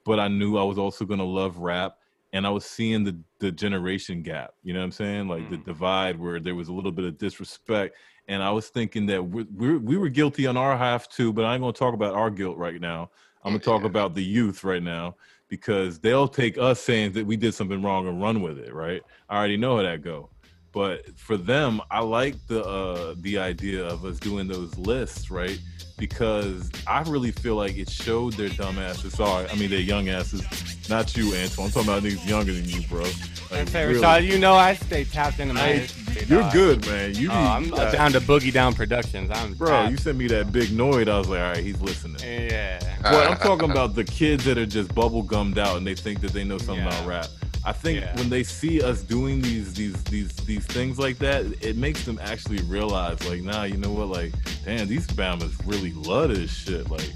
but 0.05 0.18
I 0.18 0.26
knew 0.26 0.59
I 0.59 0.64
was 0.64 0.78
also 0.78 1.05
gonna 1.05 1.22
love 1.22 1.59
rap. 1.59 1.99
and 2.33 2.45
I 2.45 2.51
was 2.51 2.64
seeing 2.64 3.05
the 3.05 3.16
the 3.39 3.53
generation 3.53 4.20
gap. 4.20 4.55
You 4.64 4.72
know 4.72 4.80
what 4.80 4.87
I'm 4.87 4.93
saying? 4.93 5.28
Like 5.28 5.49
the 5.49 5.59
mm. 5.59 5.64
divide 5.64 6.18
where 6.18 6.41
there 6.41 6.57
was 6.57 6.66
a 6.66 6.72
little 6.72 6.91
bit 6.91 7.05
of 7.05 7.18
disrespect. 7.18 7.97
And 8.26 8.43
I 8.43 8.51
was 8.51 8.68
thinking 8.68 9.07
that 9.07 9.22
we 9.22 9.45
we 9.45 9.76
we 9.76 9.97
were 9.97 10.09
guilty 10.09 10.49
on 10.49 10.57
our 10.57 10.76
half 10.76 11.09
too, 11.09 11.33
but 11.33 11.45
I 11.45 11.55
ain't 11.55 11.62
gonna 11.62 11.72
talk 11.72 11.95
about 11.95 12.14
our 12.14 12.30
guilt 12.30 12.57
right 12.57 12.80
now. 12.80 13.11
I'm 13.45 13.53
gonna 13.53 13.62
talk 13.62 13.85
about 13.85 14.14
the 14.16 14.24
youth 14.24 14.64
right 14.64 14.83
now 14.83 15.14
because 15.53 15.99
they'll 15.99 16.29
take 16.29 16.57
us 16.57 16.81
saying 16.81 17.13
that 17.13 17.27
we 17.27 17.37
did 17.37 17.53
something 17.53 17.83
wrong 17.83 18.09
and 18.09 18.23
run 18.23 18.41
with 18.41 18.59
it, 18.59 18.73
right? 18.73 19.03
I 19.29 19.37
already 19.37 19.59
know 19.59 19.77
how 19.77 19.83
that 19.83 20.01
go. 20.01 20.31
But 20.73 21.14
for 21.18 21.37
them, 21.37 21.81
I 21.91 22.01
like 22.01 22.35
the 22.47 22.64
uh 22.64 23.14
the 23.18 23.39
idea 23.39 23.85
of 23.87 24.05
us 24.05 24.18
doing 24.18 24.49
those 24.49 24.77
lists, 24.79 25.31
right? 25.31 25.61
Because 25.99 26.70
I 26.87 27.03
really 27.03 27.31
feel 27.31 27.57
like 27.57 27.77
it 27.77 27.91
showed 27.91 28.33
their 28.35 28.49
dumb 28.49 28.79
asses. 28.79 29.12
Sorry, 29.14 29.47
I 29.49 29.55
mean 29.57 29.70
their 29.70 29.81
young 29.81 30.09
asses. 30.09 30.43
Not 30.89 31.14
you, 31.16 31.35
Antoine. 31.35 31.66
I'm 31.66 31.73
talking 31.73 31.89
about 31.89 32.03
niggas 32.03 32.27
younger 32.27 32.53
than 32.55 32.64
you, 32.68 32.83
bro. 32.89 33.03
Like, 33.51 33.68
Hey, 33.68 33.87
really. 33.87 34.01
Rashad, 34.01 34.25
you 34.27 34.39
know 34.39 34.55
I 34.55 34.75
stay 34.75 35.05
tapped 35.05 35.39
into 35.39 35.55
my 35.55 35.61
history, 35.61 36.25
you're 36.27 36.41
dog. 36.41 36.53
good, 36.53 36.87
man. 36.87 37.14
You 37.14 37.29
oh, 37.31 37.33
be- 37.33 37.37
I'm 37.37 37.64
you 37.66 37.70
got- 37.70 37.93
down 37.93 38.12
to 38.12 38.20
Boogie 38.20 38.53
Down 38.53 38.73
Productions. 38.75 39.31
I'm 39.31 39.53
Bro, 39.55 39.68
tapped. 39.68 39.91
you 39.91 39.97
sent 39.99 40.16
me 40.18 40.27
that 40.29 40.51
big 40.53 40.70
noid. 40.70 41.09
I 41.09 41.18
was 41.18 41.29
like, 41.29 41.41
all 41.41 41.49
right, 41.51 41.59
he's 41.62 41.81
listening. 41.83 42.16
Yeah. 42.23 42.81
But 43.03 43.31
I'm 43.31 43.37
talking 43.37 43.70
about 43.70 43.95
the 43.95 44.05
kids 44.05 44.45
that 44.47 44.57
are 44.59 44.66
just 44.66 44.93
bubble 44.95 45.23
gummed 45.23 45.59
out 45.59 45.77
and 45.77 45.87
they 45.87 45.95
think 45.95 46.20
that 46.23 46.33
they 46.33 46.45
know 46.45 46.57
something 46.59 46.85
about 46.87 47.07
rap. 47.07 47.27
I 47.65 47.73
think 47.73 48.05
when 48.17 48.29
they 48.29 48.43
see 48.43 48.83
us 48.83 49.03
doing 49.03 49.41
these 49.41 49.73
these 49.75 50.03
these 50.05 50.35
these 50.35 50.67
things 50.67 50.99
like 50.99 51.19
that, 51.19 51.45
it 51.63 51.77
makes 51.77 52.05
them 52.05 52.19
actually 52.21 52.61
realize, 52.63 53.25
like, 53.29 53.43
nah, 53.43 53.63
you 53.63 53.77
know 53.77 53.93
what, 53.93 54.09
like, 54.09 54.33
damn, 54.65 54.89
these 54.89 55.07
Bamas 55.07 55.55
really 55.65 55.93
love 55.93 56.31
this 56.35 56.51
shit. 56.51 56.91
Like, 56.91 57.09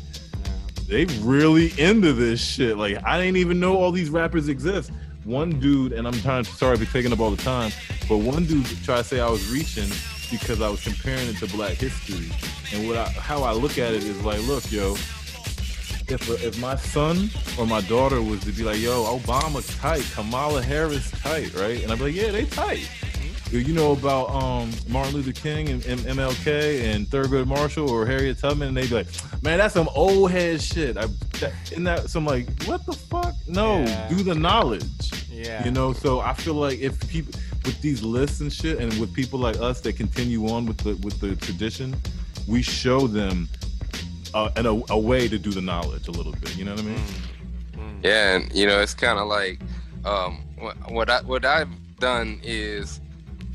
they 0.89 1.05
really 1.23 1.73
into 1.81 2.13
this 2.13 2.41
shit. 2.41 2.79
Like, 2.79 3.03
I 3.05 3.19
didn't 3.19 3.39
even 3.39 3.59
know 3.59 3.77
all 3.77 3.91
these 3.91 4.09
rappers 4.09 4.49
exist. 4.49 4.93
One 5.25 5.59
dude, 5.59 5.93
and 5.93 6.07
I'm 6.07 6.15
trying 6.21 6.45
sorry 6.45 6.77
for 6.77 6.85
taking 6.93 7.13
up 7.13 7.19
all 7.19 7.33
the 7.33 7.43
time, 7.43 7.73
but 8.09 8.19
one 8.19 8.47
dude 8.47 8.67
tried 8.85 8.99
to 8.99 9.05
say 9.05 9.19
I 9.19 9.29
was 9.29 9.51
reaching 9.51 9.91
because 10.31 10.63
I 10.63 10.69
was 10.69 10.83
comparing 10.83 11.27
it 11.29 11.37
to 11.39 11.49
Black 11.49 11.73
history. 11.73 12.31
And 12.73 12.87
what 12.87 12.97
I, 12.97 13.09
how 13.09 13.43
I 13.43 13.53
look 13.53 13.79
at 13.79 13.95
it 13.95 14.05
is 14.05 14.23
like, 14.23 14.41
look, 14.47 14.71
yo, 14.71 14.97
if 16.09 16.29
if 16.43 16.61
my 16.61 16.77
son 16.77 17.31
or 17.59 17.67
my 17.67 17.81
daughter 17.83 18.21
was 18.23 18.41
to 18.45 18.53
be 18.53 18.63
like, 18.63 18.79
yo, 18.81 19.05
Obama 19.19 19.61
tight, 19.81 20.07
Kamala 20.15 20.63
Harris 20.63 21.11
tight, 21.23 21.55
right? 21.55 21.83
And 21.83 21.91
I'd 21.93 21.99
be 21.99 22.05
like, 22.07 22.15
yeah, 22.15 22.31
they 22.31 22.45
tight. 22.45 22.89
You 23.53 23.73
know 23.75 23.93
about 23.93 24.31
um, 24.31 24.73
Martin 24.89 25.15
Luther 25.15 25.31
King 25.33 25.69
and, 25.69 25.87
and 25.87 26.01
MLK 26.01 26.83
and 26.83 27.07
Thurgood 27.07 27.47
Marshall 27.47 27.89
or 27.89 28.05
Harriet 28.05 28.39
Tubman, 28.41 28.69
and 28.69 28.77
they'd 28.77 28.89
be 28.89 28.97
like, 28.97 29.07
man, 29.43 29.59
that's 29.59 29.73
some 29.75 29.89
old 29.95 30.33
head 30.33 30.61
shit. 30.61 30.97
I, 30.97 31.07
that, 31.39 31.53
isn't 31.71 31.85
that 31.85 32.11
some 32.11 32.25
like, 32.27 32.49
what 32.65 32.85
the 32.87 32.93
fuck? 32.93 33.35
No, 33.47 33.85
Yeah. 33.85 34.09
do 34.09 34.17
the 34.25 34.35
knowledge. 34.35 34.85
Yeah. 35.31 35.65
You 35.65 35.71
know, 35.71 35.93
so 35.93 36.19
I 36.21 36.35
feel 36.35 36.55
like 36.55 36.81
if 36.81 36.99
people 37.09 37.35
with 37.65 37.81
these 37.81 38.03
lists 38.03 38.41
and 38.41 38.53
shit, 38.53 38.79
and 38.81 38.93
with 39.01 39.15
people 39.15 39.39
like 39.39 39.59
us 39.61 39.81
that 39.83 39.93
continue 39.97 40.49
on 40.49 40.67
with 40.67 40.79
the 40.79 40.97
with 40.97 41.21
the 41.21 41.37
tradition, 41.37 41.95
we 42.49 42.63
show 42.63 43.07
them 43.07 43.49
uh, 44.37 44.51
and 44.55 44.67
a, 44.67 44.83
a 44.91 44.99
way 44.99 45.29
to 45.29 45.39
do 45.39 45.51
the 45.51 45.63
knowledge 45.63 46.09
a 46.09 46.11
little 46.11 46.33
bit. 46.33 46.57
You 46.57 46.65
know 46.67 46.73
what 46.73 46.81
I 46.81 46.85
mean? 46.85 47.01
Yeah, 48.03 48.37
and 48.37 48.53
you 48.53 48.67
know, 48.67 48.81
it's 48.81 48.95
kind 48.95 49.19
of 49.19 49.27
like 49.27 49.59
um, 50.05 50.43
what, 50.59 50.77
what 50.93 51.11
I 51.11 51.23
what 51.23 51.45
I've 51.45 51.71
done 51.99 52.39
is 52.43 53.01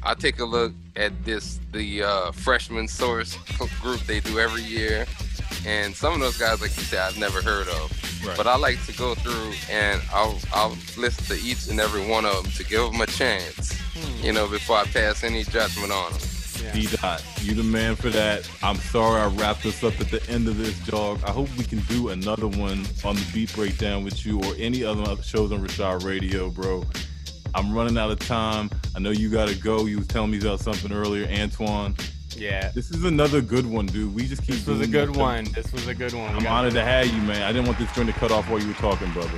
I 0.02 0.16
take 0.16 0.40
a 0.40 0.46
look 0.46 0.74
at 0.96 1.24
this 1.24 1.60
the 1.72 2.04
uh, 2.04 2.32
freshman 2.32 2.88
source 2.88 3.36
group 3.82 4.02
they 4.02 4.20
do 4.20 4.40
every 4.40 4.64
year, 4.64 5.06
and 5.68 5.96
some 5.96 6.14
of 6.14 6.20
those 6.20 6.38
guys, 6.38 6.62
like 6.62 6.76
you 6.76 6.84
said, 6.84 7.00
I've 7.00 7.20
never 7.20 7.42
heard 7.42 7.68
of. 7.68 8.26
Right. 8.26 8.38
But 8.38 8.48
I 8.48 8.56
like 8.56 8.84
to 8.86 8.94
go 8.94 9.16
through 9.16 9.54
and 9.70 10.02
I'll 10.12 10.40
I'll 10.52 10.78
listen 10.98 11.24
to 11.36 11.44
each 11.44 11.68
and 11.70 11.80
every 11.80 12.06
one 12.08 12.26
of 12.26 12.44
them 12.44 12.52
to 12.54 12.64
give 12.64 12.92
them 12.92 13.02
a 13.02 13.08
chance, 13.08 13.80
you 14.24 14.34
know, 14.34 14.48
before 14.48 14.78
I 14.78 14.86
pass 14.86 15.24
any 15.24 15.44
judgment 15.44 15.92
on 15.92 16.12
them. 16.12 16.22
D 16.74 16.88
dot, 16.98 17.24
you 17.42 17.54
the 17.56 17.64
man 17.64 17.96
for 17.96 18.10
that. 18.10 18.50
I'm 18.64 18.76
sorry 18.78 19.22
I 19.22 19.28
wrapped 19.28 19.66
us 19.66 19.84
up 19.84 20.00
at 20.00 20.10
the 20.10 20.22
end 20.30 20.48
of 20.48 20.58
this 20.58 20.78
dog. 20.86 21.20
I 21.26 21.32
hope 21.32 21.50
we 21.58 21.64
can 21.64 21.80
do 21.82 22.10
another 22.10 22.48
one 22.48 22.86
on 23.04 23.16
the 23.16 23.30
beat 23.34 23.54
breakdown 23.54 24.04
with 24.04 24.26
you 24.26 24.40
or 24.44 24.54
any 24.58 24.84
other 24.84 25.22
shows 25.24 25.52
on 25.52 25.66
Rashad 25.66 26.04
Radio, 26.06 26.50
bro. 26.50 26.84
I'm 27.54 27.74
running 27.74 27.98
out 27.98 28.12
of 28.12 28.20
time. 28.20 28.70
I 28.96 29.00
know 29.00 29.10
you 29.12 29.30
gotta 29.30 29.56
go. 29.56 29.86
You 29.86 29.98
was 29.98 30.08
telling 30.08 30.32
me 30.32 30.40
about 30.40 30.60
something 30.62 30.92
earlier, 30.92 31.28
Antoine. 31.30 31.96
Yeah. 32.38 32.72
This 32.74 32.92
is 32.92 33.04
another 33.04 33.42
good 33.42 33.66
one, 33.66 33.88
dude. 33.88 34.16
We 34.16 34.26
just 34.26 34.42
keep. 34.44 34.56
This 34.56 34.68
was 34.68 34.80
a 34.80 34.88
good 34.88 35.10
this. 35.10 35.18
one. 35.18 35.44
This 35.54 35.72
was 35.74 35.88
a 35.88 35.94
good 35.94 36.14
one. 36.14 36.34
I'm 36.34 36.48
honored 36.48 36.74
to 36.74 36.84
have 36.84 37.08
you, 37.08 37.22
man. 37.24 37.42
I 37.44 37.52
didn't 37.52 37.66
want 37.68 37.78
this 37.78 37.92
joint 37.94 38.08
to 38.08 38.14
cut 38.14 38.32
off 38.32 38.50
while 38.50 38.60
you 38.62 38.68
were 38.70 38.74
talking, 38.76 39.12
brother. 39.12 39.38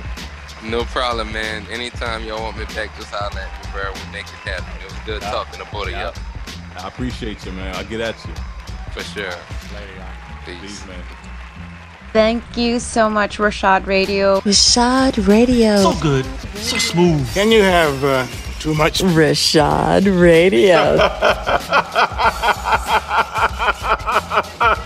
No 0.62 0.84
problem, 0.84 1.32
man. 1.32 1.66
Anytime 1.70 2.24
y'all 2.24 2.40
want 2.42 2.56
me 2.56 2.64
back, 2.66 2.96
just 2.96 3.10
holler 3.12 3.40
at 3.40 3.64
me, 3.66 3.70
bro. 3.72 3.92
We'll 3.92 4.12
make 4.12 4.24
it 4.26 4.48
happen. 4.48 4.64
It 4.80 4.84
was 4.84 5.00
good 5.04 5.22
Yep. 5.22 5.32
talking 5.32 5.58
to 5.64 5.70
both 5.72 5.86
of 5.88 5.92
y'all. 5.92 6.14
I 6.78 6.88
appreciate 6.88 7.44
you, 7.46 7.52
man. 7.52 7.74
I'll 7.76 7.84
get 7.84 8.00
at 8.00 8.16
you. 8.26 8.34
For 8.92 9.02
sure. 9.02 9.24
Later, 9.24 10.06
Peace. 10.44 10.86
man. 10.86 11.02
Thank 12.12 12.56
you 12.56 12.78
so 12.78 13.10
much, 13.10 13.38
Rashad 13.38 13.86
Radio. 13.86 14.40
Rashad 14.40 15.26
Radio. 15.26 15.76
So 15.78 16.00
good, 16.00 16.24
so 16.54 16.78
smooth. 16.78 17.28
Can 17.34 17.50
you 17.50 17.62
have 17.62 18.04
uh, 18.04 18.26
too 18.60 18.74
much? 18.74 19.00
Rashad 19.00 20.06
Radio. 20.20 20.96